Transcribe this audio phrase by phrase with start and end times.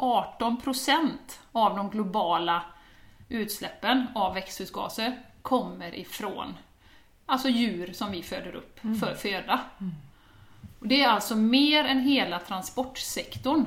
[0.00, 1.10] 18%
[1.52, 2.62] av de globala
[3.28, 6.54] utsläppen av växthusgaser kommer ifrån
[7.30, 9.60] alltså djur som vi föder upp för föda.
[10.80, 13.64] Och det är alltså mer än hela transportsektorn.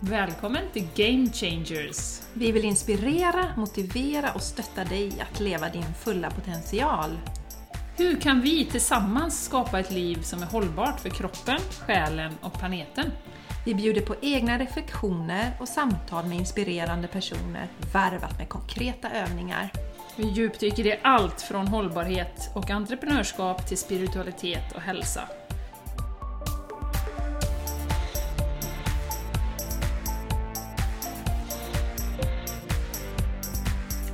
[0.00, 2.20] Välkommen till Game Changers!
[2.34, 7.10] Vi vill inspirera, motivera och stötta dig att leva din fulla potential.
[7.98, 13.12] Hur kan vi tillsammans skapa ett liv som är hållbart för kroppen, själen och planeten?
[13.64, 19.72] Vi bjuder på egna reflektioner och samtal med inspirerande personer varvat med konkreta övningar.
[20.16, 25.28] Vi djupdyker i allt från hållbarhet och entreprenörskap till spiritualitet och hälsa.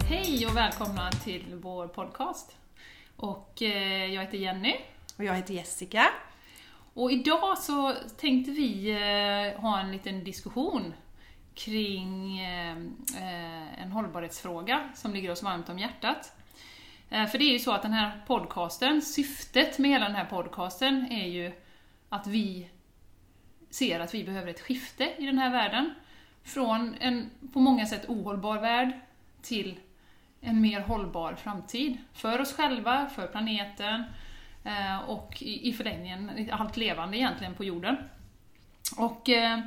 [0.08, 2.56] Hej och välkomna till vår podcast.
[3.16, 4.76] Och eh, jag heter Jenny.
[5.16, 6.06] Och jag heter Jessica.
[6.94, 10.94] Och idag så tänkte vi eh, ha en liten diskussion
[11.54, 12.76] kring eh,
[13.82, 16.32] en hållbarhetsfråga som ligger oss varmt om hjärtat.
[17.08, 21.12] För det är ju så att den här podcasten, syftet med hela den här podcasten
[21.12, 21.52] är ju
[22.08, 22.68] att vi
[23.70, 25.94] ser att vi behöver ett skifte i den här världen.
[26.44, 29.00] Från en på många sätt ohållbar värld
[29.42, 29.80] till
[30.44, 31.98] en mer hållbar framtid.
[32.12, 34.04] För oss själva, för planeten
[34.64, 37.96] eh, och i förlängningen allt levande egentligen på jorden.
[38.96, 39.60] Och eh,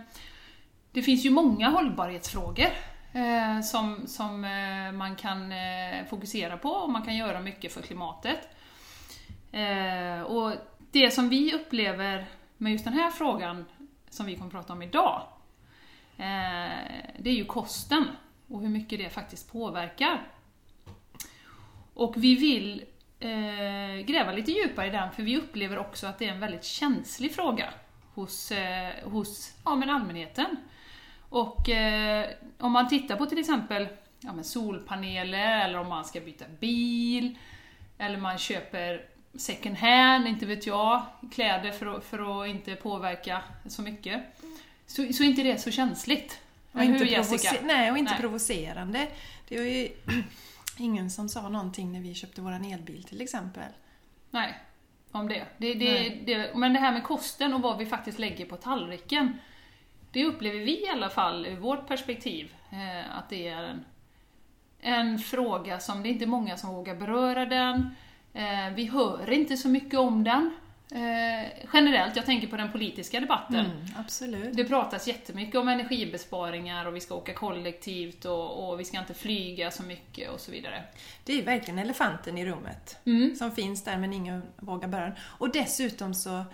[0.91, 2.67] det finns ju många hållbarhetsfrågor
[3.13, 7.81] eh, som, som eh, man kan eh, fokusera på och man kan göra mycket för
[7.81, 8.49] klimatet.
[9.51, 10.53] Eh, och
[10.91, 12.25] det som vi upplever
[12.57, 13.65] med just den här frågan
[14.09, 15.21] som vi kommer att prata om idag,
[17.19, 18.05] det är ju kosten
[18.47, 20.27] och hur mycket det faktiskt påverkar.
[21.97, 22.85] Och vi vill
[23.19, 26.63] eh, gräva lite djupare i den, för vi upplever också att det är en väldigt
[26.63, 27.69] känslig fråga
[28.13, 30.57] hos, eh, hos ja, men allmänheten.
[31.29, 33.87] Och eh, om man tittar på till exempel
[34.19, 37.37] ja, men solpaneler, eller om man ska byta bil,
[37.97, 39.05] eller man köper
[39.35, 44.23] second hand, inte vet jag, kläder för att, för att inte påverka så mycket,
[44.87, 46.39] så, så är inte det så känsligt.
[46.71, 47.55] Och inte hur, Jessica?
[47.63, 48.21] Nej, och inte Nej.
[48.21, 49.07] provocerande.
[49.47, 49.89] Det är ju
[50.79, 53.71] ingen som sa någonting när vi köpte våran elbil till exempel.
[54.31, 54.57] Nej,
[55.11, 55.45] om det.
[55.57, 56.55] Det, det, det.
[56.55, 59.37] Men det här med kosten och vad vi faktiskt lägger på tallriken,
[60.11, 63.85] det upplever vi i alla fall ur vårt perspektiv, eh, att det är en,
[64.79, 67.95] en fråga som det är inte många som vågar beröra den.
[68.33, 70.55] Eh, vi hör inte så mycket om den.
[70.91, 73.65] Eh, generellt, jag tänker på den politiska debatten.
[73.65, 74.53] Mm, absolut.
[74.53, 79.13] Det pratas jättemycket om energibesparingar och vi ska åka kollektivt och, och, vi ska inte
[79.13, 80.83] flyga så mycket och så vidare.
[81.23, 83.35] Det är verkligen elefanten i rummet mm.
[83.35, 85.15] som finns där men ingen vågar bära den.
[85.21, 86.45] Och dessutom så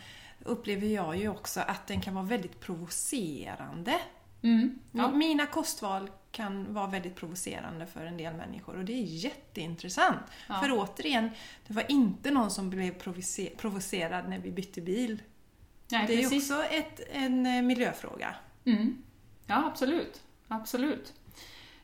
[0.44, 4.00] upplever jag ju också att den kan vara väldigt provocerande.
[4.42, 5.12] Mm, ja.
[5.12, 10.22] Mina kostval kan vara väldigt provocerande för en del människor och det är jätteintressant.
[10.48, 10.60] Ja.
[10.60, 11.30] För återigen,
[11.68, 12.94] det var inte någon som blev
[13.58, 15.22] provocerad när vi bytte bil.
[15.92, 18.36] Nej, det är ju också ett, en eh, miljöfråga.
[18.66, 19.04] Mm.
[19.48, 20.22] Ja, absolut.
[20.48, 21.14] Absolut.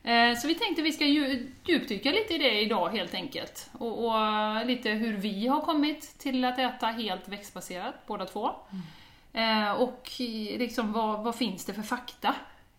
[0.02, 3.70] Eh, så vi tänkte vi ska djupdyka lite i det idag helt enkelt.
[3.72, 8.50] Och, och, lite hur vi har kommit till att äta helt växtbaserat, båda två.
[8.70, 9.66] Mm.
[9.66, 10.10] Eh, och
[10.58, 12.34] liksom vad, vad finns det för fakta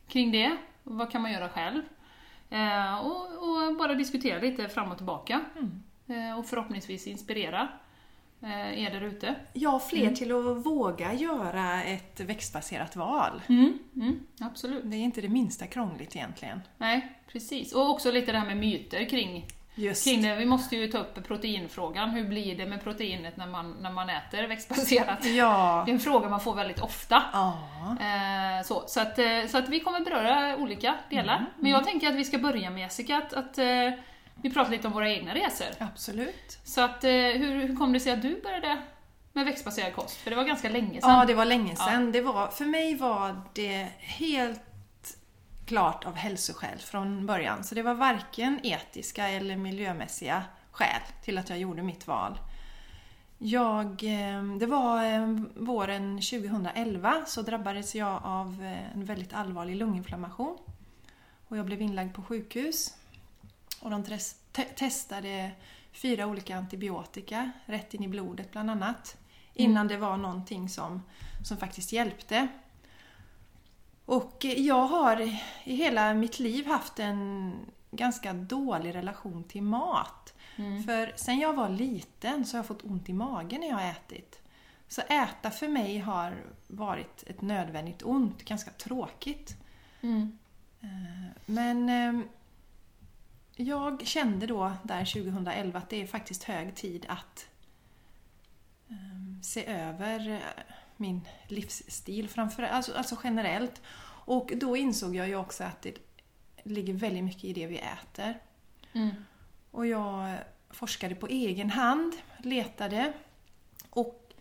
[0.08, 0.58] kring det?
[0.97, 1.81] Vad kan man göra själv?
[2.50, 5.41] Eh, och, och, bara diskutera lite fram och tillbaka.
[5.56, 5.84] Mm.
[6.07, 7.68] Eh, och förhoppningsvis inspirera
[8.41, 9.35] eh, er där ute.
[9.53, 10.16] Ja, fler mm.
[10.16, 13.41] till att våga göra ett växtbaserat val.
[13.50, 13.79] Mm.
[13.96, 14.19] Mm.
[14.40, 14.81] Absolut.
[14.85, 16.62] Det är inte det minsta krångligt egentligen.
[16.78, 17.73] Nej, precis.
[17.73, 20.04] Och också lite det här med myter kring Just.
[20.04, 22.09] Kring det, vi måste ju ta upp proteinfrågan.
[22.09, 25.26] Hur blir det med proteinet när man, när man äter växtbaserat?
[25.26, 25.84] Ja.
[25.86, 27.24] Det är en fråga man får väldigt ofta.
[27.34, 27.58] Ja.
[28.00, 31.36] Eh, så, så, att, eh, så att vi kommer beröra olika delar.
[31.36, 31.50] Mm.
[31.59, 33.66] Men jag tänker att vi ska börja med Jessica, att, att eh,
[34.36, 35.68] vi pratar lite om våra egna resor.
[35.80, 36.59] Absolut.
[36.64, 38.78] Så att, hur, hur kom det sig att du började
[39.34, 40.18] med växtbaserad kost?
[40.18, 41.20] För det var ganska länge sedan.
[41.20, 42.06] Ja, det var länge sedan.
[42.06, 42.12] Ja.
[42.12, 44.71] Det var, för mig var det helt
[45.72, 47.64] klart av hälsoskäl från början.
[47.64, 52.40] Så det var varken etiska eller miljömässiga skäl till att jag gjorde mitt val.
[53.38, 59.76] Jag, eh, det var eh, våren 2011 så drabbades jag av eh, en väldigt allvarlig
[59.76, 60.58] lunginflammation.
[61.47, 62.97] Och jag blev inlagd på sjukhus.
[63.82, 64.03] Och de
[64.76, 65.52] testade
[65.91, 69.17] fyra olika antibiotika rätt in i blodet bland annat.
[69.53, 69.88] Innan mm.
[69.88, 71.03] det var någonting som,
[71.44, 72.47] som faktiskt hjälpte.
[74.11, 77.53] Och jag har i hela mitt liv haft en
[77.91, 80.34] ganska dålig relation till mat.
[80.55, 80.84] Mm.
[80.84, 83.90] För sen jag var liten så har jag fått ont i magen när jag har
[83.91, 84.41] ätit.
[84.87, 89.58] Så äta för mig har varit ett nödvändigt ont, ganska tråkigt.
[90.02, 90.37] Mm.
[90.81, 92.25] Eh, Men eh,
[93.55, 97.47] jag kände då där 2011 att det är faktiskt hög tid att
[98.90, 100.41] eh, se över
[101.02, 103.82] min livsstil, framför, alltså, alltså generellt.
[104.26, 105.98] Och då insåg jag ju också att det
[106.64, 108.40] ligger väldigt mycket i det vi äter.
[108.94, 109.12] Mm.
[109.72, 110.38] Och jag
[110.70, 112.14] forskade på egen hand,
[112.44, 113.14] letade.
[113.90, 114.34] Och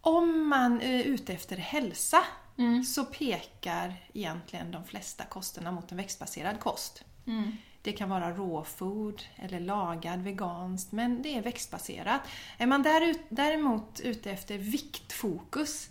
[0.00, 2.24] om man är ute efter hälsa
[2.58, 2.84] Mm.
[2.84, 7.04] så pekar egentligen de flesta kosterna mot en växtbaserad kost.
[7.26, 7.56] Mm.
[7.82, 12.20] Det kan vara raw food eller lagad veganskt, men det är växtbaserat.
[12.58, 12.82] Är man
[13.28, 15.90] däremot ute efter viktfokus,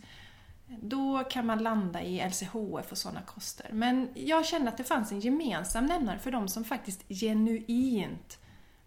[0.68, 3.70] då kan man landa i LCHF och sådana koster.
[3.72, 8.40] Men jag kände att det fanns en gemensam nämnare för de som faktiskt genuint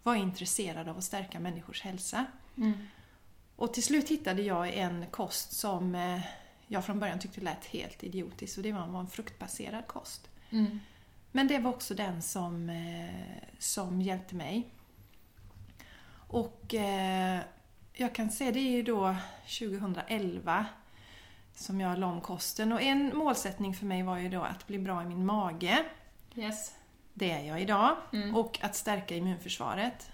[0.03, 2.25] var intresserade av att stärka människors hälsa.
[2.57, 2.73] Mm.
[3.57, 6.21] Och till slut hittade jag en kost som eh,
[6.67, 10.29] jag från början tyckte lät helt idiotisk och det var var en fruktbaserad kost.
[10.51, 10.81] Mm.
[11.33, 14.71] Men det var också den som, eh, som hjälpte mig.
[16.13, 17.41] Och eh,
[17.93, 19.17] jag kan säga, det är ju då
[19.59, 20.67] 2011
[21.55, 24.79] som jag la om kosten och en målsättning för mig var ju då att bli
[24.79, 25.85] bra i min mage.
[26.35, 26.75] Yes.
[27.15, 27.97] Det är jag idag.
[28.13, 28.37] Mm.
[28.37, 30.11] Och att stärka immunförsvaret.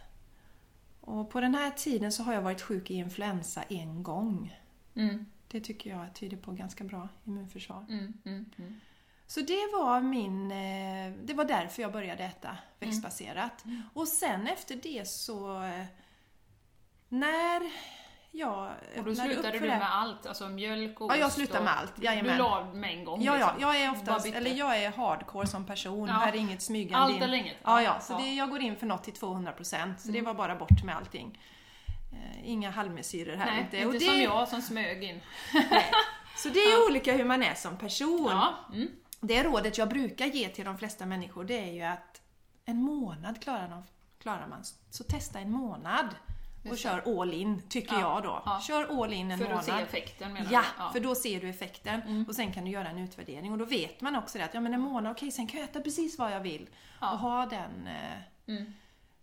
[1.01, 4.59] Och på den här tiden så har jag varit sjuk i influensa en gång.
[4.95, 5.27] Mm.
[5.49, 7.87] Det tycker jag tyder på ganska bra immunförsvar.
[7.89, 8.51] Mm.
[9.29, 9.39] Mm.
[9.39, 9.39] Mm.
[9.39, 10.51] Så det var min...
[10.51, 13.65] eh, Det var därför jag började äta växtbaserat.
[13.65, 13.83] Mm.
[13.95, 15.63] Och sen efter det så...
[15.63, 15.85] eh,
[17.09, 17.63] När
[18.31, 21.79] jag Och då slutade du det- med allt, alltså mjölk och Ja, jag slutade med
[21.79, 21.93] allt.
[21.97, 22.39] Du Jajamän.
[22.39, 23.61] la av med en gång Ja, ja, liksom.
[23.61, 26.09] jag är oftast, eller jag är hardcore som person.
[26.09, 26.15] Ja.
[26.15, 27.23] Här är inget smygande Allt in.
[27.23, 27.57] eller inget.
[27.65, 28.01] Ja, ja.
[28.01, 28.19] Så Ja.
[28.19, 29.97] Det, jag går in för något till 200%.
[29.99, 30.25] Så det Mm.
[30.25, 31.39] var bara bort med allting.
[32.13, 33.77] Eh, Inga halvmesyrer här Nej, inte.
[33.77, 35.21] inte Och det, som jag som smög in.
[36.37, 38.29] Så det är olika hur man är som person.
[38.31, 38.55] Ja.
[38.75, 38.89] Mm.
[39.21, 42.23] Det rådet jag brukar ge till de flesta människor det är ju att
[42.65, 43.83] en månad klarar, de,
[44.23, 44.65] klarar man.
[44.91, 46.07] Så testa en månad
[46.71, 48.43] och kör all in, tycker Ja, jag då.
[48.47, 48.61] ja.
[48.61, 49.59] Kör all in en För månad.
[49.59, 50.93] att se effekten menar Ja, du?
[50.93, 52.25] för då ser du effekten Mm.
[52.29, 54.61] och sen kan du göra en utvärdering och då vet man också det att ja
[54.61, 56.69] men en månad, okej sen kan jag äta precis vad jag vill
[57.01, 57.13] Ja.
[57.13, 58.73] och ha den eh, Mm.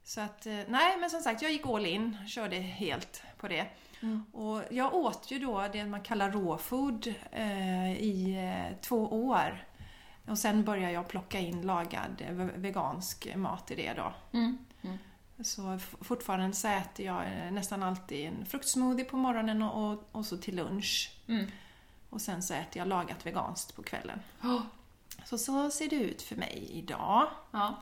[0.03, 3.65] så att, eh, nej men som sagt jag gick all in, körde helt på det.
[4.01, 4.25] Mm.
[4.33, 8.35] Och jag åt ju då det man kallar raw food eh, i
[8.71, 8.97] eh, två
[9.27, 9.65] år.
[10.27, 14.13] Och sen började jag plocka in lagad eh, ve- vegansk mat i det då.
[14.31, 14.57] Mm.
[14.81, 14.97] Mm.
[15.43, 20.25] Så fortfarande så äter jag eh, nästan alltid en fruktsmoothie på morgonen och, och, och
[20.25, 21.11] så till lunch.
[21.27, 21.45] Mm.
[22.09, 24.19] Och sen så äter jag lagat veganskt på kvällen.
[24.43, 24.61] Oh.
[25.25, 27.27] Så så ser det ut för mig idag.
[27.51, 27.75] Ja.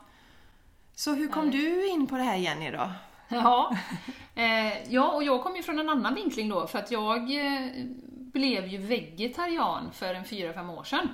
[0.94, 1.60] Så hur kom Härligt.
[1.60, 2.90] du in på det här Jenny då?
[3.28, 3.76] Ja.
[4.34, 7.70] Eh, ja, och jag kom ju från en annan vinkling då, för att jag eh,
[8.16, 11.08] blev ju vegetarian för en fyra fem år sedan.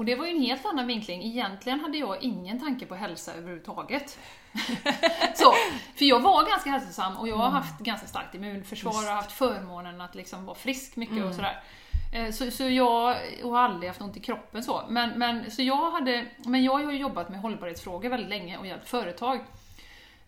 [0.00, 1.22] Och det var ju en helt annan vinkling.
[1.22, 4.18] Egentligen hade jag ingen tanke på hälsa överhuvudtaget.
[5.34, 5.52] så,
[5.96, 10.00] för jag var ganska hälsosam och jag har haft ganska starkt immunförsvar och haft förmånen
[10.00, 11.62] att liksom vara frisk mycket och sådär.
[12.14, 14.82] Eh, Så, så jag och har aldrig haft ont i kroppen så.
[14.88, 18.66] Men, men, så jag hade, men jag har ju jobbat med hållbarhetsfrågor väldigt länge och
[18.66, 19.40] hjälpt företag.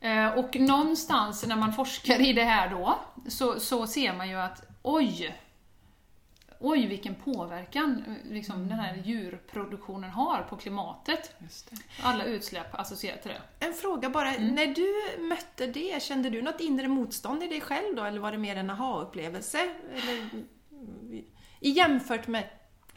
[0.00, 2.98] Eh, Och någonstans när man forskar i det här då,
[3.28, 5.34] så, så ser man ju att oj,
[6.62, 11.36] oj vilken påverkan eh, liksom, den här djurproduktionen har på klimatet.
[12.03, 13.67] Alla utsläpp associerat till det.
[13.67, 14.55] En fråga bara, Mm.
[14.55, 18.05] när du mötte det, kände du något inre motstånd i dig själv då?
[18.05, 19.58] Eller var det mer en aha-upplevelse?
[21.60, 22.44] Jämfört med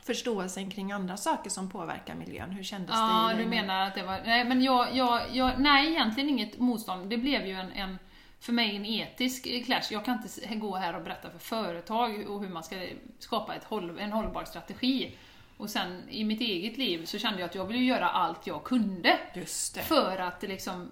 [0.04, 3.02] förståelsen kring andra saker som påverkar miljön, hur kändes det?
[3.02, 3.44] Ja, i dig?
[3.44, 4.22] du menar att det var...
[4.26, 7.10] Nej, men jag, jag, jag, nej egentligen inget motstånd.
[7.10, 8.00] Det blev ju en, en
[8.46, 9.84] för mig en etisk clash.
[9.92, 12.76] Jag kan inte gå här och berätta för företag och hur man ska
[13.20, 15.16] skapa håll, en hållbar strategi.
[15.58, 18.64] Och sen i mitt eget liv så kände jag att jag ville göra allt jag
[18.64, 19.20] kunde
[19.82, 20.90] för att liksom,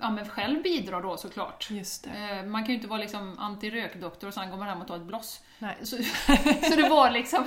[0.00, 1.68] ja men själv bidra då såklart.
[2.06, 4.96] Eh, Man kan ju inte vara liksom anti-rökdoktor och sen går man hem och tar
[4.96, 5.40] ett bloss.
[5.58, 5.76] Nej.
[5.82, 5.96] Så,
[6.68, 7.44] så det var liksom,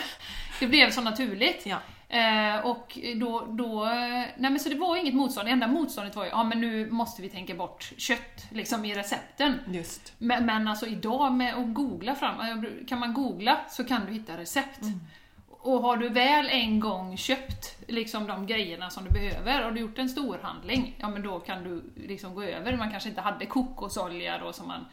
[0.60, 1.66] det blev så naturligt.
[1.66, 1.78] Ja.
[2.16, 3.86] Eh, och då, då,
[4.38, 6.92] nej men så det var inget motstånd, det enda motståndet var ju, ja men nu
[6.92, 9.54] måste vi tänka bort kött liksom i recepten.
[9.68, 10.14] Just.
[10.18, 14.14] Men, men alltså idag med att googla fram, eh, kan man googla så kan du
[14.14, 14.80] hitta recept.
[15.50, 19.80] Och har du väl en gång köpt liksom de grejerna som du behöver, och du
[19.80, 22.78] gjort en stor handling, ja men då kan du liksom gå över.
[22.78, 24.86] Man kanske inte hade kokosolja då som man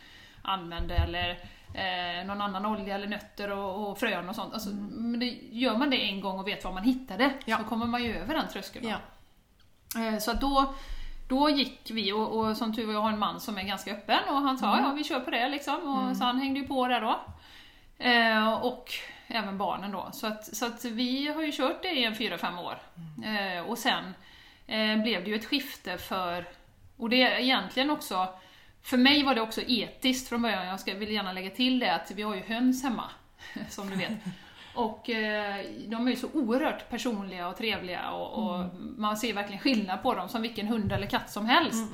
[0.43, 1.39] använde, eller
[1.75, 4.55] eh, någon annan olja eller nötter och, och frön och sånt.
[4.55, 7.59] Alltså, men det, gör man det en gång och vet var man hittade, Ja.
[7.59, 8.89] så kommer man ju över den tröskeln.
[8.89, 8.97] Ja.
[10.03, 10.75] Eh, Så då,
[11.29, 13.93] då gick vi, och, och som tur var, jag har en man som är ganska
[13.93, 16.67] öppen och han sa ja vi kör på det liksom, och så han hängde ju
[16.67, 17.21] på där då.
[17.99, 18.91] Eh, och
[19.27, 20.09] även barnen då.
[20.13, 22.79] Så att, så att vi har ju kört det i en 4-5 år.
[23.25, 24.05] Eh, och sen
[24.67, 26.45] eh, blev det ju ett skifte för,
[26.97, 28.29] och det är egentligen också,
[28.83, 31.95] för mig var det också etiskt från början, jag ska, vill gärna lägga till det
[31.95, 33.11] att vi har ju höns hemma,
[33.71, 34.13] som du vet.
[34.75, 39.61] Och eh, de är ju så oerhört personliga och trevliga och, och man ser verkligen
[39.61, 41.93] skillnad på dem som vilken hund eller katt som helst.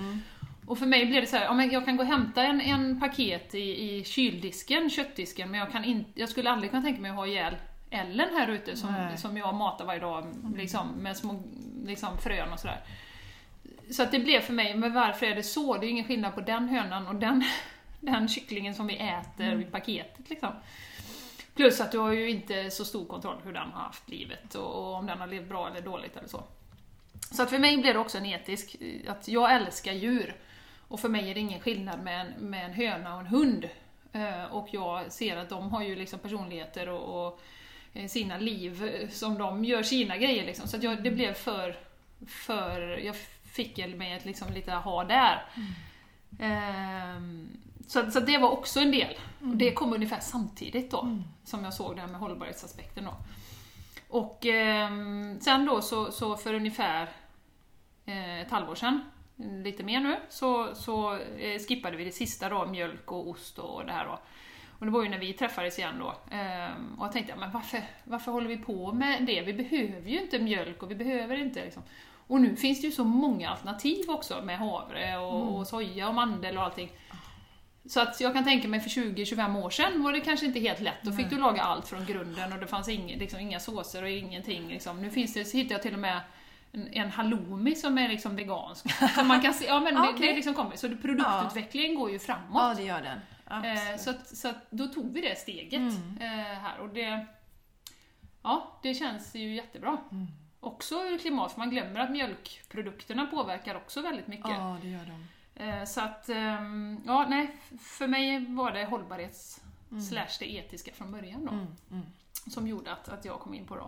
[0.66, 2.60] Och för mig blev det så här, ja, men jag kan gå och hämta en,
[2.60, 7.00] en paket i, i kyldisken, köttdisken, men jag, kan in, jag skulle aldrig kunna tänka
[7.00, 7.56] mig att ha ihjäl
[7.90, 9.18] Ellen här ute som, Nej.
[9.18, 11.42] som jag matar varje dag liksom, med små
[11.84, 12.80] liksom, frön och sådär.
[13.90, 15.76] Så att det blev för mig, men varför är det så?
[15.76, 17.44] Det är ju ingen skillnad på den hönan och den,
[18.00, 20.52] den kycklingen som vi äter i paketet liksom.
[21.54, 24.74] Plus att du har ju inte så stor kontroll hur den har haft livet och,
[24.74, 26.42] och om den har levt bra eller dåligt eller så.
[27.30, 28.76] Så att för mig blev det också en etisk,
[29.08, 30.36] att jag älskar djur.
[30.88, 33.68] Och för mig är det ingen skillnad med en, med en höna och en hund.
[34.12, 37.40] Eh, och jag ser att de har ju liksom personligheter och, och
[37.94, 40.68] eh, sina liv som de gör sina grejer liksom.
[40.68, 41.76] Så jag, det blev för,
[42.26, 43.16] för, jag
[43.58, 45.44] fick mig ett liksom lite ha där.
[46.38, 47.48] Ehm,
[47.86, 49.18] så, så det var också en del.
[49.40, 53.14] Och det kom ungefär samtidigt då, som jag såg det här med hållbarhetsaspekten då.
[54.08, 57.08] Och ehm, sen då så, så för ungefär
[58.06, 59.00] eh, ett halvår sedan,
[59.64, 63.86] lite mer nu, så, så eh, skippade vi det sista då, mjölk och ost och
[63.86, 64.18] det här då.
[64.78, 66.06] Och det var ju när vi träffades igen då.
[66.98, 69.42] Och jag tänkte, men varför, varför håller vi på med det?
[69.42, 71.82] Vi behöver ju inte mjölk och vi behöver inte liksom.
[72.28, 76.14] Och nu finns det ju så många alternativ också med havre och, och soja och
[76.14, 76.90] mandel och allting.
[77.88, 80.80] Så att jag kan tänka mig för 20-25 år sedan var det kanske inte helt
[80.80, 81.02] lätt.
[81.02, 84.08] Då fick du laga allt från grunden och det fanns ing, liksom, inga såser och
[84.10, 84.68] ingenting.
[84.68, 85.02] Liksom.
[85.02, 86.20] Nu finns det, så hittar jag till och med
[86.72, 88.86] en, en halloumi som är liksom vegansk.
[89.14, 90.28] Så man kan se, ja men det, Okej.
[90.28, 90.76] det liksom kommer.
[90.76, 92.50] Så produktutvecklingen går ju framåt.
[92.54, 93.18] Ja, det gör den.
[93.64, 96.18] Eh, så, att, så att då tog vi det steget Mm.
[96.20, 97.26] eh, här och det,
[98.42, 99.98] ja, det känns ju jättebra.
[100.12, 100.26] Mm.
[100.60, 104.50] Också ur klimat, för man glömmer att mjölkprodukterna påverkar också väldigt mycket.
[104.50, 105.28] Ja, det gör de.
[105.64, 109.60] Eh, så att, ehm, ja nej, för mig var det hållbarhets
[110.10, 112.06] slash det etiska från början då, Mm, mm.
[112.46, 113.82] som gjorde att, att jag kom in på det.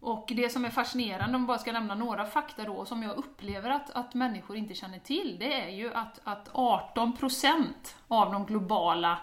[0.00, 3.16] Och det som är fascinerande, om jag bara ska nämna några fakta då, som jag
[3.16, 7.64] upplever att, att människor inte känner till, det är ju att, att 18%
[8.08, 9.18] av de globala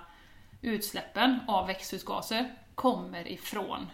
[0.62, 3.88] utsläppen av växthusgaser kommer ifrån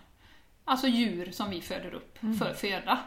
[0.71, 2.99] alltså djur som vi föder upp för föda.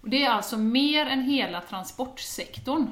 [0.00, 2.90] Och det är alltså mer än hela transportsektorn,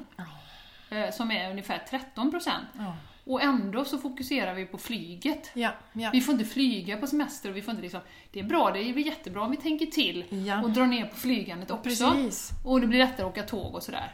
[0.91, 2.51] eh, som är ungefär 13%.
[2.79, 2.97] Ja.
[3.25, 5.51] Och ändå så fokuserar vi på flyget.
[5.55, 6.11] Ja, ja.
[6.13, 8.01] Vi får inte flyga på semester och vi får inte liksom,
[8.33, 10.63] det är bra, det är jättebra om vi tänker till Ja.
[10.63, 12.11] och drar ner på flygandet också.
[12.11, 12.51] Precis.
[12.65, 14.13] Och det blir lättare att åka tåg och sådär.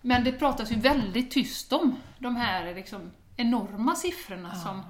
[0.00, 4.82] Men det pratas ju väldigt tyst om de här liksom enorma siffrorna som,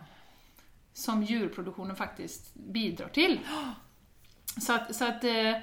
[0.93, 3.41] som djurproduktionen faktiskt bidrar till.
[4.61, 5.55] Så att, så att eh,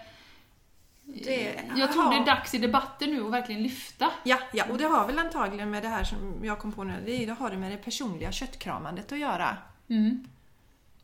[1.07, 4.11] Det- jag tror det är dags i debatten nu att verkligen lyfta.
[4.23, 6.93] Ja, ja, och det har väl antagligen med det här som jag kom på nu,
[7.05, 9.57] det, det har det med det personliga köttkramandet att göra.
[9.89, 10.27] Mm.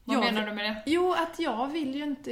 [0.04, 0.84] Vad Jag- menar du med det?
[0.86, 2.32] Jo, att jag vill ju inte...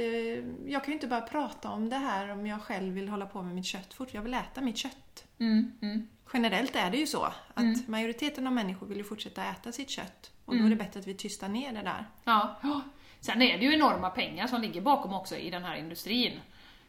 [0.66, 3.42] Jag kan ju inte bara prata om det här om jag själv vill hålla på
[3.42, 4.08] med mitt kött fort.
[4.14, 5.24] Jag vill äta mitt kött.
[5.38, 6.08] Mm, mm.
[6.32, 7.80] Generellt är det ju så att Mm.
[7.86, 10.30] majoriteten av människor vill ju fortsätta äta sitt kött.
[10.44, 12.06] Och då är det bättre att vi tystar ner det där.
[12.24, 12.56] Ja.
[13.20, 16.32] Sen är det ju enorma pengar som ligger bakom också i den här industrin.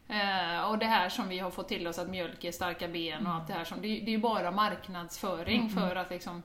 [0.08, 3.26] Eh, och det här som vi har fått till oss att mjölk är starka ben
[3.26, 6.42] och allt det här, som, det, är- ju bara marknadsföring för att liksom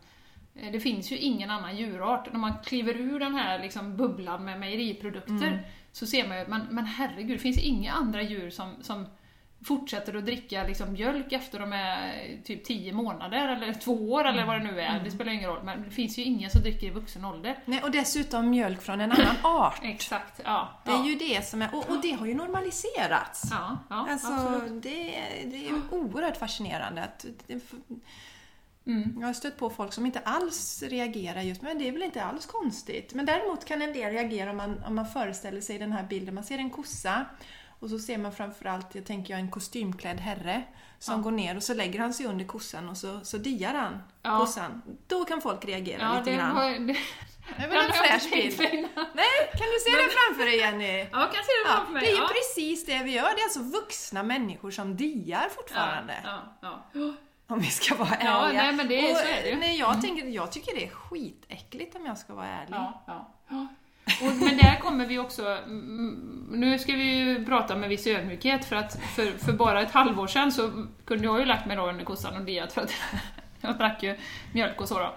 [0.56, 2.32] eh, det finns ju ingen annan djurart.
[2.32, 6.62] När man kliver ur den här liksom bubblan med mejeriprodukter så ser man ju, men,
[6.72, 9.06] men herregud, det finns inga andra djur som, som
[9.64, 14.46] fortsätter att dricka liksom mjölk efter de är typ 10 månader eller två år eller
[14.46, 15.00] vad det nu är.
[15.04, 17.60] Det spelar ingen roll, men det finns ju ingen som dricker i vuxen ålder.
[17.66, 19.80] Nej, och dessutom mjölk från en annan art.
[19.84, 20.70] Exakt, ja.
[20.86, 21.04] Det ja.
[21.04, 21.76] är ju det som är...
[21.76, 23.44] Och, och det har ju normaliserats.
[23.52, 24.84] Ja, ja Alltså, absolut.
[24.84, 27.04] det, är- det är oerhört fascinerande.
[27.04, 27.62] Att det,
[28.86, 29.18] Mm.
[29.20, 32.24] jag har stött på folk som inte alls reagerar just men det är väl inte
[32.24, 33.14] alls konstigt.
[33.14, 36.36] Men däremot kan en del reagera om man, om man föreställer sig den här bilden.
[36.36, 37.26] Man ser en kossa
[37.80, 40.64] och så ser man framförallt, jag tänker jag, en kostymklädd herre
[41.00, 41.22] som Ja.
[41.22, 44.38] går ner och så lägger han sig under kossan och så, så diar han Ja.
[44.40, 44.82] kossan.
[45.08, 46.56] Då kan folk reagera Ja, lite det grann.
[46.56, 46.78] var, det,
[47.58, 48.60] Det är väl en fräsch bild.
[48.60, 50.98] Nej, kan du se den framför dig Jenny?
[51.12, 52.02] Ja, jag kan se det Ja, framför mig.
[52.02, 52.28] det är ju ja.
[52.34, 53.24] precis det vi gör.
[53.36, 56.14] Det är alltså vuxna människor som diar fortfarande.
[56.24, 57.14] Ja, ja, ja.
[57.50, 58.64] Om vi ska vara Ja, ärliga.
[58.64, 59.56] nej, men det- och, så är det.
[59.56, 62.76] Nej, jag, tänker, jag tycker det är skitäckligt om jag ska vara ärlig.
[62.76, 63.04] Ja,
[63.50, 63.68] ja.
[64.22, 68.66] Och, men där kommer vi också, mm, nu ska vi ju prata med viss ödmjukhet
[68.66, 71.90] för att för, för bara ett halvår sedan så kunde jag ju lagt mig då
[71.90, 72.94] under kossan och diat för att
[73.62, 74.18] jag drack ju
[74.54, 75.16] mjölk och så då.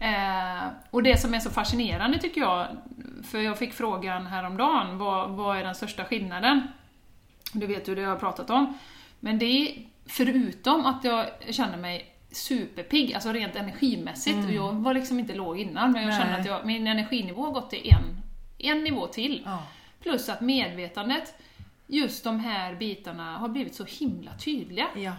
[0.00, 2.66] Eh, och det som är så fascinerande tycker jag,
[3.30, 6.62] för jag fick frågan häromdagen, vad, vad är den största skillnaden?
[7.52, 8.78] Du vet ju det jag har pratat om.
[9.20, 14.36] Men det är, förutom att jag känner mig superpigg, alltså rent energimässigt.
[14.36, 14.46] Mm.
[14.46, 16.20] Och jag var liksom inte låg innan, men jag Nej.
[16.20, 18.22] känner att jag, min energinivå har gått till en,
[18.58, 19.42] en nivå till.
[19.44, 19.62] Ja.
[20.02, 21.34] Plus att medvetandet,
[21.86, 24.86] just de här bitarna, har blivit så himla tydliga.
[24.96, 25.12] Ja.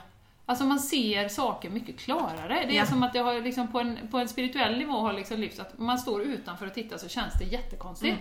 [0.46, 2.66] Alltså man ser saker mycket klarare.
[2.68, 2.86] Det är Ja.
[2.86, 5.78] som att det har liksom på, en, på en spirituell nivå har liksom lyfts, att
[5.80, 8.18] man står utanför och tittar så känns det jättekonstigt.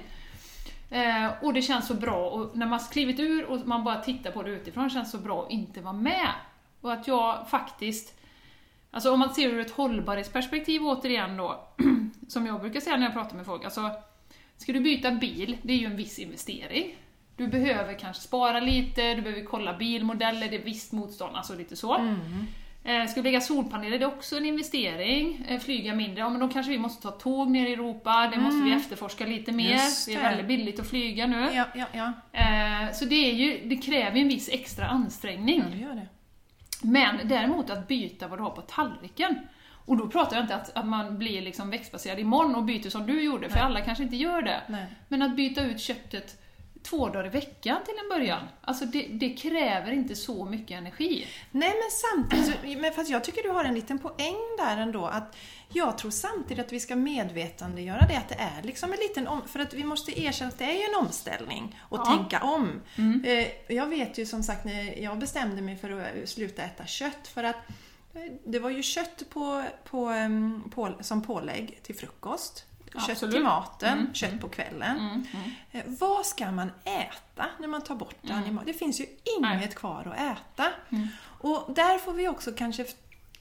[0.91, 4.31] Eh, och det känns så bra, och när man klivit ur och man bara tittar
[4.31, 6.29] på det utifrån, känns så bra att inte vara med.
[6.81, 8.15] Och att jag faktiskt,
[8.91, 11.69] alltså om man ser ur ett hållbarhetsperspektiv återigen då,
[12.29, 13.91] som jag brukar säga när jag pratar med folk, alltså
[14.59, 16.95] ska du byta bil, det är ju en viss investering.
[17.37, 21.77] Du behöver kanske spara lite, du behöver kolla bilmodeller, det är visst motstånd, alltså lite
[21.77, 21.97] så.
[21.97, 22.47] Mm.
[22.85, 25.45] Eh, ska vi lägga solpaneler, det är också en investering.
[25.49, 28.41] Eh, flyga mindre, ja men då kanske vi måste ta tåg ner i Europa, det
[28.41, 29.73] måste vi efterforska lite mer.
[29.73, 29.85] Mm.
[29.85, 30.23] Just det är det.
[30.23, 31.51] väldigt billigt att flyga nu.
[31.55, 32.13] Ja, ja, ja.
[32.33, 35.63] Eh, så det, är ju, det kräver ju en viss extra ansträngning.
[35.71, 36.09] ja, det gör det.
[36.83, 39.39] Men däremot att byta vad du har på tallriken.
[39.89, 43.07] Och då pratar jag inte att, att man blir liksom växtbaserad imorgon och byter som
[43.07, 43.65] du gjorde, för Nej.
[43.65, 44.63] alla kanske inte gör det.
[44.69, 44.87] Nej.
[45.09, 46.41] Men att byta ut köttet
[46.83, 51.27] två dagar i veckan till en början, alltså det, det kräver inte så mycket energi.
[51.51, 55.07] Nej men samtidigt, men fast jag tycker du har en liten poäng där ändå.
[55.07, 55.37] Att
[55.73, 59.49] jag tror samtidigt att vi ska medvetandegöra det, att det är liksom en liten om,
[59.49, 62.05] För att vi måste erkänna att det är ju en omställning och Ja.
[62.17, 62.81] tänka om.
[62.97, 63.25] Mm.
[63.25, 67.29] Eh, Jag vet ju som sagt när jag bestämde mig för att sluta äta kött
[67.35, 67.57] för att
[68.47, 70.13] det var ju kött på, på,
[70.71, 72.65] på, som pålägg till frukost.
[72.93, 73.35] Kött Absolut.
[73.35, 74.97] till maten, Mm, kött på kvällen.
[74.99, 75.51] Mm, mm.
[75.73, 78.37] Eh, Vad ska man äta när man tar bort Mm.
[78.43, 78.65] animal?
[78.67, 79.05] Det finns ju
[79.39, 79.69] inget Nej.
[79.77, 80.73] kvar att äta.
[80.91, 81.09] Mm.
[81.41, 82.85] Och där får vi också kanske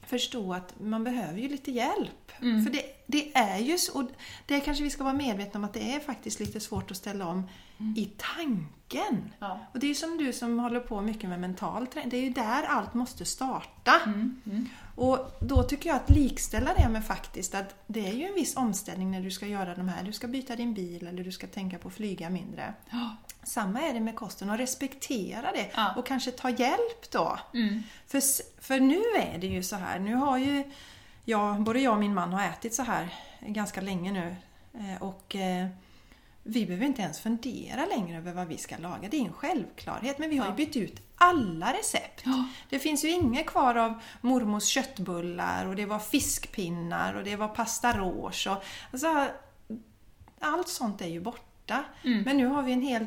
[0.06, 2.32] förstå att man behöver ju lite hjälp.
[2.40, 2.64] Mm.
[2.64, 4.10] För det, det är ju så, och
[4.46, 7.26] det kanske vi ska vara medvetna om att det är faktiskt lite svårt att ställa
[7.26, 7.48] om
[7.96, 9.32] i tanken.
[9.38, 9.60] Ja.
[9.72, 12.30] Och det är som du som håller på mycket med mental träning, det är ju
[12.30, 14.00] där allt måste starta.
[14.06, 14.68] Mm, mm.
[14.94, 18.56] Och då tycker jag att likställa det med faktiskt att det är ju en viss
[18.56, 21.46] omställning när du ska göra de här, du ska byta din bil eller du ska
[21.46, 22.74] tänka på att flyga mindre.
[22.90, 23.16] Ja.
[23.42, 25.94] Samma är det med kosten och respektera det Ja.
[25.96, 27.38] och kanske ta hjälp då.
[27.54, 27.82] Mm.
[28.06, 28.22] För,
[28.62, 30.64] för nu är det ju så här, nu har ju
[31.24, 34.36] jag, både jag och min man har ätit så här ganska länge nu
[34.74, 35.68] eh, och eh,
[36.50, 39.08] vi behöver inte ens fundera längre över vad vi ska laga.
[39.08, 42.22] Det är en självklarhet men vi har ju bytt ut alla recept.
[42.24, 42.44] Ja.
[42.68, 47.48] Det finns ju inget kvar av mormors köttbullar och det var fiskpinnar och det var
[47.48, 49.26] pasta rouge och alltså,
[50.40, 51.84] allt sånt är ju borta.
[52.04, 52.22] Mm.
[52.22, 53.06] Men nu har vi en hel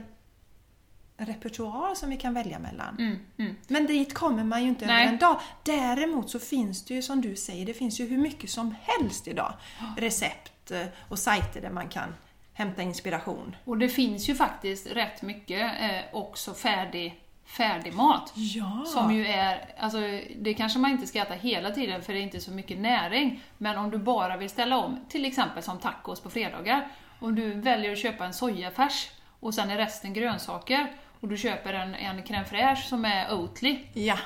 [1.17, 2.97] repertoar som vi kan välja mellan.
[2.97, 3.55] Mm, mm.
[3.67, 5.03] Men dit kommer man ju inte Nej.
[5.03, 5.41] över en dag.
[5.63, 9.27] Däremot så finns det ju som du säger, det finns ju hur mycket som helst
[9.27, 9.53] idag.
[9.97, 12.13] Recept eh, och sajter där man kan
[12.61, 13.55] hämta inspiration.
[13.65, 18.33] Och det finns ju faktiskt rätt mycket eh, också färdig, färdig mat.
[18.35, 18.83] Ja!
[18.87, 19.97] Som ju är, alltså
[20.39, 23.43] det kanske man inte ska äta hela tiden för det är inte så mycket näring.
[23.57, 26.87] Men om du bara vill ställa om, till exempel som tacos på fredagar.
[27.19, 31.73] Om du väljer att köpa en sojafärs och sen är resten grönsaker och du köper
[31.73, 33.79] en, en crème fraîche som är Oatly.
[33.93, 34.17] Ja,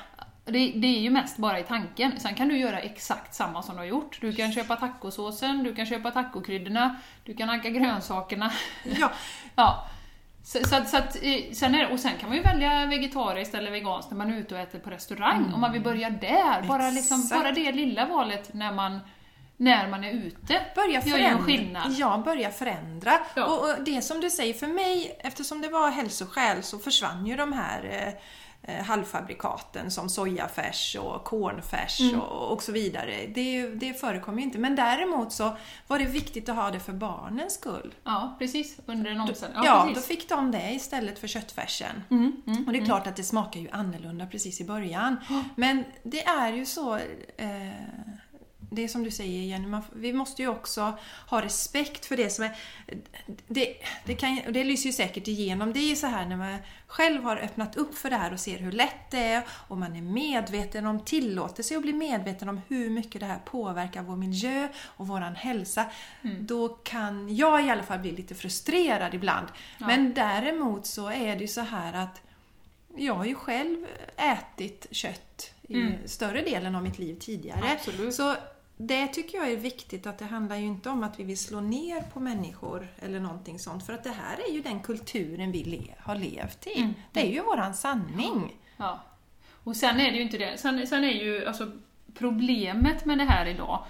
[0.46, 2.20] Det, det är ju mest bara i tanken.
[2.20, 4.18] Sen kan du göra exakt samma som du har gjort.
[4.22, 8.52] Du kan köpa tacosåsen, du kan köpa tacokryddorna, du kan hacka grönsakerna.
[8.84, 9.12] ja.
[9.56, 9.88] Ja.
[10.44, 13.72] Så, så, så att, eh, sen är, och sen kan man ju välja vegetariskt eller
[13.72, 15.52] veganskt när man är ute och äter på restaurang.
[15.54, 16.68] Om man vill börja där.
[16.68, 19.00] Bara, liksom, bara det lilla valet när man,
[19.58, 20.62] när man är ute.
[20.76, 21.44] Börja förändra.
[21.44, 21.92] skillnad.
[21.92, 23.12] Ja, börja förändra.
[23.36, 23.46] Ja.
[23.46, 27.36] Och, och det som du säger, för mig, eftersom det var hälsoskäl så försvann ju
[27.36, 28.14] de här eh,
[28.86, 32.22] halvfabrikaten som sojafärs och cornfärs Mm.
[32.22, 33.28] och, och så vidare.
[33.36, 34.58] Det, det förekommer ju inte.
[34.58, 37.94] Men däremot så var det viktigt att ha det för barnens skull.
[38.04, 38.78] Ja, precis.
[38.86, 39.60] Under en omställning.
[39.64, 42.04] Ja, Ja, då fick de det istället för köttfärsen.
[42.12, 45.18] Mm, mm, Och det är klart att det smakar ju annorlunda precis i början.
[45.56, 46.96] Men det är ju så,
[47.38, 47.70] eh,
[48.76, 50.98] det är som du säger Jenny, man, vi måste ju också
[51.30, 52.56] ha respekt för det som är...
[53.48, 55.74] Det, det, kan, det lyser ju säkert igenom.
[55.74, 56.58] Det är ju så här när man
[56.88, 59.96] själv har öppnat upp för det här och ser hur lätt det är och man
[59.96, 64.16] är medveten om, tillåter sig att bli medveten om hur mycket det här påverkar vår
[64.16, 65.86] miljö och våran hälsa.
[66.40, 69.48] Då kan jag i alla fall bli lite frustrerad ibland.
[69.78, 69.88] Ja.
[69.88, 72.22] Men däremot så är det ju så här att
[72.98, 73.86] jag har ju själv
[74.18, 75.94] ätit kött i Mm.
[76.06, 77.72] större delen av mitt liv tidigare.
[77.72, 78.14] Absolut.
[78.14, 78.36] Så
[78.78, 81.62] det tycker jag är viktigt att det handlar ju inte om att vi vill slå
[81.62, 83.86] ner på människor eller någonting sånt.
[83.86, 86.80] För att det här är ju den kulturen vi le- har levt i.
[86.80, 86.94] Mm.
[87.12, 88.56] Det är ju våran sanning.
[88.78, 89.00] Ja.
[89.64, 90.58] Och sen är det ju inte det.
[90.58, 91.72] Sen, sen är ju alltså
[92.14, 93.86] problemet med det här idag,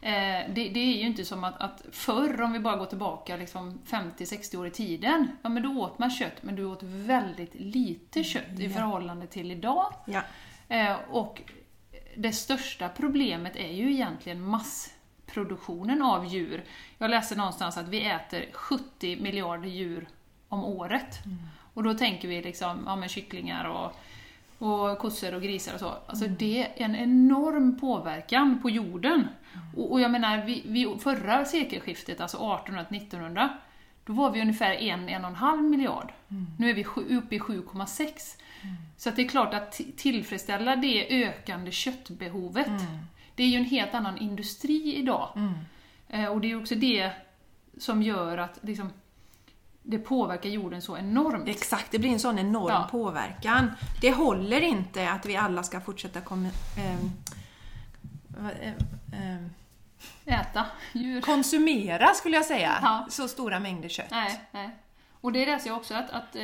[0.00, 3.36] Eh, det, det, är ju inte som att, att förr, om vi bara går tillbaka
[3.36, 7.54] liksom 50-60 år i tiden, ja men då åt man kött, men du åt väldigt
[7.54, 9.92] lite kött i förhållande till idag.
[10.04, 10.22] Ja.
[10.68, 11.42] Eh, och
[12.16, 16.64] det största problemet är ju egentligen massproduktionen av djur.
[16.98, 20.08] Jag läste någonstans att vi äter 70 miljarder djur
[20.48, 21.18] om året.
[21.74, 23.92] Och då tänker vi liksom, ja men kycklingar och,
[24.68, 25.94] och kossor och grisar och så.
[26.06, 29.28] Alltså det är en enorm påverkan på jorden.
[29.76, 33.48] Och, och jag menar, vi, vi, förra sekelskiftet, alltså 1800-1900,
[34.06, 36.12] då var vi ungefär en, en och en halv miljard.
[36.58, 36.84] Nu är vi
[37.16, 38.36] uppe i 7,6.
[38.96, 42.66] Så att det är klart att tillfredsställa det ökande köttbehovet,
[43.34, 45.28] det är ju en helt annan industri idag.
[46.08, 47.10] Eh, och det är också det
[47.78, 48.90] som gör att liksom,
[49.82, 51.48] det påverkar jorden så enormt.
[51.48, 52.88] Exakt, det blir en sån enorm Ja.
[52.90, 53.70] påverkan.
[54.00, 56.44] Det håller inte att vi alla ska fortsätta kom,
[56.78, 57.10] ehm,
[58.28, 58.74] vad- ehm,
[59.12, 59.50] ehm,
[60.24, 61.20] Äta djur.
[61.20, 63.06] konsumera skulle jag säga, Ja.
[63.10, 64.10] så stora mängder kött.
[64.10, 64.70] Nej, nej.
[65.20, 66.42] Och det läser jag också att, att eh,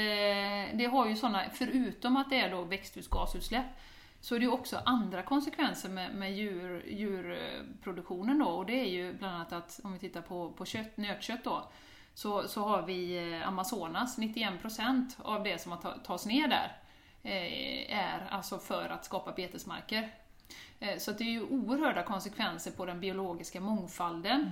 [0.74, 3.66] det har ju sådana, förutom att det är då växthusgasutsläpp,
[4.20, 8.46] så är det ju också andra konsekvenser med, med djur, djurproduktionen då.
[8.46, 11.68] Och det är ju bland annat att, om vi tittar på, på kött, nötkött då,
[12.14, 16.76] så, så har vi eh, Amazonas, 91% av det som tas ner där
[17.22, 20.10] eh, är alltså för att skapa betesmarker.
[20.80, 24.50] Eh, Så det är ju oerhörda konsekvenser på den biologiska mångfalden.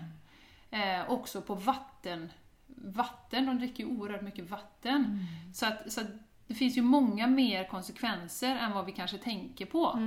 [0.71, 2.33] Eh, också på vatten.
[2.67, 5.27] Vatten, de dricker ju oerhört mycket vatten.
[5.55, 6.07] Så, att, så att
[6.47, 9.99] det finns ju många mer konsekvenser än vad vi kanske tänker på.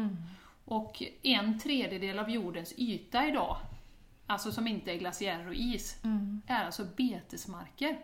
[0.66, 3.58] Och en tredjedel av jordens yta idag,
[4.28, 6.02] alltså som inte är glaciärer och is,
[6.48, 7.98] är alltså betesmarker.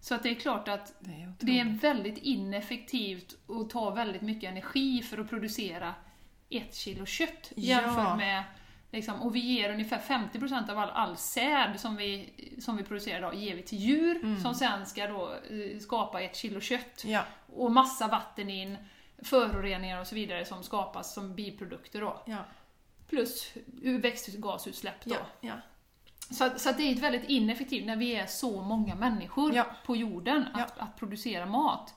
[0.00, 4.22] Så att det är klart att Det är det är väldigt ineffektivt och tar väldigt
[4.22, 5.94] mycket energi för att producera
[6.50, 7.62] ett kilo kött Ja.
[7.80, 8.42] jämfört med
[8.90, 12.30] Liksom, och vi ger ungefär 50% av all, all säd som vi,
[12.60, 16.36] som vi producerar idag ger vi till djur som sen ska då eh, skapa ett
[16.36, 17.02] kilo kött.
[17.04, 18.76] Ja, Och massa vatten in,
[19.22, 22.22] föroreningar och så vidare som skapas som biprodukter då.
[22.26, 22.44] ja,
[23.08, 25.14] Plus växthusgasutsläpp då.
[25.14, 25.54] ja, ja.
[26.30, 29.66] Så, så det är ett väldigt ineffektivt när vi är så många människor Ja.
[29.86, 31.94] på jorden att, att producera mat.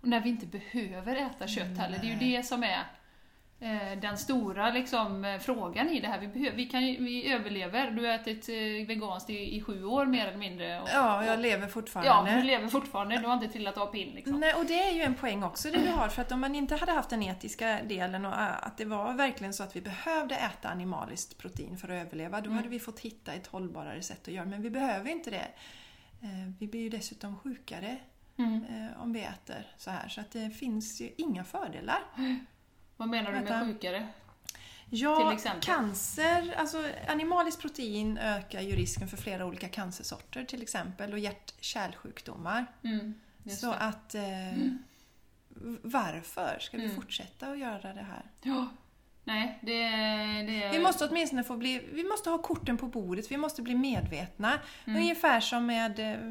[0.00, 1.98] Och när vi inte behöver äta kött heller.
[1.98, 2.82] Det är ju det som är
[4.00, 6.18] den stora liksom, eh, frågan i det här.
[6.20, 7.90] Vi, behöver, vi, kan, vi överlever.
[7.90, 8.54] Du har ätit eh,
[8.86, 10.80] veganskt i, i sju år mer eller mindre.
[10.80, 12.36] Och, ja jag lever ja, fortfarande.
[12.36, 13.18] du lever fortfarande.
[13.18, 14.40] Du har inte trillat av pinn liksom.
[14.40, 16.54] Nej, och det är ju en poäng också det du har, för att om man
[16.54, 20.34] inte hade haft den etiska delen och att det var verkligen så att vi behövde
[20.34, 24.34] äta animaliskt protein för att överleva, då hade vi fått hitta ett hållbarare sätt att
[24.34, 25.48] göra Men vi behöver inte det.
[26.22, 27.96] Eh, Vi blir ju dessutom sjukare
[28.36, 28.64] Mm.
[28.64, 31.98] eh, om vi äter så här, så att det finns ju inga fördelar.
[33.02, 33.66] Vad menar du med Vänta.
[33.66, 34.08] sjukare?
[34.90, 41.18] Ja, cancer, alltså animaliskt protein ökar ju risken för flera olika cancersorter till exempel och
[41.18, 42.66] hjärt-kärlsjukdomar.
[42.84, 43.14] Mm,
[43.58, 44.22] Så att eh,
[45.82, 46.96] varför ska vi Mm.
[46.96, 48.22] fortsätta att göra det här?
[48.42, 48.68] Ja.
[49.24, 49.88] Nej, det,
[50.52, 53.74] det Vi måste åtminstone få bli, vi måste ha korten på bordet, vi måste bli
[53.74, 54.52] medvetna.
[54.86, 56.30] Ungefär som med, eh,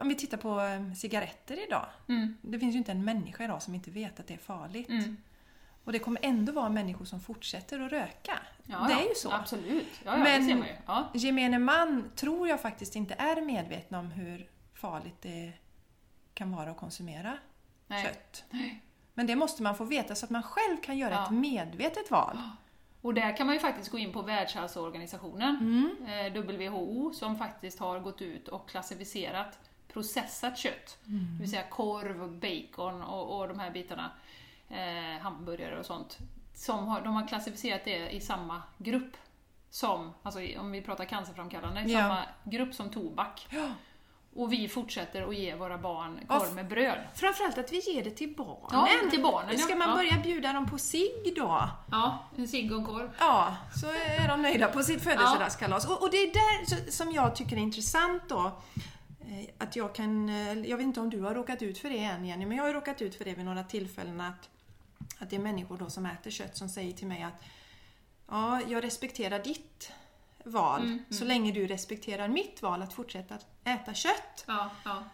[0.00, 1.86] om vi tittar på eh, cigaretter idag.
[2.08, 4.88] Mm, Det finns ju inte en människa idag som inte vet att det är farligt.
[5.86, 8.38] Och det kommer ändå vara människor som fortsätter att röka.
[8.64, 9.32] Ja, det är ju så.
[9.32, 9.86] Absolut.
[10.04, 10.64] Ja, ja, Men-.
[10.86, 11.08] Ja.
[11.14, 15.52] Gemene man tror jag faktiskt inte är medvetna om hur farligt det
[16.34, 17.38] kan vara att konsumera
[17.86, 18.04] Nej.
[18.04, 18.44] kött.
[18.50, 18.82] Nej.
[19.14, 22.38] Men det måste man få veta så att man själv kan göra ett medvetet val.
[23.02, 25.56] Och där kan man ju faktiskt gå in på Världshälsoorganisationen,
[26.06, 26.34] Mm.
[26.36, 29.58] eh, WHO, som faktiskt har gått ut och klassificerat
[29.92, 30.98] processat kött.
[31.06, 31.26] Mm.
[31.36, 34.10] Det vill säga korv, bacon och, och de här bitarna,
[34.70, 36.18] eh, hamburgare och sånt.
[36.54, 39.16] Som har, de har klassificerat det i samma grupp
[39.70, 42.00] som, alltså om vi pratar cancerframkallande, i Ja.
[42.00, 43.46] samma grupp som tobak.
[43.50, 43.68] Ja.
[44.36, 46.98] Och vi fortsätter att ge våra barn Ja, korv med bröd.
[47.14, 48.68] Framförallt att vi ger det till barnen.
[49.04, 49.76] Ja, till barnen, Ska ja.
[49.76, 49.94] man Ja.
[49.96, 51.68] börja bjuda dem på cigg då?
[51.90, 53.10] Ja, en cigg och en korv.
[53.18, 55.86] Ja, så är de nöjda på sitt födelsedagskalas.
[55.90, 58.44] Och, och det är där som jag tycker är intressant då.
[59.20, 61.98] eh, Att jag kan, eh, jag vet inte om du har råkat ut för det
[62.04, 64.48] än Jenny, men jag har råkat ut för det vid några tillfällen att,
[65.18, 67.42] att det är människor då som äter kött som säger till mig att
[68.28, 69.92] Ja, jag respekterar ditt
[70.44, 74.44] val Mm, så länge du respekterar mitt val att fortsätta äta kött.
[74.46, 75.04] Ja, ja.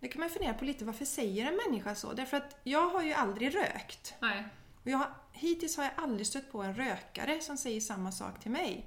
[0.00, 2.12] Det kan man fundera på lite, varför säger en människa så?
[2.12, 4.14] Därför att jag har ju aldrig rökt.
[4.20, 4.44] Nej.
[4.82, 8.50] Och jag, hittills har jag aldrig stött på en rökare som säger samma sak till
[8.50, 8.86] mig.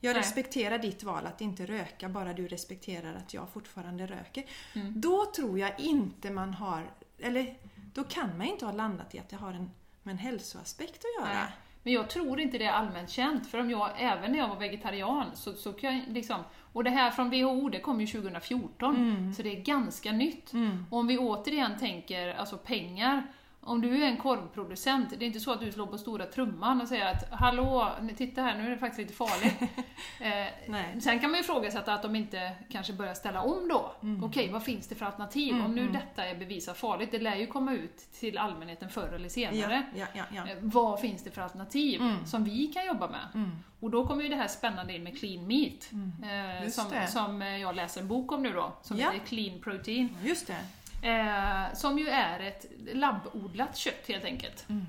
[0.00, 0.22] Jag Nej.
[0.22, 4.44] respekterar ditt val att inte röka, bara du respekterar att jag fortfarande röker.
[4.74, 5.00] Mm.
[5.00, 7.56] Då tror jag inte man har, eller
[7.92, 9.70] då kan man inte ha landat i att det har en,
[10.02, 11.34] med en hälsoaspekt att göra.
[11.34, 11.52] Nej.
[11.82, 14.56] Men jag tror inte det är allmänt känt, för om jag, även när jag var
[14.56, 16.40] vegetarian, så, så kan jag liksom...
[16.72, 20.52] Och det här från WHO, det kom ju 2014, så det är ganska nytt.
[20.90, 23.26] Och om vi återigen tänker, alltså pengar,
[23.62, 26.80] om du är en korvproducent, det är inte så att du slår på stora trumman
[26.80, 29.54] och säger att Hallå, titta här, nu är det faktiskt lite farligt.
[30.20, 33.94] eh, sen kan man ju ifrågasätta att de inte kanske börjar ställa om då.
[34.22, 35.64] Okej, vad finns det för alternativ?
[35.64, 39.28] Om nu detta är bevisat farligt, det lär ju komma ut till allmänheten förr eller
[39.28, 39.82] senare.
[39.94, 40.48] Ja, ja, ja.
[40.50, 43.28] Eh, Vad finns det för alternativ som vi kan jobba med?
[43.34, 43.50] Mm.
[43.80, 45.90] Och då kommer ju det här spännande in med clean meat,
[46.22, 49.60] eh, Just som, som eh, jag läser en bok om nu då, som heter Clean
[49.60, 50.16] Protein.
[50.22, 50.56] Just det.
[51.02, 54.68] Eh, som ju är ett labbodlat kött helt enkelt.
[54.68, 54.86] Mm.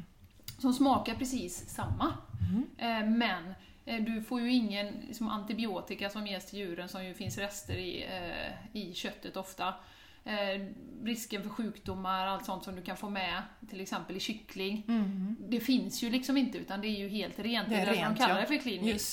[0.59, 2.13] Som smakar precis samma.
[2.77, 3.53] Eh, men
[3.85, 7.73] eh, du får ju ingen liksom, antibiotika som ges till djuren som ju finns rester
[7.73, 9.73] i, eh, i köttet ofta.
[10.25, 10.67] Eh,
[11.03, 14.83] risken för sjukdomar, allt sånt som du kan få med, till exempel i kyckling.
[15.39, 17.67] Det finns ju liksom inte utan det är ju helt rent.
[17.67, 17.79] Mm.
[17.79, 18.41] Det är därför rent, de kallar ja.
[18.41, 18.53] det för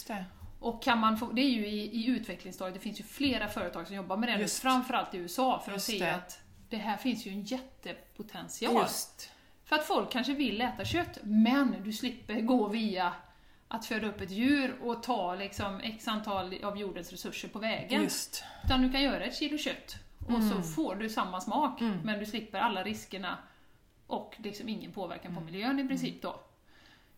[0.08, 0.24] det.
[0.60, 3.86] Och kan man få, det är ju i, i utvecklingsstadiet, det finns ju flera företag
[3.86, 6.14] som jobbar med det nu, framförallt i USA, för att Just se det.
[6.14, 8.74] att det här finns ju en jättepotential.
[8.74, 9.30] Just.
[9.64, 13.12] För att folk kanske vill äta kött, men du slipper gå via
[13.68, 18.02] att föda upp ett djur och ta liksom x antal av jordens resurser på vägen.
[18.02, 18.44] Just.
[18.64, 20.48] Utan du kan göra ett kilo kött och Mm.
[20.50, 23.38] så får du samma smak, men du slipper alla riskerna
[24.06, 25.34] och liksom ingen påverkan Mm.
[25.44, 26.40] på miljön i princip då.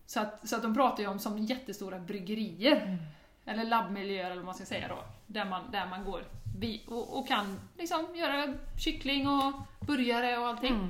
[0.07, 2.97] Så att, så att de pratar ju om som jättestora bryggerier, Mm.
[3.45, 6.25] eller labbmiljöer eller vad man ska säga då, där man, där man går
[6.87, 9.53] och, och kan liksom göra kyckling och
[9.87, 10.75] burgare och allting.
[10.75, 10.89] Mm.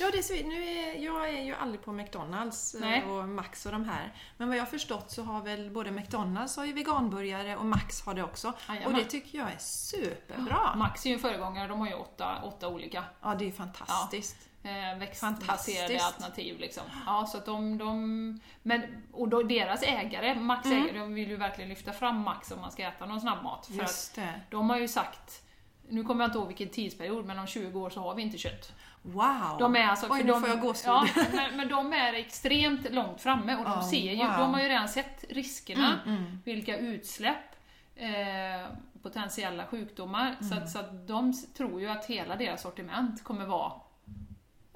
[0.00, 3.04] Ja, det är så, nu är, jag är ju aldrig på McDonalds eh, Nej.
[3.04, 4.12] och Max och de här.
[4.36, 8.02] Men vad jag har förstått så har väl både McDonalds har ju veganburgare och Max
[8.02, 8.52] har det också.
[8.68, 8.86] Jajamän.
[8.92, 10.74] Och det tycker jag är superbra.
[10.76, 14.36] Max är ju en föregångare, de har ju åtta, åtta olika Ja, det är fantastiskt.
[14.62, 16.04] eh, växtbaserade Fantastiskt.
[16.04, 16.58] alternativ.
[16.60, 16.82] Liksom.
[17.06, 20.84] Ja, så att de, de, men, och då deras ägare, Max Mm.
[20.84, 23.66] ägare, de vill ju verkligen lyfta fram Max om man ska äta någon snabbmat.
[23.66, 24.18] För att
[24.50, 25.42] de har ju sagt,
[25.88, 28.38] nu kommer jag inte ihåg vilken tidsperiod, men om 20 år så har vi inte
[28.38, 28.72] kött.
[29.06, 29.56] Wow!
[29.58, 30.86] De är alltså, Oj, för nu de, får jag gåshud.
[30.86, 34.38] ja, men, men de är extremt långt framme och de Oh, ser ju, wow.
[34.38, 36.38] de har ju redan sett riskerna, Mm, mm.
[36.44, 37.56] vilka utsläpp,
[37.96, 38.66] eh,
[39.02, 40.58] potentiella sjukdomar, så, Mm.
[40.58, 43.72] att, så att de tror ju att hela deras sortiment kommer vara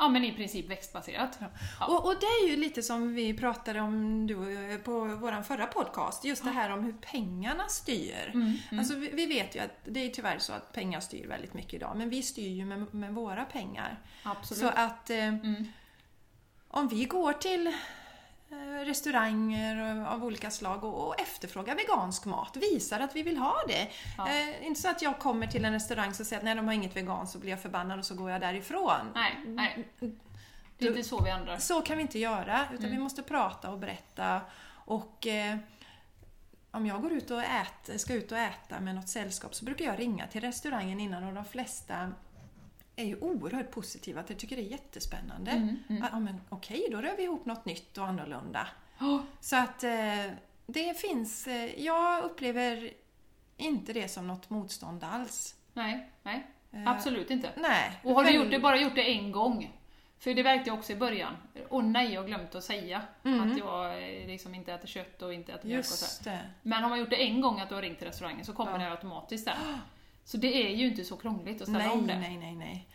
[0.01, 1.39] Ja men i princip växtbaserat.
[1.81, 1.87] Ja.
[1.87, 5.67] Och, och det är ju lite som vi pratade om du, jag på vår förra
[5.67, 8.31] podcast, just det här om hur pengarna styr.
[8.35, 8.79] Mm, mm.
[8.79, 11.75] Alltså vi, vi vet ju att det är tyvärr så att pengar styr väldigt mycket
[11.75, 13.99] idag, men vi styr ju med, med våra pengar.
[14.23, 14.61] Absolut.
[14.61, 15.67] Så att eh, Mm.
[16.69, 17.73] om vi går till eh,
[18.85, 23.89] restauranger av olika slag och, och efterfrågar vegansk mat, visar att vi vill ha det.
[24.19, 24.29] Ja.
[24.29, 26.75] Eh, inte så att jag kommer till en restaurang och säger att nej, de har
[26.75, 29.13] inget veganskt så blir jag förbannad och så går jag därifrån.
[29.15, 29.89] Nej, nej.
[30.79, 31.59] Det är inte så vi ändrar.
[31.59, 32.91] Så kan vi inte göra, utan Mm.
[32.91, 34.41] vi måste prata och berätta.
[34.73, 35.57] Och eh,
[36.71, 39.85] om jag går ut och äter, ska ut och äta med något sällskap så brukar
[39.85, 42.13] jag ringa till restaurangen innan och de flesta
[43.01, 44.21] är ju oerhört positiva.
[44.21, 45.51] att Jag tycker det är jättespännande.
[45.51, 46.05] Mm, mm.
[46.13, 48.69] Ja, men okej, då rör vi ihop något nytt och annorlunda.
[49.01, 50.27] Oh, Så att eh,
[50.67, 51.47] det finns...
[51.47, 52.91] Eh, jag upplever
[53.57, 55.55] inte det som något motstånd alls.
[55.73, 56.47] nej, nej.
[56.73, 57.51] Eh, Absolut inte.
[57.57, 58.01] Nej.
[58.05, 59.77] Och har du gjort det, bara gjort det en gång?
[60.19, 61.37] För det verkade jag också i början.
[61.69, 63.51] Och nej, jag har glömt att säga Mm.
[63.53, 66.31] att jag eh, liksom inte äter kött och inte äter mjölk och så.
[66.63, 68.73] Men har man gjort det en gång att du har ringt till restaurangen så kommer
[68.73, 68.79] Ja.
[68.79, 69.57] det automatiskt där.
[70.25, 72.19] Så det är ju inte så krångligt att ställa Nej, om det.
[72.19, 72.87] nej, nej, nej.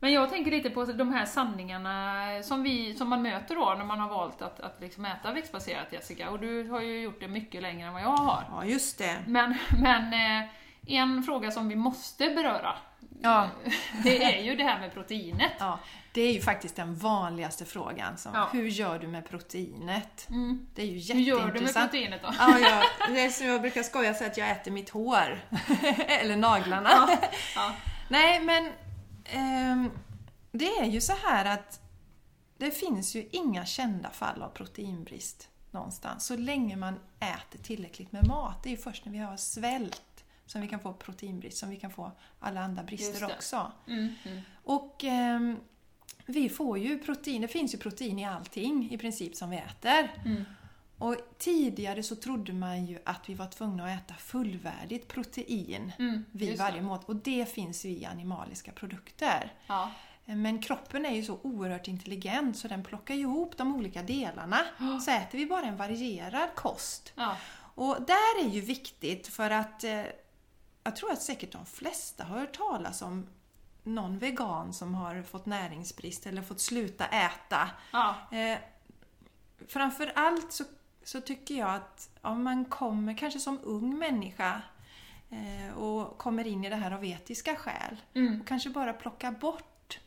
[0.00, 3.84] Men jag tänker lite på de här sanningarna som, vi, som man möter då när
[3.84, 6.30] man har valt att, att liksom äta växtbaserat Jessica.
[6.30, 8.44] Och du har ju gjort det mycket längre än vad jag har.
[8.50, 9.16] Ja, just det.
[9.26, 10.48] Men, men eh,
[10.86, 12.74] en fråga som vi måste beröra,
[13.22, 13.48] Ja.
[14.04, 15.52] det är ju det här med proteinet.
[15.58, 15.78] Ja,
[16.14, 18.18] det är ju faktiskt den vanligaste frågan.
[18.18, 18.48] Som, Ja.
[18.52, 20.26] Hur gör du med proteinet?
[20.30, 20.66] Mm.
[20.74, 21.90] Det är ju Hur gör du med jätteintressant.
[21.90, 22.28] proteinet då?
[22.38, 25.44] Ja, ja, det är som jag brukar skoja och säga att jag äter mitt hår.
[26.08, 26.88] Eller naglarna.
[26.90, 27.18] Ja,
[27.54, 27.74] ja.
[28.08, 28.72] Nej, men
[29.24, 29.90] ehm,
[30.52, 31.80] det är ju så här att
[32.58, 36.26] det finns ju inga kända fall av proteinbrist någonstans.
[36.26, 38.62] Så länge man äter tillräckligt med mat.
[38.62, 41.76] Det är ju först när vi har svält som vi kan få proteinbrist, som vi
[41.76, 43.72] kan få alla andra brister också.
[43.86, 44.40] Mm, mm.
[44.64, 45.56] Och ehm,
[46.26, 50.12] vi får ju protein, det finns ju protein i allting i princip som vi äter.
[50.24, 50.44] Mm.
[50.98, 56.24] Och tidigare så trodde man ju att vi var tvungna att äta fullvärdigt protein Mm,
[56.32, 57.04] vid varje mat.
[57.04, 59.52] Och det finns ju i animaliska produkter.
[59.66, 59.90] Ja.
[60.24, 64.60] Men kroppen är ju så oerhört intelligent så den plockar ihop de olika delarna.
[65.04, 67.12] Så äter vi bara en varierad kost.
[67.14, 67.36] Ja.
[67.74, 70.02] Och där är ju viktigt för att eh,
[70.84, 73.26] jag tror att säkert de flesta har hört talas om
[73.84, 77.70] någon vegan som har fått näringsbrist eller fått sluta äta.
[77.92, 78.14] Ja.
[78.30, 78.58] Eh,
[79.68, 80.64] framför allt så,
[81.04, 84.62] så tycker jag att om man kommer, kanske som ung människa,
[85.30, 88.40] eh, och kommer in i det här av etiska skäl, Mm.
[88.40, 89.98] och kanske bara plocka bort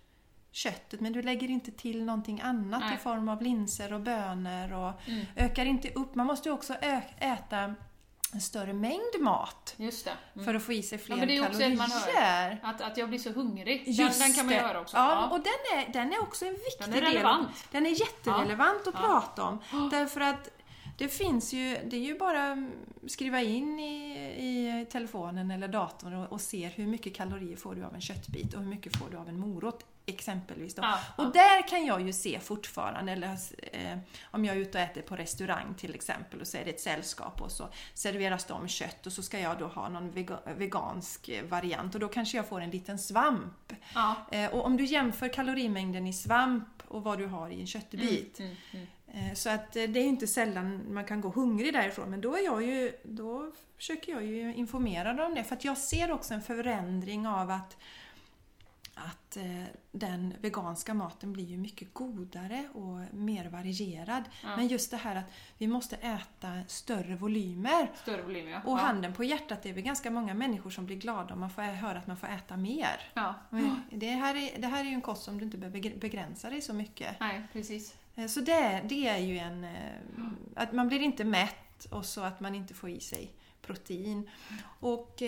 [0.52, 2.96] köttet men du lägger inte till någonting annat Nej.
[2.96, 5.26] i form av linser och bönor och Mm.
[5.36, 6.16] ökar inte upp.
[6.16, 6.74] Man måste ju också
[7.20, 7.76] äta
[8.34, 10.12] en större mängd mat Just det.
[10.34, 10.46] Mm.
[10.46, 11.78] för att få i sig fler men det är också kalorier.
[11.78, 12.58] man hör.
[12.63, 13.86] Att, att jag blir så hungrig.
[13.86, 14.62] Den, Just den kan man det.
[14.62, 14.98] göra också.
[14.98, 17.12] Ja, och den är, den är också en viktig Den är del.
[17.12, 17.50] relevant.
[17.72, 19.00] Den är jätterelevant att Ja.
[19.00, 19.90] prata om.
[19.92, 20.50] Därför att
[20.98, 26.13] det finns ju, det är ju bara att skriva in i, i telefonen eller datorn
[26.13, 29.06] och, och se hur mycket kalorier får du av en köttbit och hur mycket får
[29.12, 30.76] du av en morot exempelvis.
[30.76, 30.82] Då.
[30.82, 31.24] Ja, ja.
[31.24, 33.38] Och där kan jag ju se fortfarande, eller
[33.72, 36.70] eh, om jag är ute och äter på restaurang till exempel och så är det
[36.70, 40.39] ett sällskap och så serveras de kött och så ska jag då ha någon vega,
[40.58, 43.74] vegansk variant och då kanske jag får en liten svamp.
[43.93, 44.15] Ja.
[44.32, 48.39] Eh, och om du jämför kalorimängden i svamp och vad du har i en köttbit.
[48.39, 48.88] Mm, mm.
[49.08, 52.36] Eh, så att eh, det är inte sällan man kan gå hungrig därifrån men då,
[52.36, 55.43] är jag ju, då försöker jag ju informera dem om det.
[55.43, 57.78] För att jag ser också en förändring av att
[59.06, 64.24] att eh, den veganska maten blir ju mycket godare och mer varierad.
[64.44, 64.56] Ja.
[64.58, 65.26] Men just det här att
[65.58, 67.92] vi måste äta större volymer.
[68.02, 68.62] Större volym ja.
[68.66, 71.50] Och handen på hjärtat, det är väl ganska många människor som blir glada om man
[71.50, 73.00] får höra att man får äta mer.
[73.14, 73.34] Ja.
[73.92, 76.50] Det här, är, det här är ju en kost som du inte behöver begr- begränsa
[76.50, 77.20] dig så mycket.
[77.20, 77.96] Nej, precis.
[78.16, 79.64] Eh, Så det, det är ju en...
[79.64, 79.72] eh,
[80.56, 83.32] Att man blir inte mätt och så att man inte får i sig
[83.62, 84.30] protein.
[84.80, 85.22] Och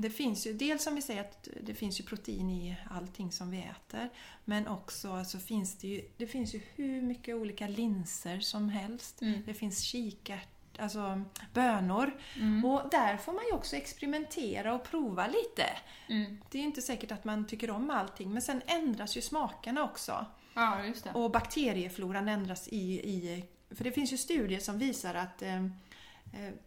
[0.00, 3.50] det finns ju, dels som vi säger att det finns ju protein i allting som
[3.50, 4.08] vi äter.
[4.44, 9.22] Men också så finns det ju, det finns ju hur mycket olika linser som helst.
[9.22, 9.42] Mm.
[9.46, 11.22] Det finns kikärt, alltså
[11.54, 12.18] bönor.
[12.36, 12.64] Mm.
[12.64, 15.64] Och där får man ju också experimentera och prova lite.
[16.08, 16.38] Mm.
[16.50, 20.26] Det är inte säkert att man tycker om allting men sen ändras ju smakerna också.
[20.54, 20.82] Ja.
[21.14, 23.44] Och bakteriefloran ändras i, i...
[23.70, 25.66] För det finns ju studier som visar att eh,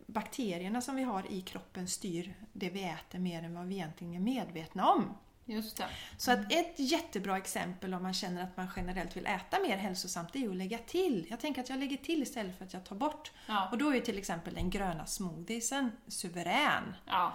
[0.06, 4.14] bakterierna som vi har i kroppen styr det vi äter mer än vad vi egentligen
[4.14, 5.18] är medvetna om.
[5.46, 5.88] Just det.
[6.18, 10.34] Så att ett jättebra exempel om man känner att man generellt vill äta mer hälsosamt
[10.34, 11.28] det är ju att lägga till.
[11.30, 13.32] Jag tänker att jag lägger till istället för att jag tar bort.
[13.48, 13.70] Ja.
[13.72, 16.96] Och då är ju till exempel den gröna smoothiesen suverän.
[17.06, 17.34] Ja.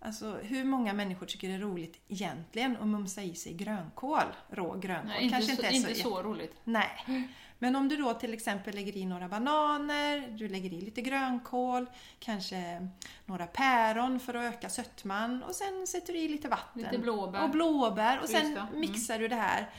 [0.00, 4.22] Alltså hur många människor tycker det är roligt egentligen att mumsa i sig grönkål?
[4.48, 5.08] Rå grönkål.
[5.08, 6.54] Nej, inte, Kanske så, inte är inte så, så roligt.
[6.64, 7.28] Nej.
[7.62, 11.86] Men om du då till exempel lägger i några bananer, du lägger i lite grönkål,
[12.18, 12.88] kanske
[13.26, 16.82] några päron för att öka sötman och sen sätter du i lite vatten.
[16.82, 17.44] Lite blåbär.
[17.44, 18.56] Och blåbär och sen.
[18.56, 18.80] Mm.
[18.80, 19.70] mixar du det här.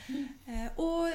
[0.46, 1.08] Eh, Och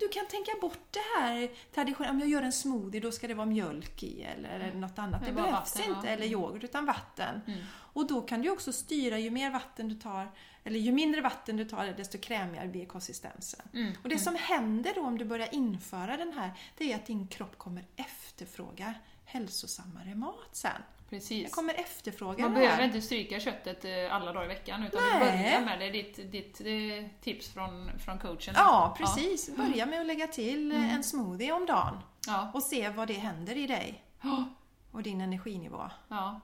[0.00, 3.34] du kan tänka bort det här traditionella, om jag gör en smoothie då ska det
[3.34, 5.20] vara mjölk i eller något annat.
[5.20, 6.12] Det Det behövs vatten, inte, ja.
[6.12, 7.40] eller yoghurt, utan vatten.
[7.46, 7.58] Mm.
[7.70, 10.28] Och då kan du också styra, ju mer vatten du tar,
[10.64, 13.60] eller ju mindre vatten du tar, desto krämigare blir konsistensen.
[13.74, 13.92] Mm.
[14.02, 17.26] Och det som händer då om du börjar införa den här, det är att din
[17.28, 20.82] kropp kommer efterfråga hälsosammare mat sen.
[21.10, 21.54] Precis.
[21.54, 25.12] kommer efterfråga Man behöver inte stryka köttet eh, alla dagar i veckan utan Nej.
[25.12, 25.90] du börjar med det.
[25.90, 28.54] Ditt, ditt eh, tips från, från coachen.
[28.56, 29.56] Ja, precis.
[29.56, 30.90] Börja med att lägga till eh, Mm.
[30.90, 32.50] en smoothie om dagen Ja.
[32.54, 34.44] och se vad det händer i dig Ja.
[34.90, 35.90] och din energinivå.
[36.08, 36.40] ja.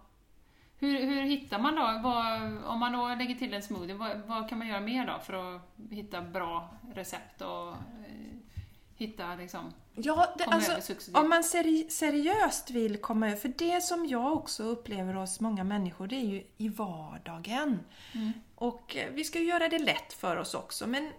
[0.81, 4.49] Hur, hur hittar man då, vad, om man då lägger till en smoothie, vad, vad
[4.49, 8.37] kan man göra mer då för att hitta bra recept och eh,
[8.97, 14.07] hitta liksom, Ja, det, alltså, om man seri seriöst vill komma över, för det som
[14.07, 17.81] jag också upplever hos många människor, det är ju i vardagen.
[18.13, 18.33] Mm.
[18.55, 21.13] Och eh, vi ska ju göra det lätt för oss också, men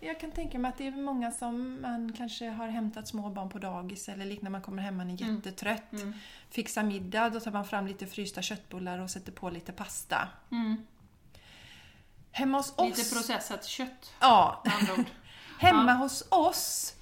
[0.00, 3.48] jag kan tänka mig att det är många som man kanske har hämtat små barn
[3.48, 5.36] på dagis eller liknande, man kommer hem man är Mm.
[5.36, 5.92] jättetrött.
[5.92, 6.12] Mm.
[6.50, 10.28] Fixar middag, då tar man fram lite frysta köttbullar och sätter på lite pasta.
[10.52, 10.86] Mm.
[12.32, 12.98] Hemma hos oss...
[12.98, 15.04] Lite processat kött Ja, andra ord.
[15.58, 15.96] Hemma Ja.
[15.96, 16.94] hos oss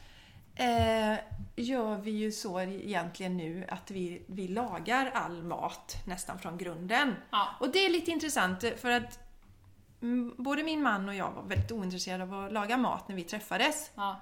[0.55, 1.15] eh,
[1.57, 7.15] gör vi ju så egentligen nu att vi, vi lagar all mat nästan från grunden.
[7.31, 7.49] Ja.
[7.61, 9.28] Och det är lite intressant för att
[10.37, 13.91] både min man och jag var väldigt ointresserade av att laga mat när vi träffades.
[13.95, 14.21] Ja.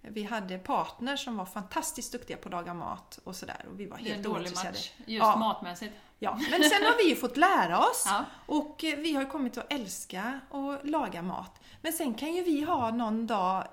[0.00, 3.86] Vi hade partners som var fantastiskt duktiga på att laga mat och sådär och vi
[3.86, 5.36] var Det är en helt dålig match, just Ja.
[5.36, 5.94] matmässigt.
[6.18, 8.24] Ja, men sen har vi ju fått lära oss Ja.
[8.46, 11.60] och eh, vi har kommit att älska att laga mat.
[11.82, 13.64] Men sen kan ju vi ha någon dag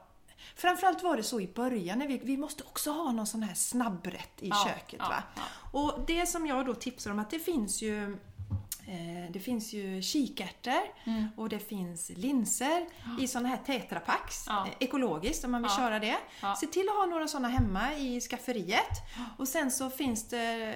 [0.55, 3.55] Framförallt var det så i början, när vi, vi måste också ha någon sån här
[3.55, 4.99] snabbrätt i Ja, köket.
[4.99, 5.23] va?
[5.71, 8.17] Och det som jag då tipsar om att det finns ju
[9.29, 11.27] det finns ju kikärtor Mm.
[11.37, 12.85] och det finns linser
[13.19, 14.65] i såna här tetrapacks, Ja.
[14.67, 15.77] eh, ekologiskt om man vill Ja.
[15.77, 16.17] köra det.
[16.41, 16.55] Ja.
[16.55, 18.91] Se till att ha några såna hemma i skafferiet.
[19.37, 20.75] Och sen så finns det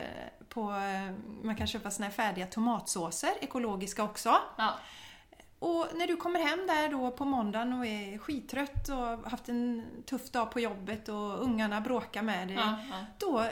[0.49, 4.35] på, eh, man kan köpa såna här färdiga tomatsåser, ekologiska också.
[4.57, 4.73] Ja.
[5.59, 9.85] Och när du kommer hem där då på måndagen och är skittrött och haft en
[10.05, 12.55] tuff dag på jobbet och ungarna bråkar med dig.
[12.57, 13.05] Ja, ja.
[13.17, 13.45] Då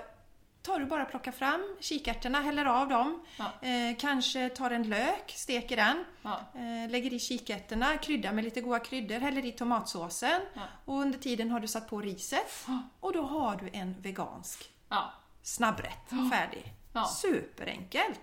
[0.68, 3.26] tar du bara och plockar fram kikärtorna, häller av dem.
[3.38, 3.68] Ja.
[3.68, 6.06] Eh, kanske tar en lök, steker den.
[6.22, 6.40] Ja.
[6.56, 10.42] Eh, lägger i kikärtorna, kryddar med lite goda kryddor, häller i tomatsåsen.
[10.54, 10.62] Ja.
[10.86, 12.66] Och under tiden har du satt på riset.
[13.00, 14.72] Och då har du en vegansk
[15.44, 16.74] snabbrätt färdig.
[17.06, 18.22] Superenkelt!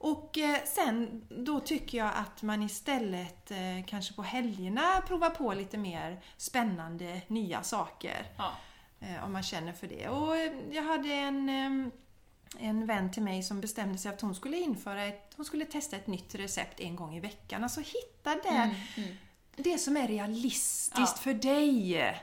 [0.00, 5.54] Och eh, sen då tycker jag att man istället eh, kanske på helgerna provar på
[5.54, 8.26] lite mer spännande nya saker.
[9.00, 10.08] Eh, om man känner för det.
[10.08, 11.92] Och eh, jag hade en, eh,
[12.68, 15.96] en vän till mig som bestämde sig att hon skulle införa ett, hon skulle testa
[15.96, 17.62] ett nytt recept en gång i veckan.
[17.62, 19.16] Alltså hitta där Mm, mm.
[19.56, 21.06] det som är realistiskt Ja.
[21.06, 22.14] för dig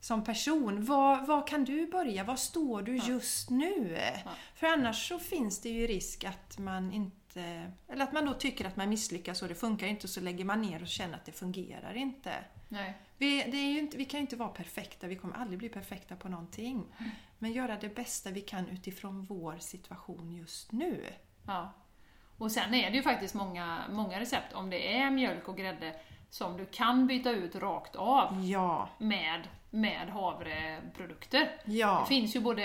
[0.00, 0.84] som person.
[0.84, 2.24] Var, var kan du börja?
[2.24, 3.04] Var står du Ja.
[3.08, 3.98] just nu?
[4.24, 4.30] Ja.
[4.54, 7.16] För annars så finns det ju risk att man inte...
[7.40, 10.44] Eller att man då tycker att man misslyckas och det funkar inte och så lägger
[10.44, 12.32] man ner och känner att det fungerar inte.
[12.68, 12.94] Nej.
[13.18, 15.68] Vi, det är ju inte, vi kan ju inte vara perfekta, vi kommer aldrig bli
[15.68, 16.84] perfekta på någonting.
[16.98, 17.10] Mm.
[17.38, 21.04] Men göra det bästa vi kan utifrån vår situation just nu.
[21.46, 21.72] Ja.
[22.38, 26.00] Och sen är det ju faktiskt många, många recept, om det är mjölk och grädde,
[26.34, 31.50] som du kan byta ut rakt av Ja, med, med havreprodukter.
[31.64, 32.00] ja.
[32.00, 32.62] Det finns ju både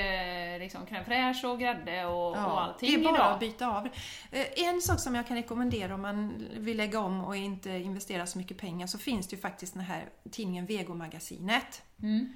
[0.60, 3.34] liksom crème fraîche och grädde och, Ja, och allting det är bara idag.
[3.34, 3.86] att byta av.
[4.32, 8.26] Eh, En sak som jag kan rekommendera om man vill lägga om och inte investera
[8.26, 11.82] så mycket pengar så finns det ju faktiskt den här tidningen Vegomagasinet.
[12.02, 12.34] Mm.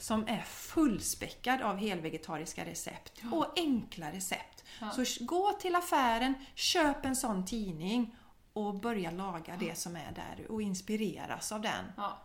[0.00, 4.64] Som är fullspäckad av helvegetariska recept och enkla recept.
[4.80, 4.90] Ja.
[4.90, 8.16] Så gå till affären, köp en sån tidning
[8.54, 11.84] och börja laga det som är där och inspireras av den.
[11.96, 12.22] Ja.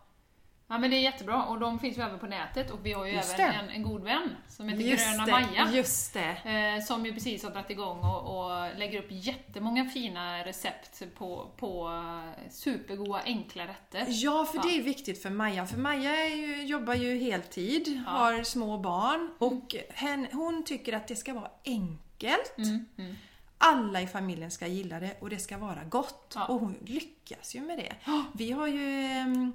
[0.68, 3.06] ja, men det är jättebra och de finns ju även på nätet och vi har
[3.06, 5.72] ju Just även en, en god vän som heter Just Gröna det, Maja.
[5.72, 6.76] just det.
[6.78, 11.52] Eh, som ju precis har dragit igång och, och lägger upp jättemånga fina recept på,
[11.58, 14.06] på eh, supergoda enkla rätter.
[14.08, 14.64] Ja, för Ja.
[14.64, 15.66] det är viktigt för Maja.
[15.66, 18.12] För Maja ju, jobbar ju heltid, Ja.
[18.12, 22.58] har små barn och hen, hon tycker att det ska vara enkelt.
[22.58, 23.16] Mm, mm.
[23.62, 26.34] Alla i familjen ska gilla det och det ska vara gott.
[26.36, 26.46] Ja.
[26.46, 27.94] Och hon lyckas ju med det.
[28.34, 29.54] Vi har ju ehm,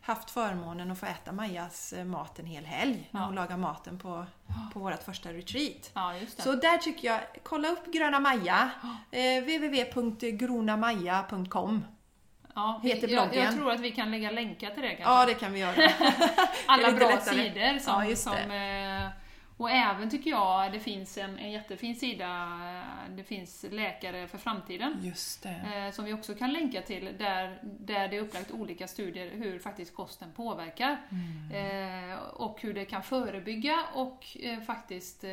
[0.00, 3.98] haft förmånen att få äta Majas eh, mat en hel helg när hon lagar maten
[3.98, 4.26] på,
[4.72, 5.90] på vårt första retreat.
[5.94, 6.14] Ja.
[6.38, 8.70] Så där tycker jag, kolla upp Gröna Maja,
[9.10, 11.84] eh, www.gronamaja.com
[12.54, 13.44] ja, heter jag, bloggen.
[13.44, 15.04] jag tror att vi kan lägga länkar till det kanske.
[15.12, 15.74] Ja, det kan vi göra.
[16.66, 17.34] Alla bra lättare.
[17.36, 19.08] sidor som, Ja, som eh,
[19.60, 22.60] och även tycker jag det finns en, en jättefin sida,
[23.16, 25.00] det finns Läkare för framtiden.
[25.46, 29.58] Eh, som vi också kan länka till, där, där det är upplagt olika studier hur
[29.58, 31.00] faktiskt kosten påverkar.
[31.10, 32.12] Mm.
[32.12, 35.30] Eh, och hur det kan förebygga och eh, faktiskt, eh,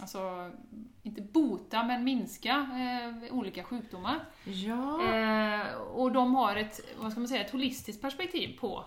[0.00, 0.50] alltså,
[1.02, 4.24] inte bota, men minska eh, olika sjukdomar.
[4.44, 5.14] Ja.
[5.14, 8.84] Eh, och de har ett, vad ska man säga, ett holistiskt perspektiv på,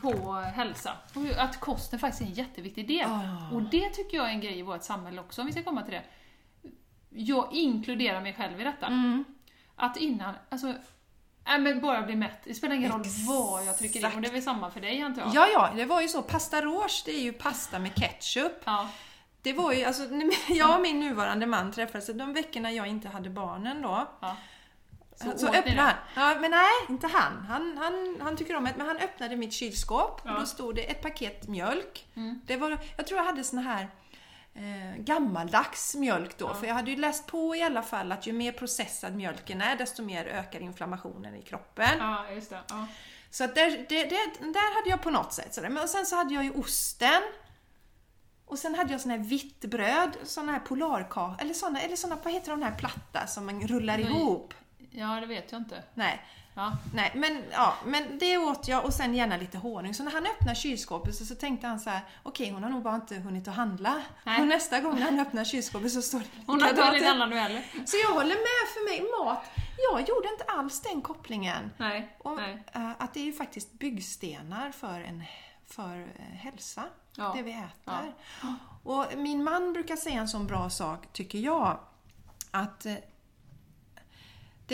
[0.00, 0.92] på hälsa.
[1.14, 3.10] Och att kosten faktiskt är en jätteviktig del.
[3.10, 3.54] Ah.
[3.54, 5.82] Och det tycker jag är en grej i vårt samhälle också, om vi ska komma
[5.82, 6.04] till det.
[7.08, 8.86] Jag inkluderar mig själv i detta.
[8.86, 9.24] Mm.
[9.76, 10.74] Att innan, alltså,
[11.46, 12.40] nej men bara bli mätt.
[12.44, 13.98] Det spelar ingen roll vad jag trycker.
[13.98, 14.16] Exakt.
[14.16, 15.34] Och det är väl samma för dig antar jag?
[15.34, 16.22] Ja, ja, det var ju så.
[16.22, 18.62] Pasta rouge, det är ju pasta med ketchup.
[18.64, 18.88] Ja.
[19.42, 20.02] Det var ju, alltså,
[20.48, 24.36] jag och min nuvarande man träffades, de veckorna jag inte hade barnen då, ja.
[25.20, 25.94] Så, ni öppnade han.
[26.14, 27.46] Ja, men nej, inte han.
[27.48, 28.16] Han, han.
[28.20, 30.34] han tycker om det, men han öppnade mitt kylskåp Ja.
[30.34, 32.06] och då stod det ett paket mjölk.
[32.16, 32.40] Mm.
[32.46, 33.88] Det var, jag tror jag hade sån här
[34.54, 36.54] eh, gammaldags mjölk då, Ja.
[36.54, 39.76] för jag hade ju läst på i alla fall att ju mer processad mjölken är,
[39.76, 41.98] desto mer ökar inflammationen i kroppen.
[41.98, 42.60] Ja, just det.
[42.68, 42.86] Ja.
[43.30, 45.68] Så att där, det, det, där hade jag på något sätt sådär.
[45.68, 47.22] Men och sen så hade jag ju osten.
[48.46, 52.18] Och sen hade jag sån här vitt bröd, såna här polarkakor, eller såna, eller såna,
[52.24, 54.54] vad heter de här platta som man rullar ihop?
[54.90, 55.82] Ja, det vet jag inte.
[55.94, 56.22] Nej,
[56.54, 56.72] Ja.
[56.94, 59.94] nej, men, ja, men det åt jag och sen gärna lite honung.
[59.94, 62.82] Så när han öppnade kylskåpet så, så tänkte han så här: okej hon har nog
[62.82, 64.02] bara inte hunnit att handla.
[64.24, 64.40] Nej.
[64.40, 67.36] Och nästa gång när han öppnar kylskåpet så står det Hon har hunnit handla nu
[67.36, 67.64] heller.
[67.86, 69.44] Så jag håller med för mig, mat,
[69.92, 71.70] jag gjorde inte alls den kopplingen.
[71.76, 72.16] Nej.
[72.18, 72.64] Och, Nej.
[72.72, 75.24] eh, att det är ju faktiskt byggstenar för, en,
[75.66, 76.82] för eh, hälsa,
[77.16, 77.32] Ja.
[77.36, 78.14] det vi äter.
[78.84, 81.78] Och min man brukar säga en sån bra sak, tycker jag,
[82.50, 82.94] att eh,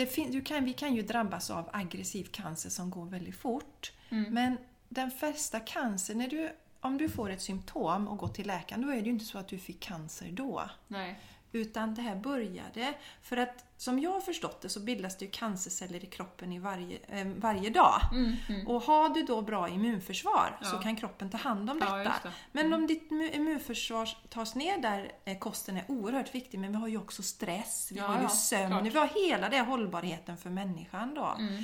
[0.05, 3.91] fin- du kan, vi kan ju drabbas av aggressiv cancer som går väldigt fort.
[4.09, 4.33] Mm.
[4.33, 4.57] Men
[4.89, 8.89] den första cancer, när du, om du får ett symptom och går till läkaren, då
[8.89, 10.69] är det ju inte så att du fick cancer då.
[10.87, 11.19] Nej.
[11.57, 15.31] Utan det här började för att som jag har förstått det så bildas det ju
[15.31, 18.01] cancerceller i kroppen i varje, eh, varje dag.
[18.11, 18.67] Mm, mm.
[18.67, 20.81] Och har du då bra immunförsvar så Ja.
[20.81, 22.09] kan kroppen ta hand om Ja, detta.
[22.09, 22.29] just det.
[22.29, 22.39] Mm.
[22.51, 26.77] Men om ditt mu- immunförsvar tas ner där eh, kosten är oerhört viktig, men vi
[26.77, 28.83] har ju också stress, vi Ja, har ju ja, sömn, klart.
[28.83, 31.35] vi har hela den hållbarheten för människan då.
[31.39, 31.63] Mm.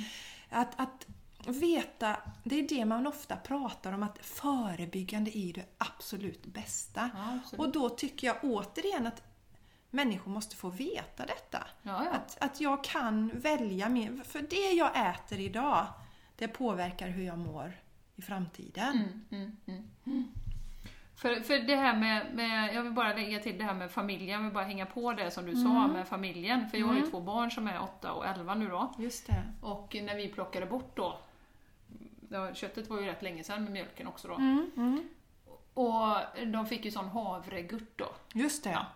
[0.50, 1.06] Att, att
[1.46, 7.10] veta, det är det man ofta pratar om, att förebyggande är det absolut bästa.
[7.14, 7.60] Ja, absolut.
[7.66, 9.22] Och då tycker jag återigen att
[9.94, 11.66] människor måste få veta detta.
[11.82, 12.10] Ja, ja.
[12.10, 14.24] Att, att jag kan välja mer.
[14.24, 15.86] För det jag äter idag,
[16.36, 17.72] det påverkar hur jag mår
[18.16, 18.92] i framtiden.
[18.96, 20.28] Mm, mm, mm, mm.
[21.16, 24.30] För, för det här med, med, jag vill bara lägga till det här med familjen,
[24.30, 26.70] jag vill bara hänga på det som du sa med familjen.
[26.70, 27.10] För jag har ju Mm.
[27.10, 28.94] två barn som är 8 och 11 nu då.
[28.98, 29.42] Just det.
[29.60, 31.18] Och när vi plockade bort då,
[32.28, 34.34] ja, köttet var ju rätt länge sedan med mjölken också då.
[34.34, 35.08] Mm, mm.
[35.74, 36.16] Och
[36.46, 38.70] de fick ju sån havregurt då, Just det.
[38.70, 38.86] Ja.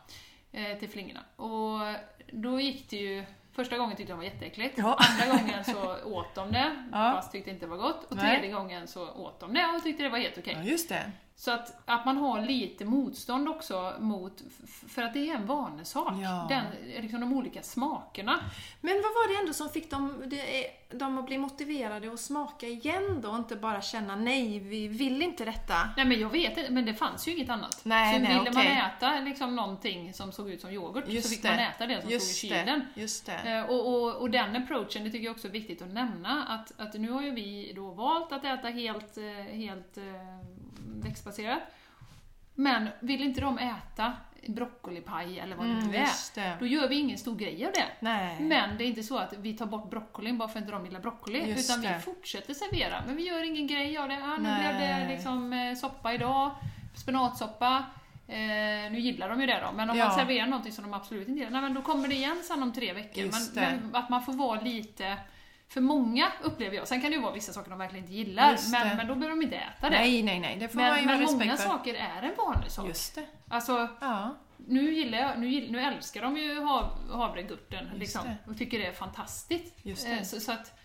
[0.52, 1.20] Eh, till flingorna.
[1.36, 1.80] Och
[2.32, 4.74] då gick det ju, första gången tyckte de var jätteäckligt.
[4.78, 4.98] Ja.
[5.10, 7.12] Andra gången så åt de det, Ja.
[7.12, 8.04] fast tyckte inte det var gott.
[8.10, 8.36] Och Nej.
[8.38, 10.54] tredje gången så åt de det och tyckte det var helt okej.
[10.58, 11.10] Ja, just det.
[11.36, 14.42] Så att, att man har lite motstånd också mot,
[14.88, 16.14] för att det är en vanesak.
[16.22, 16.46] Ja.
[16.48, 16.64] Den,
[17.02, 18.40] liksom de olika smakerna.
[18.80, 22.20] Men vad var det ändå som fick dem, det, är- dem att bli motiverade att
[22.20, 23.28] smaka igen då?
[23.30, 25.74] Och inte bara känna nej, vi vill inte detta.
[25.96, 27.80] Nej men jag vet inte, men det fanns ju inget annat.
[27.82, 28.82] Nej, så nej, ville man okej.
[28.96, 31.50] äta liksom någonting som såg ut som yoghurt så Just fick det.
[31.50, 32.82] man äta det som Just stod i kylen.
[32.94, 33.50] Just det.
[33.52, 36.80] Eh, Och, och, och den approachen, det tycker jag också är viktigt att nämna, att,
[36.80, 39.24] att nu har ju vi då valt att äta helt, eh,
[39.56, 40.04] helt eh,
[41.04, 41.62] växtbaserat.
[42.54, 44.12] Men vill inte de äta
[44.46, 46.56] broccolipaj eller vad det Mm, nu är, det.
[46.60, 47.84] då gör vi ingen stor grej av det.
[48.00, 48.36] Nej.
[48.40, 50.84] Men det är inte så att vi tar bort broccolin bara för att inte de
[50.86, 51.94] gillar broccoli, Just utan det.
[51.96, 53.02] vi fortsätter servera.
[53.06, 54.14] Men vi gör ingen grej av det.
[54.24, 56.50] Ah, nu blev det liksom eh, soppa idag,
[56.96, 57.84] spenatsoppa.
[58.28, 58.36] Eh,
[58.92, 60.04] nu gillar de ju det då, men om Ja.
[60.08, 62.62] man serverar någonting som de absolut inte gillar, nej, men då kommer det igen sen
[62.62, 63.22] om tre veckor.
[63.22, 63.80] Men, det.
[63.82, 65.16] men att man får vara lite
[65.68, 66.88] för många upplever jag.
[66.88, 69.36] Sen kan det ju vara vissa saker de verkligen inte gillar, men, men då behöver
[69.36, 69.96] de inte äta det.
[69.98, 70.56] Nej, nej, nej.
[70.60, 71.64] Det får man men ju ha men många för.
[71.64, 72.86] saker är en vanlig sak.
[72.88, 73.26] Just det.
[73.48, 74.36] Alltså, Ja.
[74.56, 78.50] nu, gillar jag, nu, nu älskar de ju hav, havregurten liksom, det.
[78.50, 79.74] och tycker det är fantastiskt.
[79.82, 80.24] Just Eh, det.
[80.24, 80.78] Så, så att,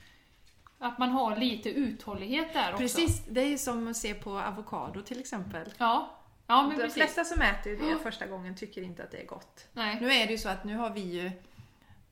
[0.79, 2.77] att man har lite uthållighet där också.
[2.77, 5.73] Precis, det är ju som att se på avokado till exempel.
[5.77, 6.93] Ja, ja men De precis.
[6.93, 9.67] flesta som äter ju det första gången tycker inte att det är gott.
[9.73, 9.97] Nej.
[10.01, 11.31] Nu är det ju så att nu har vi ju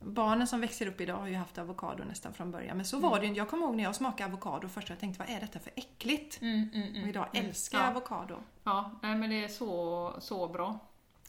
[0.04, 2.76] Barnen som växer upp idag har ju haft avokado nästan från början.
[2.76, 5.00] Men så var det ju Jag kommer ihåg när jag smakade avokado först och jag
[5.00, 6.40] tänkte vad är detta för äckligt?
[6.42, 7.02] Mm, mm, mm.
[7.02, 7.46] Och idag Mm.
[7.48, 7.90] älskar jag ja.
[7.90, 8.36] avokado.
[8.64, 10.78] Ja, nej, men det är så, så bra.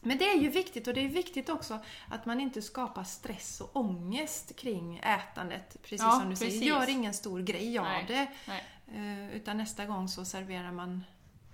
[0.01, 3.61] Men det är ju viktigt och det är viktigt också att man inte skapar stress
[3.61, 5.77] och ångest kring ätandet.
[5.81, 6.59] Precis Ja, som du precis.
[6.59, 8.27] säger, gör ingen stor grej av Nej, det.
[8.47, 8.63] nej.
[9.27, 11.03] Eh, Utan nästa gång så serverar man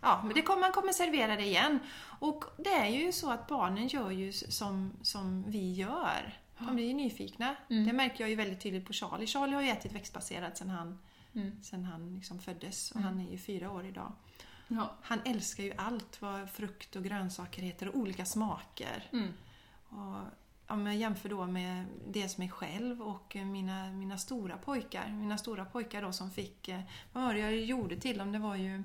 [0.01, 1.79] Ja, men det kommer, man kommer servera det igen.
[2.19, 6.37] Och det är ju så att barnen gör ju som, som vi gör.
[6.59, 7.55] De blir ju nyfikna.
[7.69, 7.85] Mm.
[7.85, 9.27] Det märker jag ju väldigt tydligt på Charlie.
[9.27, 10.99] Charlie har ju ätit växtbaserat sedan han,
[11.35, 11.63] Mm.
[11.63, 13.07] sedan han liksom föddes och Mm.
[13.07, 14.11] han är ju fyra år idag.
[14.67, 14.91] Ja.
[15.01, 19.09] Han älskar ju allt vad frukt och grönsaker heter och olika smaker.
[19.13, 19.33] Mm.
[19.89, 20.17] Och
[20.67, 25.07] om jag jämför då med dels mig själv och mina, mina stora pojkar.
[25.09, 26.81] Mina stora pojkar då som fick, eh,
[27.13, 28.31] vad var det jag gjorde till dem?
[28.31, 28.83] Det var ju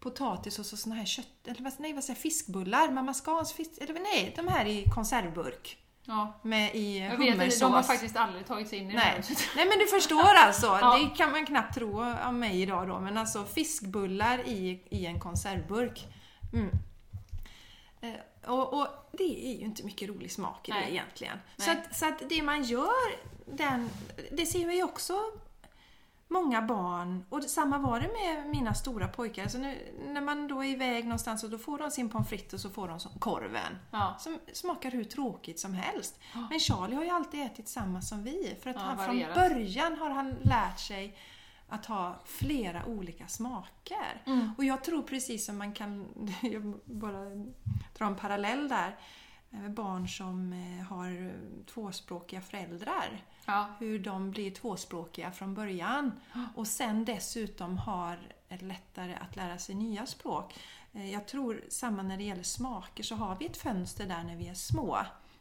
[0.00, 3.70] potatis och så såna här kött, eller nej vad säger jag, fiskbullar, mamma Scans fisk,
[3.80, 5.78] eller nej, de här i konservburk.
[6.08, 6.40] Ja.
[6.42, 9.24] Med i Jag vet inte, de har faktiskt aldrig tagit sig in i det här
[9.28, 9.36] Nej.
[9.56, 10.98] Nej men du förstår alltså, Ja.
[10.98, 15.20] det kan man knappt tro om mig idag då, men alltså fiskbullar i, i en
[15.20, 16.06] konservburk.
[16.52, 16.70] Mm.
[18.00, 20.90] Eh, Och, och det är ju inte mycket rolig smak i det Nej.
[20.90, 21.38] egentligen.
[21.56, 21.82] Så Nej.
[21.90, 23.16] att, så att det man gör,
[23.56, 23.90] den,
[24.32, 25.18] det ser vi ju också
[26.28, 29.42] många barn, och samma var det med mina stora pojkar.
[29.42, 32.52] Alltså nu, när man då är iväg någonstans och då får de sin pommes frites
[32.52, 33.78] och så får de korven.
[33.90, 34.16] Ja.
[34.18, 36.20] Som smakar hur tråkigt som helst.
[36.34, 36.46] Ja.
[36.50, 38.56] Men Charlie har ju alltid ätit samma som vi.
[38.62, 39.34] För att Ja, han från varierat.
[39.34, 41.16] början har han lärt sig
[41.68, 44.22] att ha flera olika smaker.
[44.26, 44.50] Mm.
[44.58, 46.08] Och jag tror precis som man kan,
[46.42, 47.24] jag bara
[47.98, 48.96] dra en parallell där,
[49.50, 51.32] med barn som eh, har
[51.66, 53.22] tvåspråkiga föräldrar.
[53.48, 53.66] Ja.
[53.78, 56.12] Hur de blir tvåspråkiga från början
[56.54, 58.18] och sen dessutom har
[58.60, 60.54] lättare att lära sig nya språk.
[60.92, 64.36] Eh, Jag tror samma när det gäller smaker så har vi ett fönster där när
[64.36, 64.98] vi är små.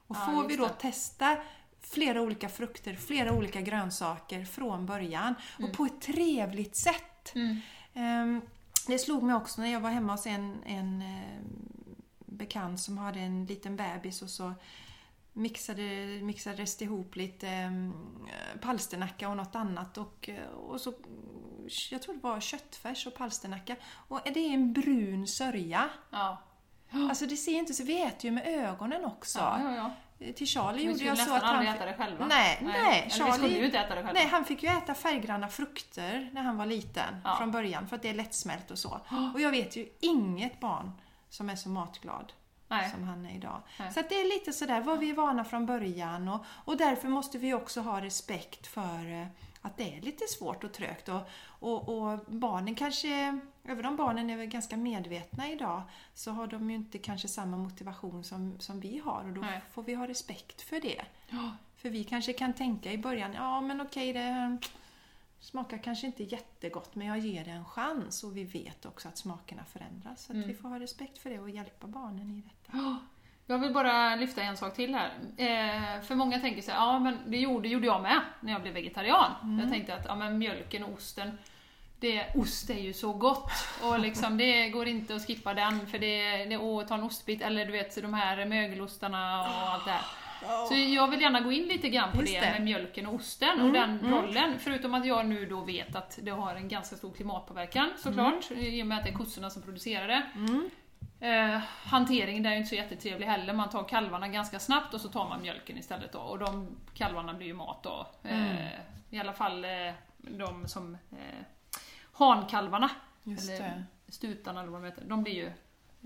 [0.07, 0.73] Och Ja, får vi då det.
[0.73, 1.37] testa
[1.81, 7.35] flera olika frukter, flera olika grönsaker från början och på ett trevligt sätt.
[7.35, 7.59] Mm.
[7.93, 8.41] Ehm,
[8.87, 11.39] Det slog mig också när jag var hemma hos en, en eh,
[12.25, 14.53] bekant som hade en liten bebis och så
[15.37, 15.81] mixade,
[16.21, 20.93] mixades ihop lite eh, palsternacka och något annat och, eh, och så
[21.91, 23.75] jag tror det var köttfärs och palsternacka
[24.07, 25.89] och det är en brun sörja.
[26.11, 26.37] Ja.
[26.91, 29.39] Alltså det ser inte så, vi äter ju med ögonen också.
[29.39, 31.55] Ja, ja, till Charlie Vi gjorde skulle jag så nästan att han...
[31.55, 32.25] aldrig äta det själva.
[32.27, 34.13] Nej, nej, Eller vi skulle Charlie- ju inte äta det själva.
[34.13, 38.01] Nej, han fick ju äta färggranna frukter när han var liten från början för att
[38.01, 38.99] det är lättsmält och så.
[39.33, 40.91] Och jag vet ju inget barn
[41.29, 42.33] som är så matglad
[42.67, 42.89] Nej.
[42.89, 43.61] som han är idag.
[43.79, 43.93] Nej.
[43.93, 47.07] Så att det är lite sådär vad vi är vana från början och, och därför
[47.07, 49.27] måste vi också ha respekt för eh,
[49.61, 51.21] att det är lite svårt och trögt och,
[51.59, 55.81] och, och barnen kanske, även om barnen är ganska medvetna idag,
[56.13, 59.61] så har de ju inte kanske samma motivation som, som vi har och då Nej.
[59.71, 61.01] får vi ha respekt för det.
[61.29, 61.51] Ja.
[61.77, 64.57] För vi kanske kan tänka i början, ja men okej det
[65.39, 69.17] smakar kanske inte jättegott men jag ger det en chans och vi vet också att
[69.17, 70.23] smakerna förändras.
[70.25, 70.47] Så Mm.
[70.47, 72.97] vi får ha respekt för det och hjälpa barnen i detta.
[73.49, 75.11] Jag vill bara lyfta en sak till här.
[75.37, 78.61] Eh, för många tänker så här, ja men det gjorde, gjorde jag med när jag
[78.61, 79.31] blev vegetarian.
[79.43, 79.59] Mm.
[79.59, 81.37] Jag tänkte att ja, men mjölken och osten,
[81.99, 83.51] det, ost är ju så gott
[83.83, 87.41] och liksom, det går inte att skippa den för det, det och ta en ostbit
[87.41, 90.05] eller du vet de här mögelostarna och allt det här.
[90.69, 93.49] Så jag vill gärna gå in lite grann på Just det, med mjölken och osten
[93.49, 94.11] Mm, och den mm.
[94.11, 94.59] rollen.
[94.59, 98.83] Förutom att jag nu då vet att det har en ganska stor klimatpåverkan såklart, i
[98.83, 100.23] och med att det är kossorna som producerar det.
[100.35, 100.69] Mm.
[101.19, 103.53] Eh, hanteringen där är ju inte så jättetrevlig heller.
[103.53, 106.19] Man tar kalvarna ganska snabbt och så tar man mjölken istället då.
[106.19, 108.07] Och de kalvarna blir ju mat då.
[108.23, 108.67] Eh, Mm.
[109.09, 111.45] I alla fall eh, de som eh,
[112.13, 112.89] hankalvarna,
[113.23, 113.83] Just eller det.
[114.07, 115.51] stutarna eller vad de heter, de blir ju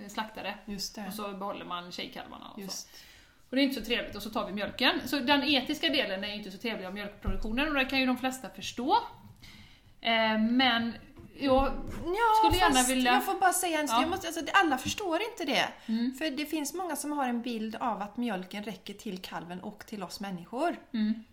[0.03, 0.55] eh, slaktade.
[0.65, 0.97] Just.
[1.07, 2.87] Och så behåller man tjejkalvarna och så.
[3.51, 4.91] Och det är inte så trevligt och så tar vi mjölken.
[5.05, 8.17] Så den etiska delen är inte så trevlig av mjölkproduktionen och det kan ju de
[8.17, 8.97] flesta förstå.
[10.01, 10.93] Eh, men
[11.39, 11.63] jag
[12.05, 13.85] Ja, Skulle gärna fast vilja- jag får bara säga en.
[13.89, 14.01] Ja.
[14.01, 15.67] Jag måste, alltså, alla förstår inte det.
[15.93, 16.13] Mm.
[16.13, 19.85] För det finns många som har en bild av att mjölken räcker till kalven och
[19.85, 20.75] till oss människor.
[20.93, 21.23] Mm.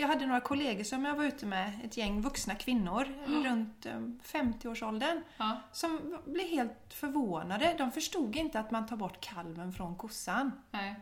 [0.00, 3.08] Jag hade några kollegor som jag var ute med, ett gäng vuxna kvinnor
[3.44, 3.92] runt eh,
[4.24, 5.60] 50-årsåldern, Ja.
[5.72, 7.74] som blev helt förvånade.
[7.78, 10.52] De förstod inte att man tar bort kalven från kossan.
[10.70, 10.94] Nej.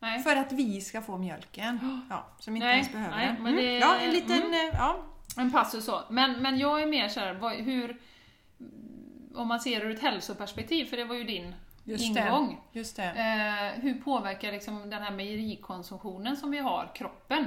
[0.00, 0.18] Nej.
[0.22, 2.04] För att vi ska få mjölken.
[2.10, 3.56] Ja, som inte Nej, ens behöver nej, den.
[3.56, 4.36] det- Ja, en liten...
[4.42, 4.52] mm.
[4.52, 5.04] eh, Ja,
[5.36, 6.00] En passus så.
[6.10, 8.00] Men, men jag är mer såhär, hur...
[9.34, 12.20] Om man ser ur ett hälsoperspektiv, för det var ju din just det.
[12.20, 12.60] ingång.
[12.72, 13.04] Just det.
[13.04, 17.46] Eh, hur påverkar liksom den här mejerikonsumtionen som vi har kroppen?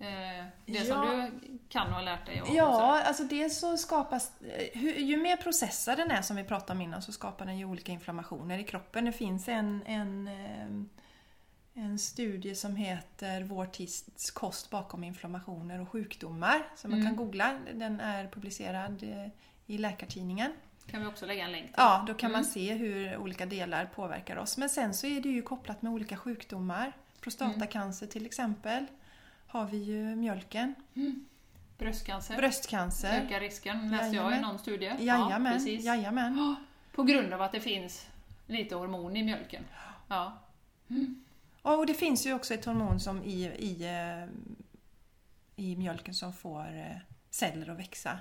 [0.00, 1.28] Eh, det som Ja.
[1.42, 2.42] du kan och har lärt dig.
[2.46, 2.54] Så.
[2.54, 4.32] Ja, alltså dels så skapas...
[4.40, 7.64] eh, Ju, mer processad den är som vi pratade om innan så skapar den ju
[7.64, 9.04] olika inflammationer i kroppen.
[9.04, 15.88] Det finns en, en, eh, en studie som heter Vår tids kost bakom inflammationer och
[15.88, 17.10] sjukdomar som man Mm.
[17.16, 17.58] kan googla.
[17.74, 19.02] Den är publicerad
[19.66, 20.52] i Läkartidningen.
[20.90, 21.74] Kan vi också lägga en länk till.
[21.76, 22.52] Ja, då kan man Mm.
[22.52, 24.56] se hur olika delar påverkar oss.
[24.56, 26.92] Men sen så är det ju kopplat med olika sjukdomar.
[27.20, 28.86] Prostatacancer till exempel
[29.48, 30.74] har vi ju mjölken.
[31.78, 32.36] Bröstcancer.
[32.36, 33.22] Bröstcancer.
[33.26, 34.96] Ökar risken, läste jag i någon studie.
[34.98, 35.84] Jajamän, precis.
[35.84, 36.56] jajamän.
[36.94, 38.06] På grund av att det finns
[38.46, 39.64] lite hormon i mjölken.
[40.08, 40.38] Ja.
[41.62, 44.28] Ja, Och det finns ju också ett hormon som i, i, eh,
[45.64, 46.96] i mjölken som får eh,
[47.30, 48.18] celler att växa.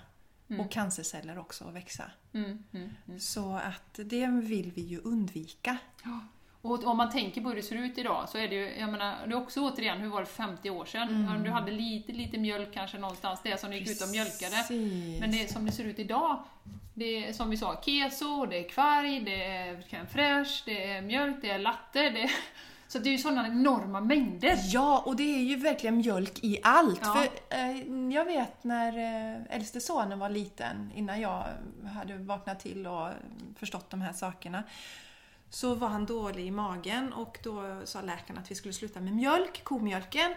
[0.50, 0.62] Mm.
[0.62, 2.12] Och cancerceller också att växa.
[2.34, 3.20] Mm, mm, mm.
[3.20, 5.78] Så att det vill vi ju undvika.
[6.62, 8.90] Och om man tänker på hur det ser ut idag så är det ju, jag
[8.90, 11.10] menar, det är också återigen, hur var det för 50 år sedan?
[11.10, 11.36] Mm.
[11.36, 14.66] Om du hade lite, lite mjölk kanske någonstans, det som du gick ut och mjölkade.
[15.20, 16.44] Men det som det ser ut idag,
[16.94, 21.02] det är som vi sa, keso, det är kvarg, det är crème fraîche, det är
[21.02, 22.32] mjölk, det är latte, det är,
[22.88, 24.60] Så det är ju sådana enorma mängder.
[24.64, 27.00] Ja, och det är ju verkligen mjölk i allt.
[27.04, 27.14] Ja.
[27.14, 31.44] För eh, Jag vet när eh, äldste sonen var liten, innan jag
[31.94, 33.10] hade vaknat till och
[33.60, 34.64] förstått de här sakerna,
[35.50, 39.16] så var han dålig i magen och då sa läkaren att vi skulle sluta med
[39.16, 40.34] mjölk, komjölken.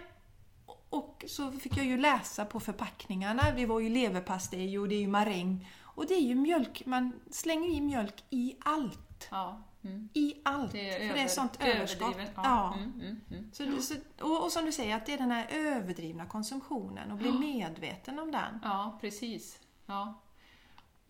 [0.90, 5.00] Och så fick jag ju läsa på förpackningarna, det var ju leverpastej och det är
[5.00, 5.68] ju maräng.
[5.82, 9.28] Och det är ju mjölk, man slänger i mjölk i allt.
[9.30, 9.62] Ja.
[9.82, 10.08] Mm.
[10.14, 10.72] I allt.
[10.72, 12.16] Det för över, det är sånt överskott.
[12.18, 12.32] Ja.
[12.34, 12.74] Ja.
[12.74, 13.50] Mm, mm, mm.
[13.52, 17.18] Så, så, och, och som du säger, att det är den här överdrivna konsumtionen och
[17.18, 18.60] bli medveten om den.
[18.62, 19.58] Ja, precis.
[19.86, 20.20] Ja.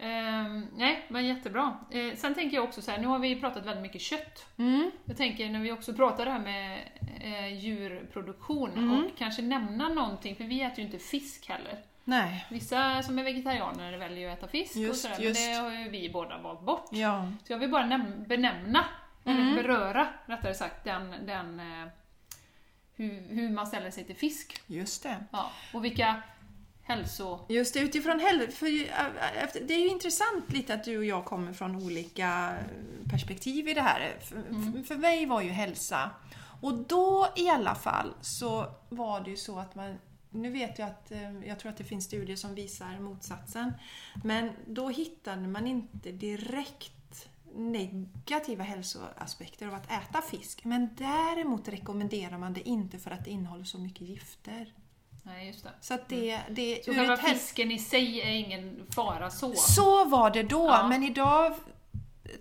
[0.03, 1.77] Ehm, nej, men jättebra.
[1.91, 4.47] Eh, sen tänker jag också så här, nu har vi pratat väldigt mycket kött.
[4.59, 4.91] Mm.
[5.05, 6.79] Jag tänker när vi också pratar det här med
[7.21, 8.93] eh, djurproduktion Mm.
[9.05, 11.79] och kanske nämna någonting, för vi äter ju inte fisk heller.
[12.05, 12.47] Nej.
[12.51, 15.47] Vissa som är vegetarianer väljer ju att äta fisk och Just, sådär, men just.
[15.47, 16.89] det har ju vi båda valt bort.
[16.93, 17.33] Ja.
[17.47, 18.85] Så jag vill bara näm- benämna,
[19.25, 19.41] Mm.
[19.43, 21.89] eller beröra rättare sagt, den, den eh,
[22.97, 24.63] hur, hur man ställer sig till fisk.
[24.67, 25.17] Just det.
[25.33, 26.23] Ja, och vilka
[26.91, 27.41] hälso...
[27.49, 28.21] Just det, utifrån
[28.69, 32.55] ju- äh, efter- Det är ju intressant lite att du och jag kommer från olika
[33.11, 34.17] perspektiv i det här.
[34.21, 34.85] För, Mm.
[34.85, 36.11] för mig var ju hälsa.
[36.63, 39.99] Och då i alla fall så var det ju så att man
[40.31, 41.13] nu vet jag att
[41.47, 43.73] jag tror att det finns studier som visar motsatsen.
[44.25, 50.65] Men då hittade man inte direkt negativa hälsoaspekter av att äta fisk.
[50.65, 54.73] Men däremot rekommenderar man det inte för att det innehåller så mycket gifter.
[55.23, 55.71] Nej, just det.
[55.81, 59.53] Så att det, det Så själva fisken i sig är ingen fara så?
[59.55, 60.89] Så var det då, Ja.
[60.89, 61.55] men idag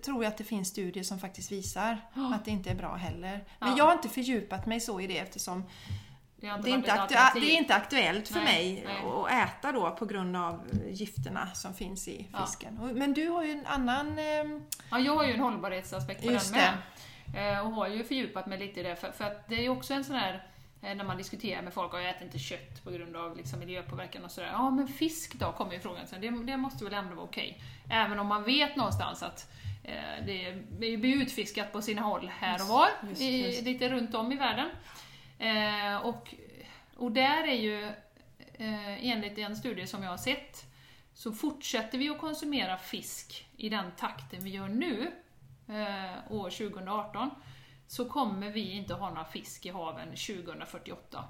[0.04, 2.34] tror jag att det finns studier som faktiskt visar Ja.
[2.34, 3.44] att det inte är bra heller.
[3.58, 3.74] Men Ja.
[3.78, 5.64] jag har inte fördjupat mig så i det eftersom
[6.36, 8.96] Det, det är, inte aktu- det är inte aktuellt för Nej, mig nej.
[9.42, 10.60] att äta då på grund av
[10.90, 12.46] gifterna som finns i Ja.
[12.46, 12.78] fisken.
[12.78, 14.18] Och- Men du har ju en annan...
[14.18, 16.72] ehm, Ja, jag har ju en hållbarhetsaspekt på den med.
[17.54, 18.96] Eh, Och har ju fördjupat mig lite i det.
[18.96, 20.46] För, för att det är ju också en sån här
[20.80, 24.24] när man diskuterar med folk och jag äter inte kött på grund av liksom miljöpåverkan
[24.24, 24.48] och sådär.
[24.52, 26.20] Ja, men fisk då, kommer ju frågan sen.
[26.20, 27.62] Det, det måste väl ändå vara okej.
[27.90, 29.52] Även om man vet någonstans att
[29.84, 33.62] eh, det blir utfiskat på sina håll här och var, Just, i, just.
[33.62, 34.70] lite runt om i världen.
[35.38, 36.34] Eh, och,
[36.96, 37.84] och där är ju,
[38.52, 40.66] eh, enligt en studie som jag har sett,
[41.14, 45.12] så fortsätter vi att konsumera fisk i den takten vi gör nu,
[45.68, 47.30] eh, år 2018,
[47.90, 51.24] så kommer vi inte ha några fisk i haven 2048.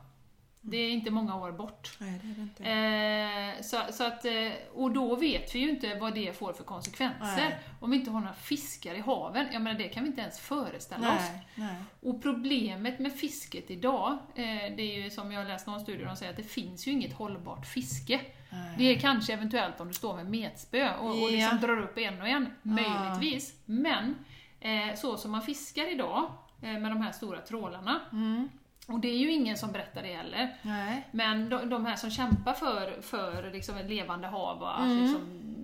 [0.60, 1.96] Det är inte många år bort.
[1.98, 3.56] Nej, det det.
[3.56, 6.64] Eh, så, så att, eh, och då vet vi ju inte vad det får för
[6.64, 7.48] konsekvenser.
[7.48, 7.58] Nej.
[7.80, 10.40] Om vi inte har några fiskar i haven, jag menar det kan vi inte ens
[10.40, 11.22] föreställa oss.
[11.30, 11.74] nej, nej.
[12.00, 14.44] Och problemet med fisket idag, eh,
[14.76, 17.12] det är ju som jag läst någon studie, de säger att det finns ju inget
[17.12, 18.20] hållbart fiske.
[18.50, 18.74] nej.
[18.78, 22.20] Det är kanske eventuellt om du står med metspö och, och liksom drar upp en
[22.20, 23.54] och en, möjligtvis.
[23.64, 24.16] Men
[24.60, 28.48] eh, så som man fiskar idag, med de här stora trålarna, Mm,
[28.86, 31.08] och det är ju ingen som berättar det heller, nej.
[31.10, 35.02] men de, de här som kämpar för, för liksom ett levande hav och att Mm.
[35.02, 35.20] liksom,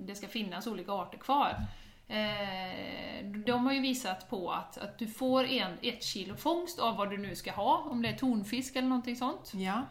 [0.06, 1.56] det ska finnas olika arter kvar.
[2.08, 6.96] Eh, de har ju visat på att, att du får en, ett kilo fångst av
[6.96, 9.52] vad du nu ska ha, om det är tonfisk eller någonting sånt.
[9.54, 9.82] Ja.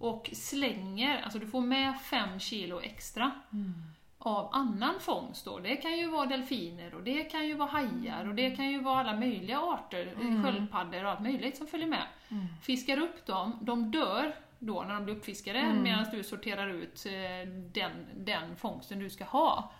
[0.00, 3.74] Och slänger, alltså du får med fem kilo extra Mm.
[4.18, 5.58] Av annan fångst då.
[5.58, 8.80] Det kan ju vara delfiner och det kan ju vara hajar och det kan ju
[8.80, 10.44] vara alla möjliga arter, Mm.
[10.44, 12.06] sköldpaddor och allt möjligt som följer med.
[12.30, 12.46] Mm.
[12.62, 15.82] Fiskar upp dem, de dör då när de blir uppfiskade Mm.
[15.82, 19.72] medan du sorterar ut eh, den, den fångsten du ska ha.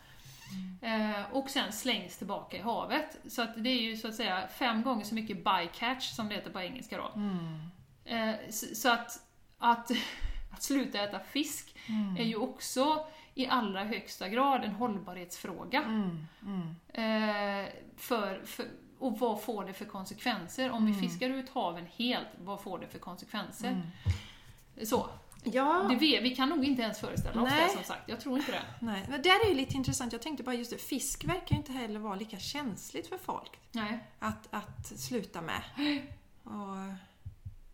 [0.82, 3.18] Eh, och sen slängs tillbaka i havet.
[3.28, 6.34] Så att det är ju så att säga fem gånger så mycket bycatch som det
[6.34, 7.12] heter på engelska då.
[7.16, 7.58] Mm.
[8.04, 9.10] Eh, så, så att,
[9.58, 9.90] att,
[10.52, 12.16] att sluta äta fisk Mm.
[12.16, 13.06] är ju också
[13.38, 15.82] i allra högsta grad en hållbarhetsfråga.
[15.82, 16.26] Mm.
[16.46, 16.74] Mm.
[16.88, 18.66] Eh, för, för,
[18.98, 20.70] och vad får det för konsekvenser?
[20.70, 21.02] Om vi Mm.
[21.02, 23.68] fiskar ut haven helt, vad får det för konsekvenser?
[23.70, 24.86] Mm.
[24.86, 25.08] Så.
[25.44, 27.64] Ja, Det vet, vi kan nog inte ens föreställa oss Nej.
[27.66, 28.08] det som sagt.
[28.08, 28.62] Jag tror inte det.
[28.80, 29.06] nej.
[29.10, 30.12] Men det är ju lite intressant.
[30.12, 33.58] Jag tänkte bara just det, fisk verkar ju inte heller vara lika känsligt för folk
[33.72, 33.98] Nej.
[34.18, 35.62] att, att sluta med.
[36.42, 36.52] Och,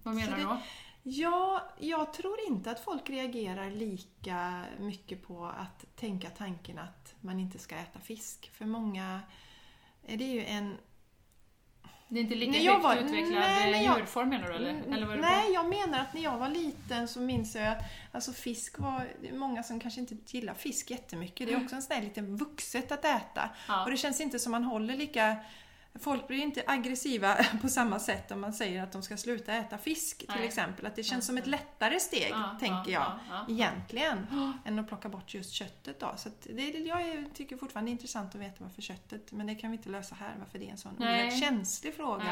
[0.03, 0.59] Vad menar Så du det- då?
[1.07, 7.41] Ja, jag tror inte att folk reagerar lika mycket på att tänka tanken att man
[7.41, 8.51] inte ska äta fisk.
[8.55, 9.21] För många
[10.07, 10.77] är det ju en
[12.09, 14.71] Det är inte lika högt var- utvecklad nej, eh, jag- djurform menar du eller?
[14.93, 17.69] eller vad är det Nej, jag menar att när jag var liten så minns jag
[17.69, 17.83] att
[18.13, 21.47] alltså fisk var, många som kanske inte gillar fisk jättemycket.
[21.47, 23.51] Det är också en sån där liten vuxet att äta.
[23.69, 23.85] Ja.
[23.85, 25.37] Och det känns inte som man håller lika
[26.01, 29.79] Folk blir inte aggressiva på samma sätt om man säger att de ska sluta äta
[29.79, 30.47] fisk till Nej.
[30.47, 30.87] exempel.
[30.87, 33.55] Att det känns som ett lättare steg, Ja, tänker ja, jag, ja, ja.
[33.55, 34.27] egentligen,
[34.65, 36.01] än att plocka bort just köttet.
[36.01, 36.15] Då.
[36.17, 39.71] Så det, jag tycker fortfarande det är intressant att veta varför köttet, men det kan
[39.71, 42.25] vi inte lösa här, varför det är en sån oerhört känslig fråga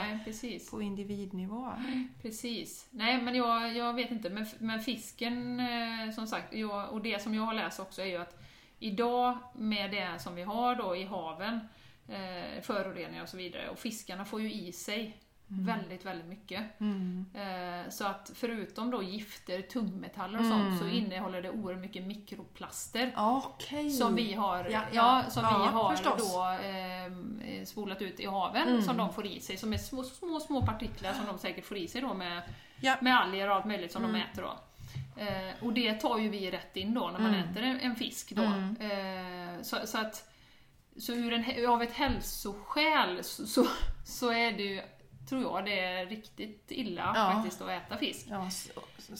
[0.42, 1.72] Nej, på individnivå.
[2.22, 2.86] Precis.
[2.90, 4.30] Nej, men jag, jag vet inte.
[4.30, 8.06] Men, men fisken, eh, som sagt, jag, och det som jag har läst också är
[8.06, 8.42] ju att
[8.78, 11.60] idag med det som vi har då i haven,
[12.08, 16.80] eh, föroreningar och så vidare, och fiskarna får ju i sig väldigt, väldigt mycket.
[16.80, 17.26] Mm.
[17.34, 20.60] Eh, så att förutom då gifter, tungmetaller och Mm.
[20.60, 23.12] sånt, så innehåller det oerhört mycket mikroplaster.
[23.16, 23.90] Okej.
[23.90, 24.82] Som vi har, Ja, ja,
[25.24, 25.30] ja.
[25.30, 26.32] som Ja, vi har förstås.
[26.34, 28.82] då eh, spolat ut i haven, Mm.
[28.82, 31.76] som de får i sig, som är små, små, små partiklar som de säkert får
[31.76, 32.42] i sig då med,
[33.00, 34.12] med alger och allt möjligt som Mm.
[34.14, 34.58] de äter då.
[35.22, 37.48] Eh, och det tar ju vi rätt in då när man Mm.
[37.50, 38.42] äter en, en fisk då.
[38.42, 38.76] Mm.
[39.56, 40.28] Eh, så, så att
[40.98, 43.66] så ur en, av ett hälsoskäl så, så,
[44.04, 44.82] så är det ju,
[45.28, 47.32] tror jag, det är riktigt illa Ja.
[47.32, 48.26] faktiskt att äta fisk.
[48.30, 49.12] Ja, så, så,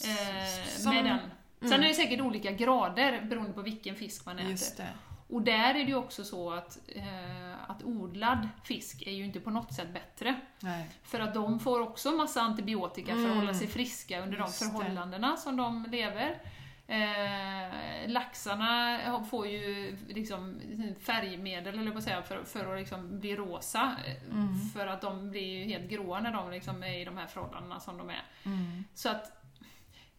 [0.89, 1.19] Eh, med den.
[1.59, 1.83] Sen Mm.
[1.83, 4.77] är det säkert olika grader beroende på vilken fisk man äter.
[4.77, 4.87] Det.
[5.29, 9.39] Och där är det ju också så att, eh, att odlad fisk är ju inte
[9.39, 10.35] på något sätt bättre.
[10.59, 10.89] Nej.
[11.03, 13.37] För att de får också massa antibiotika för att Mm.
[13.37, 14.71] hålla sig friska under Just de det.
[14.71, 16.41] förhållandena som de lever.
[16.87, 20.61] Eh, laxarna får ju liksom
[20.99, 23.95] färgmedel, eller säga, för, för att liksom bli rosa.
[24.31, 24.59] Mm.
[24.73, 27.79] För att de blir ju helt gråa när de liksom är i de här förhållandena
[27.79, 28.23] som de är.
[28.45, 28.83] Mm.
[28.93, 29.43] Så att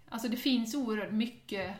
[0.08, 1.74] alltså det finns oerhört mycket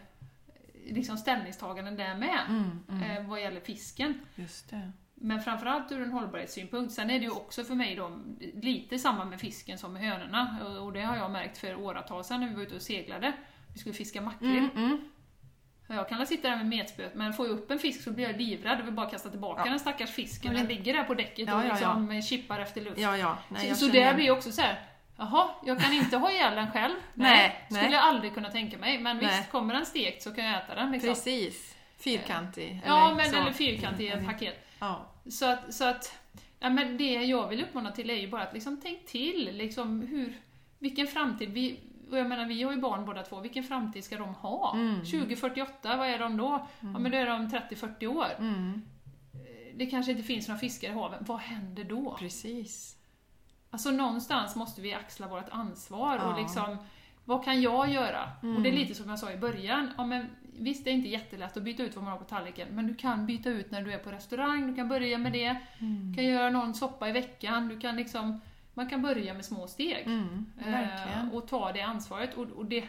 [0.86, 2.80] liksom ställningstaganden där med, Mm.
[2.88, 3.02] Mm.
[3.10, 4.20] eh, vad gäller fisken.
[4.34, 4.92] Just det.
[5.14, 6.94] Men framförallt ur en hållbarhetssynpunkt.
[6.94, 8.20] Sen är det ju också för mig då
[8.54, 10.58] lite samma med fisken som med hönorna.
[10.80, 13.32] Och det har jag märkt för åratal sedan när vi var ute och seglade.
[13.74, 14.58] Vi skulle fiska makrill.
[14.58, 15.00] Mm, mm.
[15.88, 18.40] Jag kan sitta där med metspöet, men får jag upp en fisk så blir jag
[18.40, 19.70] livrädd och vill bara kasta tillbaka Ja.
[19.70, 20.54] den stackars fisken.
[20.54, 22.96] Den det- ligger där på däcket Ja, och ja, liksom chippar efter luft.
[22.96, 23.20] Nej,
[23.68, 24.16] jag så så där igen.
[24.16, 24.80] blir jag också så här.
[25.16, 26.94] Jaha, jag kan inte ha ihjäl den själv.
[27.14, 27.92] Nej, skulle nej.
[27.92, 28.98] jag aldrig kunna tänka mig.
[28.98, 29.26] Men Nej.
[29.26, 30.92] visst, kommer den stekt så kan jag äta den.
[30.92, 31.08] Liksom.
[31.10, 31.76] Precis.
[31.98, 32.80] Fyrkantig.
[32.86, 33.36] Ja, men så.
[33.36, 34.26] eller fyrkantig i ett Mm.
[34.26, 34.66] paket.
[34.78, 35.06] Ja.
[35.30, 36.18] Så att, så att
[36.60, 39.50] ja, men det jag vill uppmana till är ju bara att liksom tänk till.
[39.52, 40.32] Liksom hur,
[40.78, 43.40] vilken framtid vi och jag menar, vi har ju barn båda två.
[43.40, 44.74] Vilken framtid ska de ha?
[44.74, 45.00] Mm.
[45.00, 46.66] 2048, vad är de då?
[46.80, 48.26] Ja, men då är de 30-40 år.
[48.38, 48.82] Mm.
[49.76, 51.24] Det kanske inte finns några fiskar i haven.
[51.26, 52.16] Vad händer då?
[52.18, 52.96] Precis.
[53.70, 56.22] Alltså någonstans måste vi axla vårt ansvar Ja.
[56.34, 56.76] och liksom,
[57.24, 58.30] vad kan jag göra?
[58.42, 58.56] Mm.
[58.56, 60.26] Och det är lite som jag sa i början, ja, men
[60.58, 62.94] visst det är inte jättelätt att byta ut vad man har på tallriken, men du
[62.94, 66.10] kan byta ut när du är på restaurang, du kan börja med det, Mm.
[66.10, 68.40] du kan göra någon soppa i veckan, du kan liksom,
[68.74, 70.06] man kan börja med små steg.
[70.06, 70.46] Mm.
[70.66, 72.34] Eh, och ta det ansvaret.
[72.34, 72.84] Och, och det,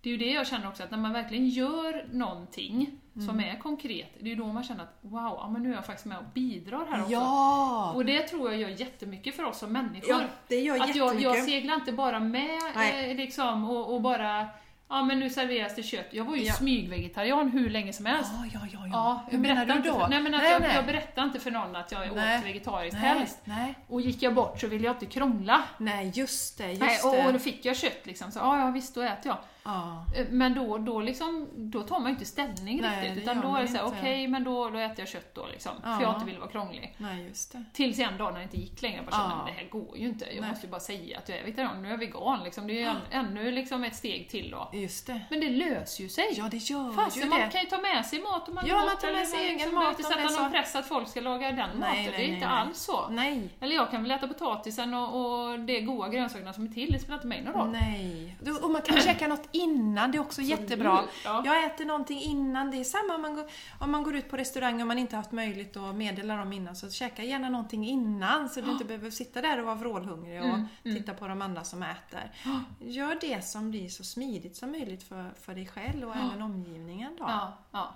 [0.00, 3.28] det är ju det jag känner också, att när man verkligen gör någonting Mm.
[3.28, 5.74] som är konkret, det är ju då man känner att wow, ja, men nu är
[5.74, 7.12] jag faktiskt med och bidrar här också.
[7.12, 7.92] Ja!
[7.94, 10.10] Och det tror jag gör jättemycket för oss som människor.
[10.10, 10.20] ja!
[10.48, 14.46] Det gör att jag, jag seglar inte bara med eh, liksom, och, och bara,
[14.88, 16.06] ja men nu serveras det kött.
[16.10, 16.52] Jag var ju Ja.
[16.54, 18.30] smygvegetarian hur länge som helst.
[18.34, 18.86] Ja, ja, ja.
[18.92, 19.24] ja.
[19.30, 20.00] Hur menar du då?
[20.00, 20.74] För, nej, men att nej, jag, nej.
[20.74, 22.38] jag berättar inte för någon att jag Nej.
[22.38, 23.38] åt vegetariskt nej, helst.
[23.44, 23.74] nej.
[23.88, 25.62] Och gick jag bort så ville jag inte krångla.
[25.78, 26.68] nej, just det.
[26.68, 29.26] Just Nej, och, och då fick jag kött liksom, så ja, ja visst då äter
[29.26, 29.36] jag.
[29.68, 30.04] Ja.
[30.16, 33.48] Eh, Men då, då, liksom, då tar man ju inte ställning Nej, riktigt, utan då
[33.48, 35.72] är man det såhär, okej, men då, då äter jag kött då liksom.
[35.84, 35.96] Ja.
[35.96, 36.94] För jag inte vill vara krånglig.
[36.98, 37.64] Nej, just det.
[37.72, 39.36] Tills en dag när det inte gick längre, jag bara kände, Ja.
[39.36, 40.24] men det här går ju inte.
[40.34, 40.50] Jag Nej.
[40.50, 42.66] måste ju bara säga att jag är vegetarian, nu är jag vegan liksom.
[42.66, 44.70] Det är ju än, ännu liksom ett steg till då.
[44.72, 45.20] Just det.
[45.30, 46.24] Men det löser ju sig.
[46.36, 47.48] Ja, det gör Fast ju man det.
[47.52, 49.44] kan ju ta med sig mat om man Ja, man tar med eller sig man
[49.46, 50.56] egen liksom mat behöver inte sätta någon så.
[50.56, 51.94] press att folk ska laga den Nej, maten.
[51.94, 53.08] nej, det är inte alls så.
[53.08, 53.48] Nej.
[53.60, 55.08] Eller jag kan väl äta potatisen och,
[55.50, 57.70] och det goda grönsakerna som är till, det spelar inte mig någon roll.
[57.70, 58.36] Nej.
[58.62, 61.04] Och man kan käka något innan, det är också jättebra.
[61.24, 61.42] Ja.
[61.44, 63.46] Jag äter någonting innan, det är samma om man går,
[63.80, 66.76] om man går ut på restaurang och man inte haft möjlighet att meddela dem innan,
[66.76, 70.48] så käka gärna någonting innan så du inte behöver sitta där och vara vrålhungrig och
[70.48, 70.96] Mm, mm.
[70.96, 72.32] titta på de andra som äter.
[72.80, 77.16] Gör det som blir så smidigt som möjligt för, för dig själv och även omgivningen
[77.18, 77.24] då.
[77.28, 77.94] Ja, ja.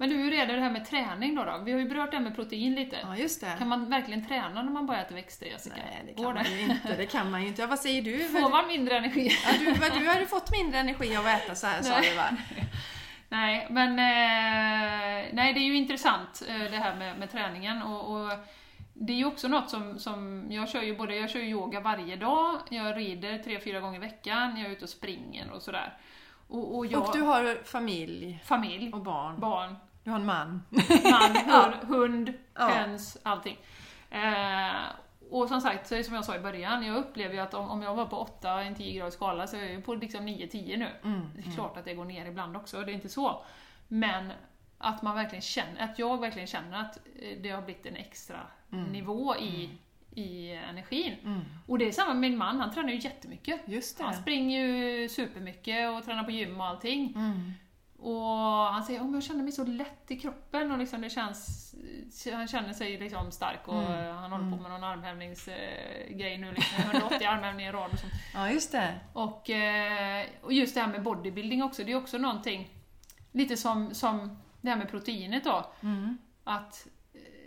[0.00, 1.44] Men du, hur är det här med träning då?
[1.44, 1.58] då?
[1.64, 2.96] Vi har ju berört det här med protein lite.
[3.02, 3.54] Ja, just det.
[3.58, 5.76] Kan man verkligen träna när man bara äter växter, Jessica?
[5.76, 6.96] Nej, det Går kan man ju inte.
[6.96, 7.62] Det kan man ju inte.
[7.62, 8.18] Ja, vad säger du?
[8.40, 9.30] Får man mindre energi?
[9.44, 12.10] Ja, du, vad, du hade fått mindre energi av att äta så här sa Nej.
[12.10, 12.36] du va?
[13.28, 17.82] Nej, men eh, nej, det är ju intressant eh, det här med, med träningen.
[17.82, 18.30] Och, och
[18.94, 21.80] det är ju också något som, som jag kör ju både, jag kör ju yoga
[21.80, 25.62] varje dag, jag rider tre, fyra gånger i veckan, jag är ute och springer och
[25.62, 25.96] sådär.
[26.48, 29.40] Och, och jag, Och du har familj familj, och barn.
[29.40, 29.76] barn,
[30.08, 30.62] Du har en man.
[31.10, 32.68] man, hund, hund Ja.
[32.68, 33.58] höns, allting.
[34.10, 34.74] Eh,
[35.30, 37.54] och som sagt, så är det som jag sa i början, jag upplever ju att
[37.54, 39.82] om, om jag var på 8 i en 10 graders skala så är jag ju
[39.82, 40.88] på liksom 9-10 nu.
[41.04, 43.42] Mm, Det är klart att det går ner ibland också, det är inte så.
[43.88, 44.32] Men
[44.78, 48.40] att man verkligen känner, att jag verkligen känner att eh, det har blivit en extra
[48.92, 49.70] nivå i,
[50.14, 51.14] i energin.
[51.24, 51.40] Mm.
[51.66, 53.60] Och det är samma med min man, han tränar ju jättemycket.
[53.66, 54.16] Just Han det.
[54.16, 57.14] springer ju supermycket och tränar på gym och allting.
[57.98, 58.10] Mm.
[58.12, 58.26] Och
[58.74, 61.74] han säger att jag känner mig så lätt i kroppen och liksom det känns,
[62.32, 64.16] han känner sig liksom stark och Mm.
[64.16, 68.12] han håller på med någon armhävningsgrej nu, liksom 180 armhävningar i rad och sånt.
[68.34, 68.94] Ja, just det.
[69.12, 72.68] Och, eh, och just det här med bodybuilding också, det är också någonting,
[73.32, 76.18] lite som, som det här med proteinet då, Mm.
[76.44, 76.86] att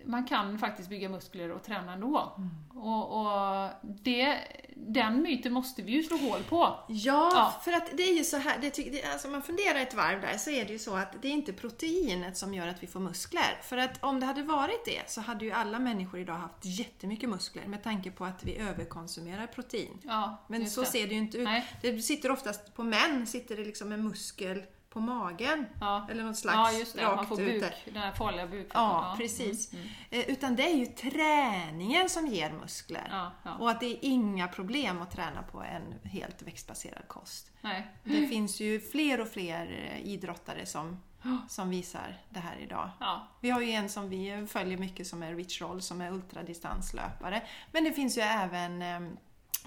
[0.06, 2.34] man kan faktiskt bygga muskler och träna ändå.
[2.38, 2.50] Mm.
[2.88, 4.38] Och, och det,
[4.76, 6.58] den myten måste vi ju slå hål på.
[6.88, 7.54] Ja, Ja.
[7.64, 10.38] för att det är ju så här, det det, alltså man funderar ett varv där
[10.38, 13.00] så är det ju så att det är inte proteinet som gör att vi får
[13.00, 13.60] muskler.
[13.64, 17.30] För att om det hade varit det så hade ju alla människor idag haft jättemycket
[17.30, 19.98] muskler med tanke på att vi överkonsumerar protein.
[20.04, 20.88] Ja, Men så det.
[20.88, 21.44] ser det ju inte ut.
[21.44, 21.66] Nej.
[21.82, 24.64] Det sitter oftast på män, sitter det liksom en muskel
[24.94, 25.66] på magen.
[25.80, 26.08] Ja.
[26.10, 27.04] Eller något slags Ja, just det.
[27.04, 27.60] Man rakt får ute.
[27.60, 28.72] buk, den här farliga buken.
[28.74, 29.74] Ja, precis.
[29.74, 29.94] Mm, mm.
[30.10, 33.32] Eh, Utan det är ju träningen som ger muskler.
[33.60, 37.52] Och att det är inga problem att träna på en helt växtbaserad kost.
[37.62, 37.88] Nej.
[38.04, 41.02] Det finns ju fler och fler eh, idrottare som,
[41.50, 42.90] som visar det här idag.
[43.00, 43.28] Ja.
[43.42, 47.42] Vi har ju en som vi följer mycket som är Rich Roll som är ultradistanslöpare.
[47.72, 49.00] Men det finns ju även eh,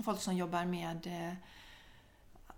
[0.05, 1.07] folk som jobbar med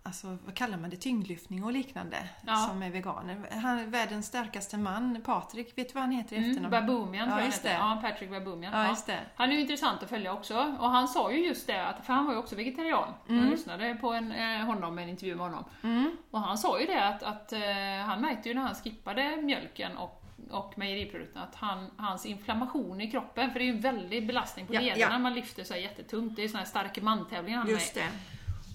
[0.06, 2.56] alltså, vad kallar man det, tyngdlyftning och liknande Ja.
[2.56, 3.48] som är veganer.
[3.62, 6.86] Han är världens starkaste man, Patrik, vet du vad han heter i Mm, efternamn?
[6.86, 7.72] Baboumian Ja, just det.
[7.72, 8.72] Ja, Patrick Baboumian.
[8.72, 9.14] Ja, Ja.
[9.34, 10.74] Han är ju intressant att följa också.
[10.78, 13.08] Och han sa ju just det, att, för han var ju också vegetarian.
[13.28, 13.42] Mm.
[13.42, 15.64] Jag lyssnade på en, eh, honom, en intervju med honom.
[15.82, 16.16] Mm.
[16.30, 17.60] Och han sa ju det att, att eh,
[18.06, 23.10] han märkte ju när han skippade mjölken och, och mejeriprodukterna att han, hans inflammation i
[23.10, 25.08] kroppen, för det är ju en väldig belastning på Ja, lederna ja.
[25.08, 26.36] när man lyfter så här jättetungt.
[26.36, 28.10] Det är ju såna här starka mantävlingar han Just med det.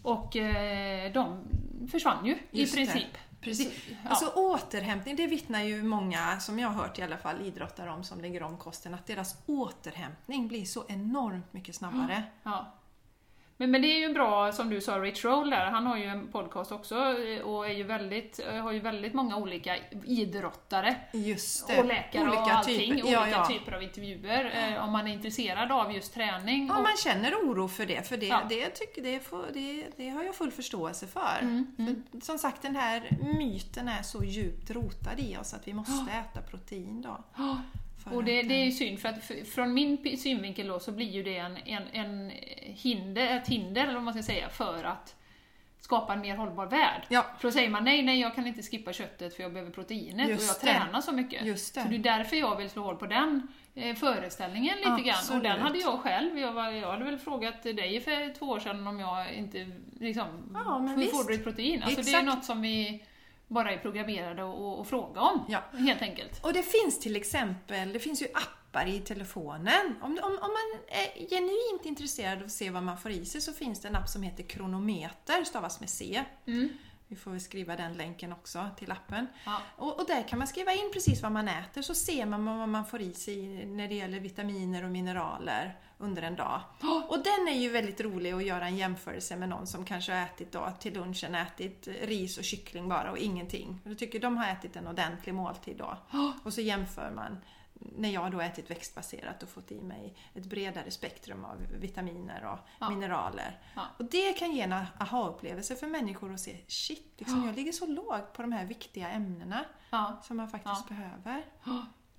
[0.01, 1.43] Och eh, de
[1.91, 2.85] försvann ju Just i det.
[2.85, 3.17] princip.
[3.41, 3.73] Precis.
[4.03, 4.09] Ja.
[4.09, 8.03] Alltså återhämtning, det vittnar ju många, som jag har hört i alla fall, idrottare om
[8.03, 12.23] som lägger om kosten, att deras återhämtning blir så enormt mycket snabbare.
[12.43, 12.73] Ja.
[13.61, 16.05] Men, men det är ju bra, som du sa, Rich Roll där, han har ju
[16.05, 20.95] en podcast också eh, och är ju väldigt, eh, har ju väldigt många olika idrottare
[21.13, 21.79] Just det.
[21.79, 22.93] och läkare och allting, typer.
[22.93, 23.45] olika Ja, ja.
[23.45, 24.73] typer av intervjuer.
[24.75, 26.67] Eh, om man är intresserad av just träning.
[26.67, 28.41] Ja, och, man känner oro för det, för det, Ja.
[28.49, 31.39] det, tycker, det, får, det, det har jag full förståelse för.
[31.41, 32.21] Mm, för.
[32.21, 36.41] Som sagt, den här myten är så djupt rotad i oss att vi måste äta
[36.41, 37.23] protein då.
[37.37, 37.57] Ja.
[38.05, 41.23] Och det, det är ju synd, för att från min synvinkel då så blir ju
[41.23, 42.31] det en, en, en
[42.61, 45.15] hinder, ett hinder, eller vad man ska säga, för att
[45.79, 47.05] skapa en mer hållbar värld.
[47.09, 49.71] Ja, För då säger man nej, nej, jag kan inte skippa köttet för jag behöver
[49.71, 50.79] proteinet Just och jag det.
[50.79, 51.45] tränar så mycket.
[51.45, 51.81] just det.
[51.81, 55.37] Så det är därför jag vill slå hål på den eh, föreställningen lite grann.
[55.37, 56.39] Och den hade jag själv.
[56.39, 60.27] Jag, var, jag hade väl frågat dig för två år sedan om jag inte liksom,
[60.53, 61.11] Ja, men hur visst.
[61.17, 61.83] får du ditt protein?
[61.83, 63.03] Alltså det är något som vi
[63.53, 65.63] bara är programmerade att att fråga om, Ja.
[65.77, 66.45] helt enkelt.
[66.45, 69.95] Och det finns till exempel, det finns ju appar i telefonen.
[70.01, 73.41] Om, om, om man är genuint intresserad av att se vad man får i sig
[73.41, 76.23] så finns det en app som heter Kronometer, stavas med C.
[76.47, 76.69] Mm.
[77.11, 79.27] Vi får väl skriva den länken också till appen.
[79.45, 79.61] Ja.
[79.77, 82.69] Och, och där kan man skriva in precis vad man äter så ser man vad
[82.69, 86.61] man får i sig när det gäller vitaminer och mineraler under en dag.
[87.07, 90.25] Och den är ju väldigt rolig att göra en jämförelse med någon som kanske har
[90.25, 93.79] ätit då, till lunchen ätit ris och kyckling bara och ingenting.
[93.83, 95.97] Jag tycker de har ätit en ordentlig måltid då.
[96.43, 97.37] Och så jämför man
[97.97, 102.59] när jag då ätit växtbaserat och fått i mig ett bredare spektrum av vitaminer och
[102.79, 102.89] Ja.
[102.89, 103.59] mineraler.
[103.75, 103.81] Ja.
[103.97, 107.87] Och det kan ge en aha-upplevelse för människor att se shit, liksom, jag ligger så
[107.87, 110.19] lågt på de här viktiga ämnena Ja.
[110.23, 111.43] som man faktiskt behöver.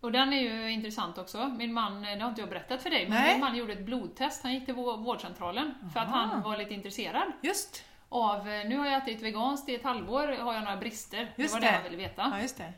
[0.01, 1.49] Och den är ju intressant också.
[1.49, 3.33] Min man, det har inte jag berättat för dig, men Nej.
[3.33, 4.43] min man gjorde ett blodtest.
[4.43, 8.79] Han gick till vå- vårdcentralen för att han var lite intresserad Just, av, eh, nu
[8.79, 11.33] har jag ätit veganskt i ett halvår, har jag några brister?
[11.37, 11.73] Just det var det det.
[11.73, 12.29] han ville veta.
[12.33, 12.73] ja just det.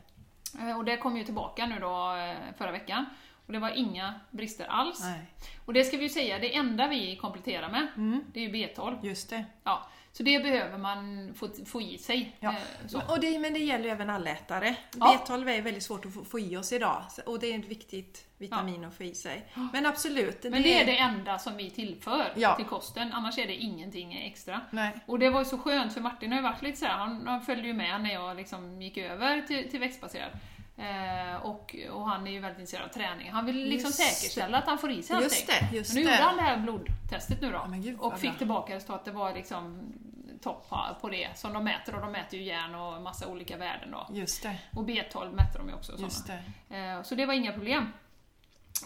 [0.59, 3.05] Eh, Och det kom ju tillbaka nu då eh, förra veckan.
[3.47, 4.99] Och det var inga brister alls.
[5.03, 5.19] Nej.
[5.65, 8.53] Och det ska vi ju säga, det enda vi kompletterar med, Mm, det är ju
[8.67, 9.05] B12.
[9.05, 9.45] just det.
[9.63, 9.87] Ja,
[10.17, 12.35] så det behöver man få, få i sig.
[12.39, 12.49] Ja.
[12.49, 12.55] Eh,
[12.87, 13.01] Så.
[13.07, 13.39] Och det.
[13.39, 14.75] Men det gäller även allätare.
[14.99, 15.23] Ja.
[15.27, 18.25] B12 är väldigt svårt att få, få i oss idag och det är ett viktigt
[18.37, 19.45] vitamin att få i sig.
[19.73, 20.43] Men absolut.
[20.43, 22.55] Men det är det enda som vi tillför Ja.
[22.55, 24.61] till kosten, annars är det ingenting extra.
[24.71, 24.91] Nej.
[25.05, 27.41] Och det var ju så skönt, för Martin har ju varit lite såhär, han, han
[27.41, 30.31] följde ju med när jag liksom gick över till, till växtbaserad.
[30.77, 33.31] Eh, och, och han är ju väldigt intresserad av träning.
[33.31, 35.29] Han vill liksom Just säkerställa att han får i sig allting.
[35.29, 36.15] Just det, just Men nu det.
[36.15, 37.53] gjorde han det här blodtestet nu då.
[37.57, 38.37] Ja, gud, och fick bra.
[38.37, 39.93] tillbaka resultatet, det var liksom
[40.41, 40.69] topp
[41.01, 41.95] på- det som de mäter.
[41.95, 44.07] Och de mäter ju järn och massa olika värden då.
[44.11, 44.57] Just det.
[44.73, 45.93] Och B12 mätte de ju också.
[45.99, 46.75] Just det.
[46.77, 47.93] Eh, Så det var inga problem.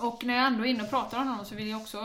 [0.01, 1.97] Och när jag ändå är inne och pratar om honom så vill jag också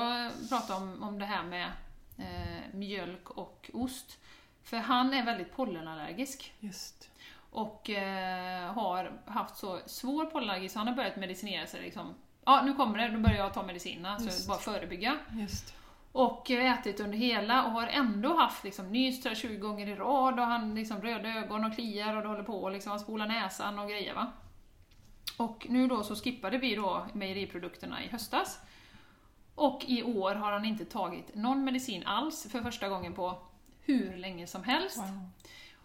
[0.48, 1.70] prata om, om det här med
[2.18, 4.18] eh, mjölk och ost.
[4.62, 7.10] För han är väldigt pollenallergisk Just.
[7.50, 12.14] och eh, har haft så svår pollenallergi så han har börjat medicinera sig liksom.
[12.44, 14.48] Ja, nu kommer det, då börjar jag ta medicinerna, så Just.
[14.48, 15.16] bara förebygga.
[15.32, 15.74] Just.
[16.14, 18.94] Och ätit under hela och har ändå haft liksom,
[19.24, 22.42] här 20 gånger i rad och han liksom röda ögon och kliar och det håller
[22.42, 24.32] på liksom, han spolar näsan och grejer va.
[25.36, 28.60] Och nu då så skippade vi då mejeriprodukterna i höstas.
[29.54, 33.38] Och i år har han inte tagit någon medicin alls för första gången på
[33.80, 34.98] hur länge som helst.
[34.98, 35.30] Wow.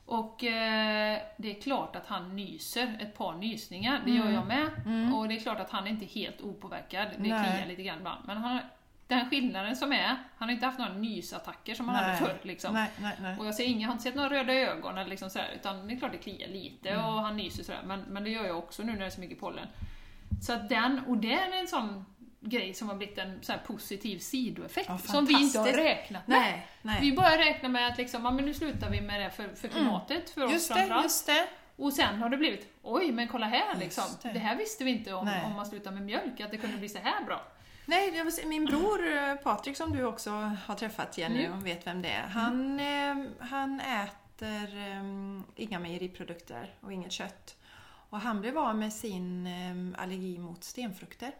[0.06, 4.34] Och eh, det är klart att han nyser, ett par nysningar, det gör Mm.
[4.34, 4.70] jag med.
[4.86, 5.14] Mm.
[5.14, 8.22] Och det är klart att han är inte helt opåverkad, det kliar lite grann ibland.
[8.28, 8.60] Men han,
[9.10, 10.06] den skillnaden som är,
[10.38, 12.18] han har inte haft några nysattacker som han hade Nej.
[12.20, 12.40] förr.
[12.42, 12.74] Liksom.
[12.74, 12.90] Nej,
[13.22, 13.38] nej.
[13.40, 15.88] Och jag, ser inga, jag har inte sett några röda ögon eller liksom sådär, utan
[15.88, 17.06] det är klart det kliar lite Mm.
[17.06, 19.22] och han nyser sådär, men, men det gör jag också nu när det är så
[19.22, 19.68] mycket pollen.
[20.42, 22.06] Så att den, och det är en sån
[22.42, 26.40] grej som har blivit en så positiv sidoeffekt Ja, som vi inte har räknat med.
[26.40, 26.98] Nej, nej.
[27.02, 29.68] Vi bara räknar med att liksom, ja, men nu slutar vi med det för, för
[29.68, 30.54] klimatet, för oss Mm.
[30.54, 31.04] Just det, framförallt.
[31.04, 31.48] just det.
[31.76, 34.04] Och sen har det blivit, oj men kolla här liksom.
[34.22, 34.30] det.
[34.30, 34.40] Det.
[34.40, 35.42] här visste vi inte om, Nej.
[35.46, 37.42] om man slutar med mjölk, att det kunde bli så här bra.
[37.90, 40.32] Nej, min bror eh, Patrik som du också
[40.66, 41.58] har träffat Jenny Mm.
[41.60, 42.28] och vet vem det är.
[42.28, 45.04] Han, eh, han äter eh,
[45.56, 47.56] inga mejeriprodukter och inget kött.
[48.10, 51.32] Och han blev av med sin eh, allergi mot stenfrukter.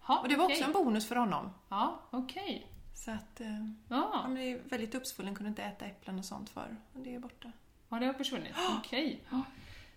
[0.00, 0.54] Ha, Och det var okej.
[0.56, 1.50] också en bonus för honom.
[1.68, 2.66] Ja, okej.
[2.94, 4.10] Så att eh, Ja.
[4.22, 6.76] han blev väldigt uppsvullen, kunde inte äta äpplen och sånt för.
[6.92, 7.52] Och det är borta.
[7.88, 8.52] Ja, det har försvunnit.
[8.78, 9.20] Okej.
[9.30, 9.42] Ja.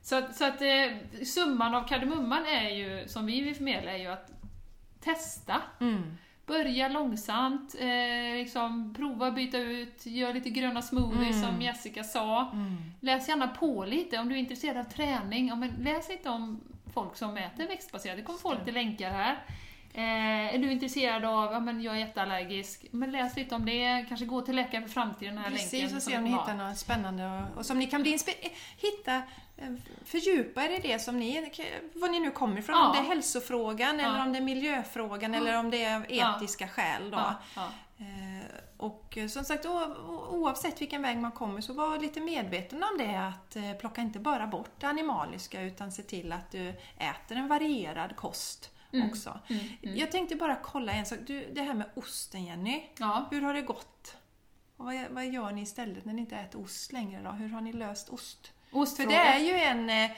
[0.01, 4.07] Så så att eh, summan av kardemumman är ju, som vi vill förmedla, är ju
[4.07, 4.32] att
[5.04, 5.62] testa.
[5.80, 6.18] Mm.
[6.45, 11.49] Börja långsamt, eh, liksom, prova byta ut, gör lite gröna smoothies Mm.
[11.52, 12.52] som Jessica sa.
[12.54, 12.78] Mm.
[12.99, 15.47] Läs gärna på lite om du är intresserad av träning.
[15.47, 16.62] Ja, men läs lite om
[16.93, 18.18] folk som äter växtbaserat.
[18.18, 19.38] Det kommer få lite länkar här.
[19.94, 24.06] Eh, är du intresserad av, ja men jag är jätteallergisk, men läs lite om det.
[24.08, 25.98] Kanske gå till Läkare för framtiden, den här Precis, länken.
[25.98, 28.50] och som se om ni hittar något spännande och, och som ni kan bli inspi-
[28.78, 29.16] hitta,
[29.58, 29.74] eh,
[30.06, 31.52] fördjupa er i det som ni,
[31.94, 32.76] var ni nu kommer ifrån.
[32.78, 32.88] Ja.
[32.88, 34.06] Om det är hälsofrågan Ja.
[34.10, 36.36] eller om det är miljöfrågan eller om det är Ja.
[36.38, 37.12] etiska skäl.
[37.12, 37.18] Då.
[37.18, 37.68] Ja, ja.
[37.98, 38.46] Eh,
[38.78, 39.66] Och eh, som sagt,
[40.30, 44.20] oavsett vilken väg man kommer så var lite medveten om det att eh, plocka inte
[44.20, 49.10] bara bort det animaliska utan se till att du äter en varierad kost Mm.
[49.10, 49.39] också.
[49.48, 49.98] Mm, mm.
[49.98, 51.20] Jag tänkte bara kolla en sak.
[51.28, 52.84] Du, det här med osten Jenny.
[53.00, 53.28] ja.
[53.32, 54.16] Hur har det gått?
[54.78, 57.32] Och vad, vad gör ni istället när ni inte äter ost längre då?
[57.32, 58.52] Hur har ni löst ost?
[58.72, 59.10] För Ostfråga.
[59.10, 59.89] det är ju en...
[59.89, 60.12] eh,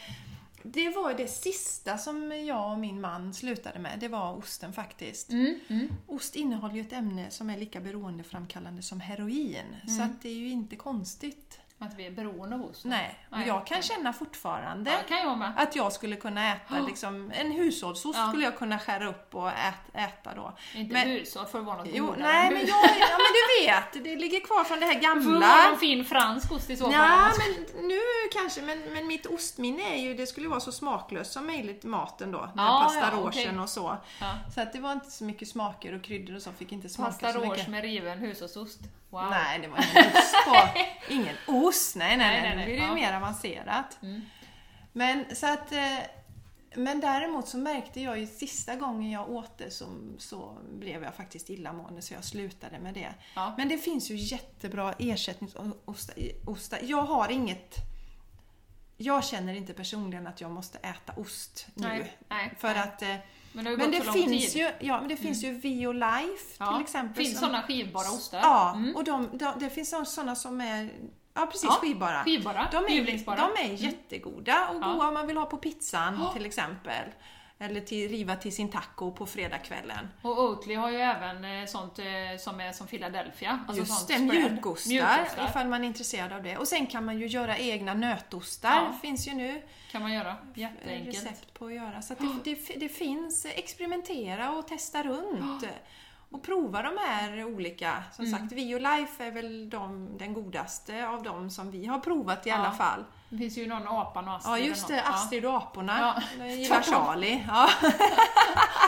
[0.64, 4.00] Det var det sista som jag och min man slutade med.
[4.00, 5.30] Det var osten faktiskt.
[5.32, 5.88] Mm, mm.
[6.08, 9.76] Ost innehåller ju ett ämne som är lika beroendeframkallande som heroin.
[9.88, 10.06] Så Mm.
[10.12, 11.60] att det är ju inte konstigt.
[11.80, 12.86] Att vi är beroende av ost.
[12.86, 13.84] Nej, och Nej, jag kan nej.
[13.84, 18.28] känna fortfarande Ja, kan jag att jag skulle kunna äta liksom, en hushållsost Ja.
[18.28, 20.54] skulle jag kunna skära upp och ät, äta då.
[20.76, 22.22] Inte Men- hushåll för att vara något Jo, godare.
[22.24, 25.14] nej men, jag, ja, men du vet, det ligger kvar från det här Får vara
[25.40, 25.70] gamla.
[25.70, 26.94] någon fin fransk ost i så fall.
[26.94, 28.00] Ja, men nu
[28.34, 31.88] kanske, men, men mitt ostminne är ju, det skulle vara så smaklöst som möjligt i
[31.88, 32.40] maten då.
[32.40, 33.60] Med Ja, pasta ja, okej.
[33.60, 33.98] och så.
[34.56, 37.12] Så att det var inte så mycket smaker och kryddor och så, fick inte smaka
[37.12, 37.68] Pasta så mycket.
[37.68, 38.80] med riven hushållsost.
[39.14, 39.30] Wow.
[39.30, 40.80] Nej, det var ingen ost på.
[41.14, 43.98] Ingen ost, nej nej Nej, nej, nej, nej, blir det ju mer avancerat.
[44.02, 44.22] Mm.
[44.94, 45.98] Men så att eh,
[46.76, 49.86] men däremot så märkte jag ju sista gången jag åt det så,
[50.18, 53.14] så blev jag faktiskt illamående så jag slutade med det.
[53.36, 53.54] Ja.
[53.58, 56.16] Men det finns ju jättebra ersättningsostar.
[56.46, 56.80] ostar.
[56.84, 57.76] Jag har inget...
[58.98, 61.88] Jag känner inte personligen att jag måste äta ost nu.
[61.88, 62.80] Nej, nej, För nej.
[62.80, 63.04] att...
[63.54, 64.62] Men det har ju Men gått det så lång finns tid.
[64.62, 64.74] Mm.
[64.80, 67.24] ju, ja, men det finns ju Violife Ja, till exempel.
[67.26, 68.40] finns som- sådana skivbara ostar.
[68.40, 68.96] Ja, Mm.
[68.96, 70.90] och de, de, det finns sådana som är
[71.34, 72.24] ja, precis Ja, skivbara.
[72.24, 72.90] Skivbara, De är.
[73.00, 73.20] Mm.
[73.26, 74.94] de är jättegoda och Ja.
[74.94, 76.34] goda om man vill ha på pizzan Ja.
[76.34, 77.10] till exempel.
[77.64, 80.10] Eller till, riva till sin taco på fredagskvällen.
[80.22, 82.06] Och Oatly har ju även eh, sånt eh,
[82.40, 83.60] som är som Philadelphia.
[83.68, 86.58] Alltså Just sånt det, mjukostar, Mjukostar ifall man är intresserad av det.
[86.58, 88.94] Och sen kan man ju göra egna nötostar, Ja.
[89.02, 89.62] finns ju nu
[89.92, 90.30] kan man göra.
[90.30, 91.16] eh, Jätteenkelt.
[91.18, 92.02] recept på att göra.
[92.02, 92.36] Så att det,
[92.68, 95.64] det, det finns, experimentera och testa runt.
[96.32, 98.04] Och prova de här olika.
[98.14, 98.40] Som Mm.
[98.40, 102.64] sagt, Violife är väl de, den godaste av dem som vi har provat i alla
[102.66, 102.72] Ja.
[102.72, 103.04] fall.
[103.34, 104.54] Det finns ju någon apan och Astrid.
[104.54, 105.02] Ja, just det.
[105.02, 105.98] Astrid och aporna.
[106.00, 106.24] Ja.
[106.46, 107.44] Jag gillar Charlie.
[107.48, 107.64] Ja.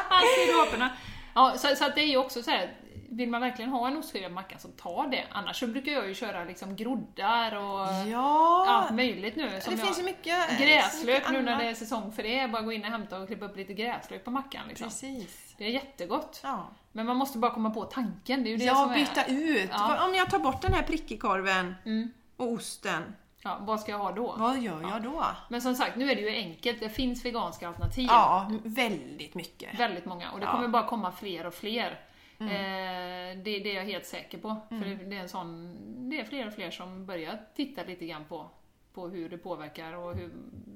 [0.09, 0.89] Astrid och aporna.
[1.33, 2.73] Ja, så, så att det är ju också så här.
[3.09, 5.23] Vill man verkligen ha en ostskiva på mackan så ta det.
[5.31, 8.65] Annars så brukar jag ju köra liksom groddar och ja.
[8.67, 9.49] allt möjligt nu.
[9.61, 12.47] Som det jag, finns ju mycket Gräslök mycket nu när det är säsong för det.
[12.51, 14.67] Bara gå in och hämta och klippa upp lite gräslök på mackan.
[14.67, 14.87] Liksom.
[14.87, 15.55] Precis.
[15.57, 16.39] Det är jättegott.
[16.43, 16.67] Ja.
[16.91, 18.43] Men man måste bara komma på tanken.
[18.43, 19.33] Det är ju det Ja, som byta är...
[19.33, 19.69] ut.
[19.73, 20.05] Ja.
[20.05, 22.11] Om jag tar bort den här prickigkorven Mm.
[22.37, 23.15] och osten,
[23.45, 24.35] Ja, vad ska jag ha då?
[24.37, 25.25] vad gör jag då?
[25.49, 26.79] Men som sagt, nu är det ju enkelt.
[26.79, 28.05] Det finns veganska alternativ.
[28.09, 29.79] Ja, väldigt mycket.
[29.79, 30.31] Väldigt många.
[30.31, 30.51] Och det Ja.
[30.51, 31.99] kommer bara komma fler och fler.
[32.39, 32.51] Mm.
[32.51, 34.55] Eh, det, det är jag helt säker på.
[34.69, 35.77] För det, det, är en sån,
[36.09, 38.49] det är fler och fler som börjar titta lite grann på,
[38.93, 40.31] på hur det påverkar och hur,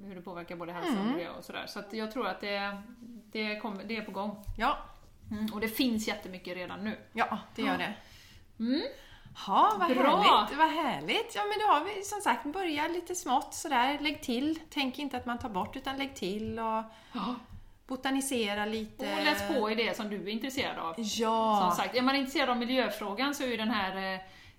[0.05, 1.11] hur det påverkar både hälsa och Mm.
[1.11, 1.65] miljö och sådär.
[1.67, 2.82] Så jag tror att det,
[3.32, 4.43] det, kommer, det är på gång.
[4.57, 4.78] Ja,
[5.32, 5.45] Mm.
[5.53, 6.97] Och det finns jättemycket redan nu.
[7.13, 7.93] ja det gör det.
[9.47, 10.17] Ja, vad Bra.
[10.17, 10.57] härligt.
[10.57, 11.36] Vad härligt.
[11.36, 13.97] Ja, men då har vi som sagt börjat lite smått sådär.
[13.99, 14.59] Lägg till.
[14.69, 16.84] Tänk inte att man tar bort utan lägg till och
[17.89, 19.15] botanisera lite.
[19.17, 20.95] Och läs på i det som du är intresserad av.
[20.97, 21.59] Ja.
[21.61, 23.95] Som sagt, är man intresserad av miljöfrågan så är ju den här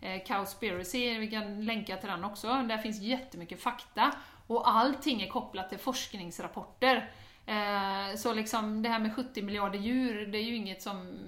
[0.01, 4.13] eh, eh, Cowspiracy, vi kan länka till den också, där finns jättemycket fakta.
[4.47, 7.11] Och allting är kopplat till forskningsrapporter.
[7.47, 11.19] Eh, så liksom det här med 70 miljarder djur, det är ju inget som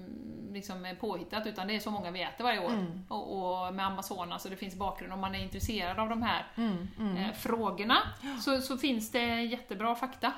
[0.52, 2.70] liksom är påhittat, utan det är så många vi äter varje år.
[2.70, 3.04] Mm.
[3.08, 6.46] Och, och med Amazonas, så det finns bakgrund, om man är intresserad av de här
[6.56, 7.16] Mm, mm.
[7.16, 7.98] eh, frågorna,
[8.40, 10.32] så, så finns det jättebra fakta.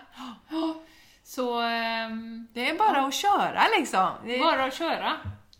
[1.26, 4.10] Så ehm, Det är bara att köra liksom.
[4.40, 5.12] Bara att köra.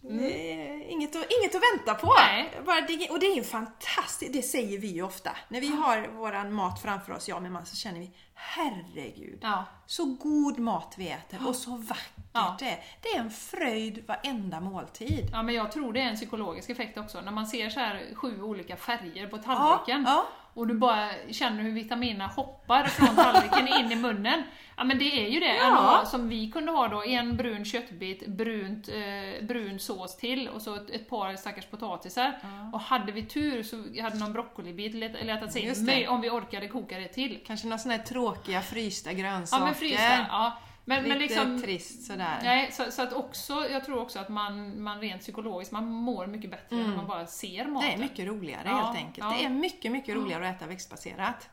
[0.09, 2.15] Det är inget, att, inget att vänta på.
[2.19, 2.53] Nej.
[2.67, 5.31] Bara det, och det är ju fantastiskt, det säger vi ju ofta.
[5.49, 9.39] När vi har våran mat framför oss, jag med man, så känner vi herregud.
[9.43, 9.65] Ja.
[9.87, 12.57] Så god mat vi äter och så vackert Ja.
[12.59, 12.85] det är.
[13.03, 15.31] Det är en fröjd varenda måltid.
[15.33, 17.21] Ja, men jag tror det är en psykologisk effekt också.
[17.21, 20.27] När man ser så här sju olika färger på tallriken ja.
[20.55, 24.43] Och du bara känner hur vitaminerna hoppar från tallriken in i munnen.
[24.77, 25.57] Ja men det är ju det.
[25.57, 25.67] Ja.
[25.99, 30.63] Ändå, som vi kunde ha då, en brun köttbit, brunt, eh, brun sås till och
[30.63, 32.39] så ett, ett par stackars potatisar.
[32.73, 36.69] Och hade vi tur så hade någon broccolibit let- letat sig in, om vi orkade
[36.69, 37.41] koka det till.
[37.47, 39.61] Kanske några sådana här tråkiga frysta grönsaker.
[39.63, 40.59] Ja men frysta, ja.
[40.87, 42.39] Men, Lite men liksom, trist sådär.
[42.43, 46.27] Nej, så, så att också, jag tror också att man, man rent psykologiskt, man mår
[46.27, 47.89] mycket bättre när man bara ser maten.
[47.89, 49.27] Det är mycket roligare Ja, helt enkelt.
[49.31, 49.37] ja.
[49.39, 51.49] Det är mycket, mycket roligare att äta växtbaserat.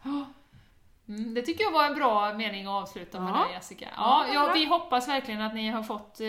[1.08, 3.46] Mm, det tycker jag var en bra mening att avsluta med Ja.
[3.48, 3.88] där Jessica.
[3.96, 6.28] Ja, Ja, vi hoppas verkligen att ni har fått eh,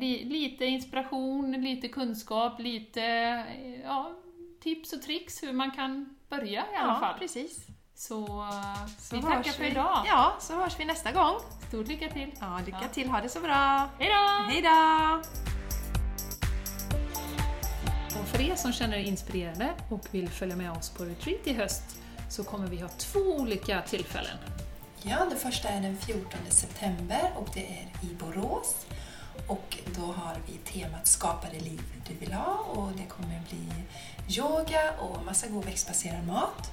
[0.00, 4.12] li, lite inspiration, lite kunskap, lite eh, ja,
[4.62, 7.18] tips och tricks hur man kan börja i alla Ja, fall.
[7.18, 7.66] precis.
[8.00, 8.46] Så,
[8.98, 10.02] Så vi tackar för vi- idag.
[10.06, 11.34] Ja, så hörs vi nästa gång.
[11.68, 12.32] Stort lycka till!
[12.40, 12.88] Ja, lycka Ja.
[12.92, 13.08] till.
[13.10, 13.88] Ha det så bra.
[13.98, 14.44] Hejdå!
[14.48, 15.20] Hej då!
[18.20, 21.52] Och för er som känner er inspirerade och vill följa med oss på retreat i
[21.54, 21.82] höst
[22.30, 24.38] så kommer vi ha två olika tillfällen.
[25.02, 28.86] Ja, det första är den 14 september och det är i Borås.
[29.48, 33.72] Och då har vi temat Skapa det liv du vill ha och det kommer bli
[34.38, 36.70] yoga och massa god växtbaserad mat.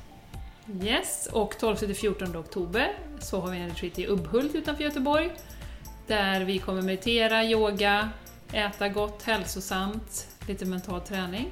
[0.74, 5.32] Yes, och 12-14 oktober så har vi en retreat i Ubbhult utanför Göteborg.
[6.08, 8.10] Där vi kommer meditera, yoga,
[8.54, 11.52] äta gott, hälsosamt, lite mental träning.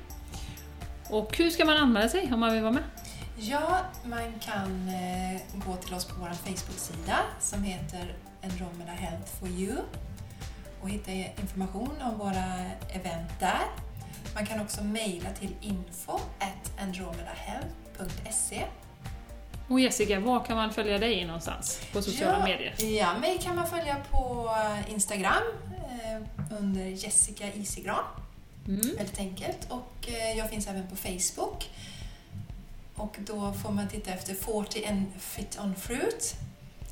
[1.10, 2.84] Och hur ska man anmäla sig om man vill vara med?
[3.38, 9.48] Ja, man kan eh, gå till oss på vår Facebook-sida som heter Andromeda Health for
[9.48, 9.78] you
[10.82, 12.46] och hitta information om våra
[12.94, 13.62] event där.
[14.36, 16.20] Man kan också mejla till info
[16.80, 18.66] andromedahealth.se
[19.68, 22.98] och Jessica, var kan man följa dig någonstans på sociala ja, medier?
[23.00, 24.52] Ja, mig kan man följa på
[24.88, 28.04] Instagram eh, under Jessica Isigran.
[28.68, 28.96] Mm.
[28.98, 29.68] Väldigt enkelt.
[29.70, 31.70] Och eh, jag finns även på Facebook.
[32.96, 36.36] Och då får man titta efter 40 and fit on fruit.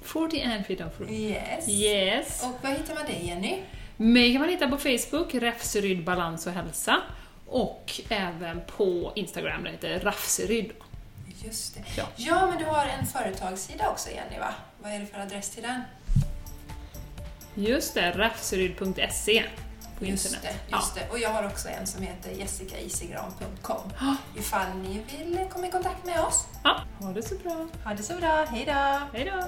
[0.02, 1.12] 40 and fit on fruit.
[1.12, 1.70] Yes.
[1.70, 2.44] Yes.
[2.44, 3.60] Och var hittar man dig Jenny?
[3.98, 7.02] Mig kan man hitta på Facebook, Räfseryd Balans och Hälsa.
[7.48, 10.72] Och även på Instagram, det heter Rafseryd.
[11.44, 11.84] Just det.
[11.98, 12.04] Ja.
[12.16, 14.54] Ja, men du har en företagssida också Jenny va?
[14.80, 15.82] Vad är det för adress till den?
[17.56, 19.44] Just det, rafseryd.se
[20.00, 20.56] på Just internet.
[20.70, 21.10] det, just det.
[21.10, 23.92] Och jag har också en som heter jessicaisigran.com
[24.38, 26.46] ifall ni vill komma i kontakt med oss.
[26.64, 26.82] Ja.
[27.00, 27.68] ja, ha det så bra.
[27.84, 29.00] Ha det så bra, hejdå!
[29.14, 29.44] Hej då!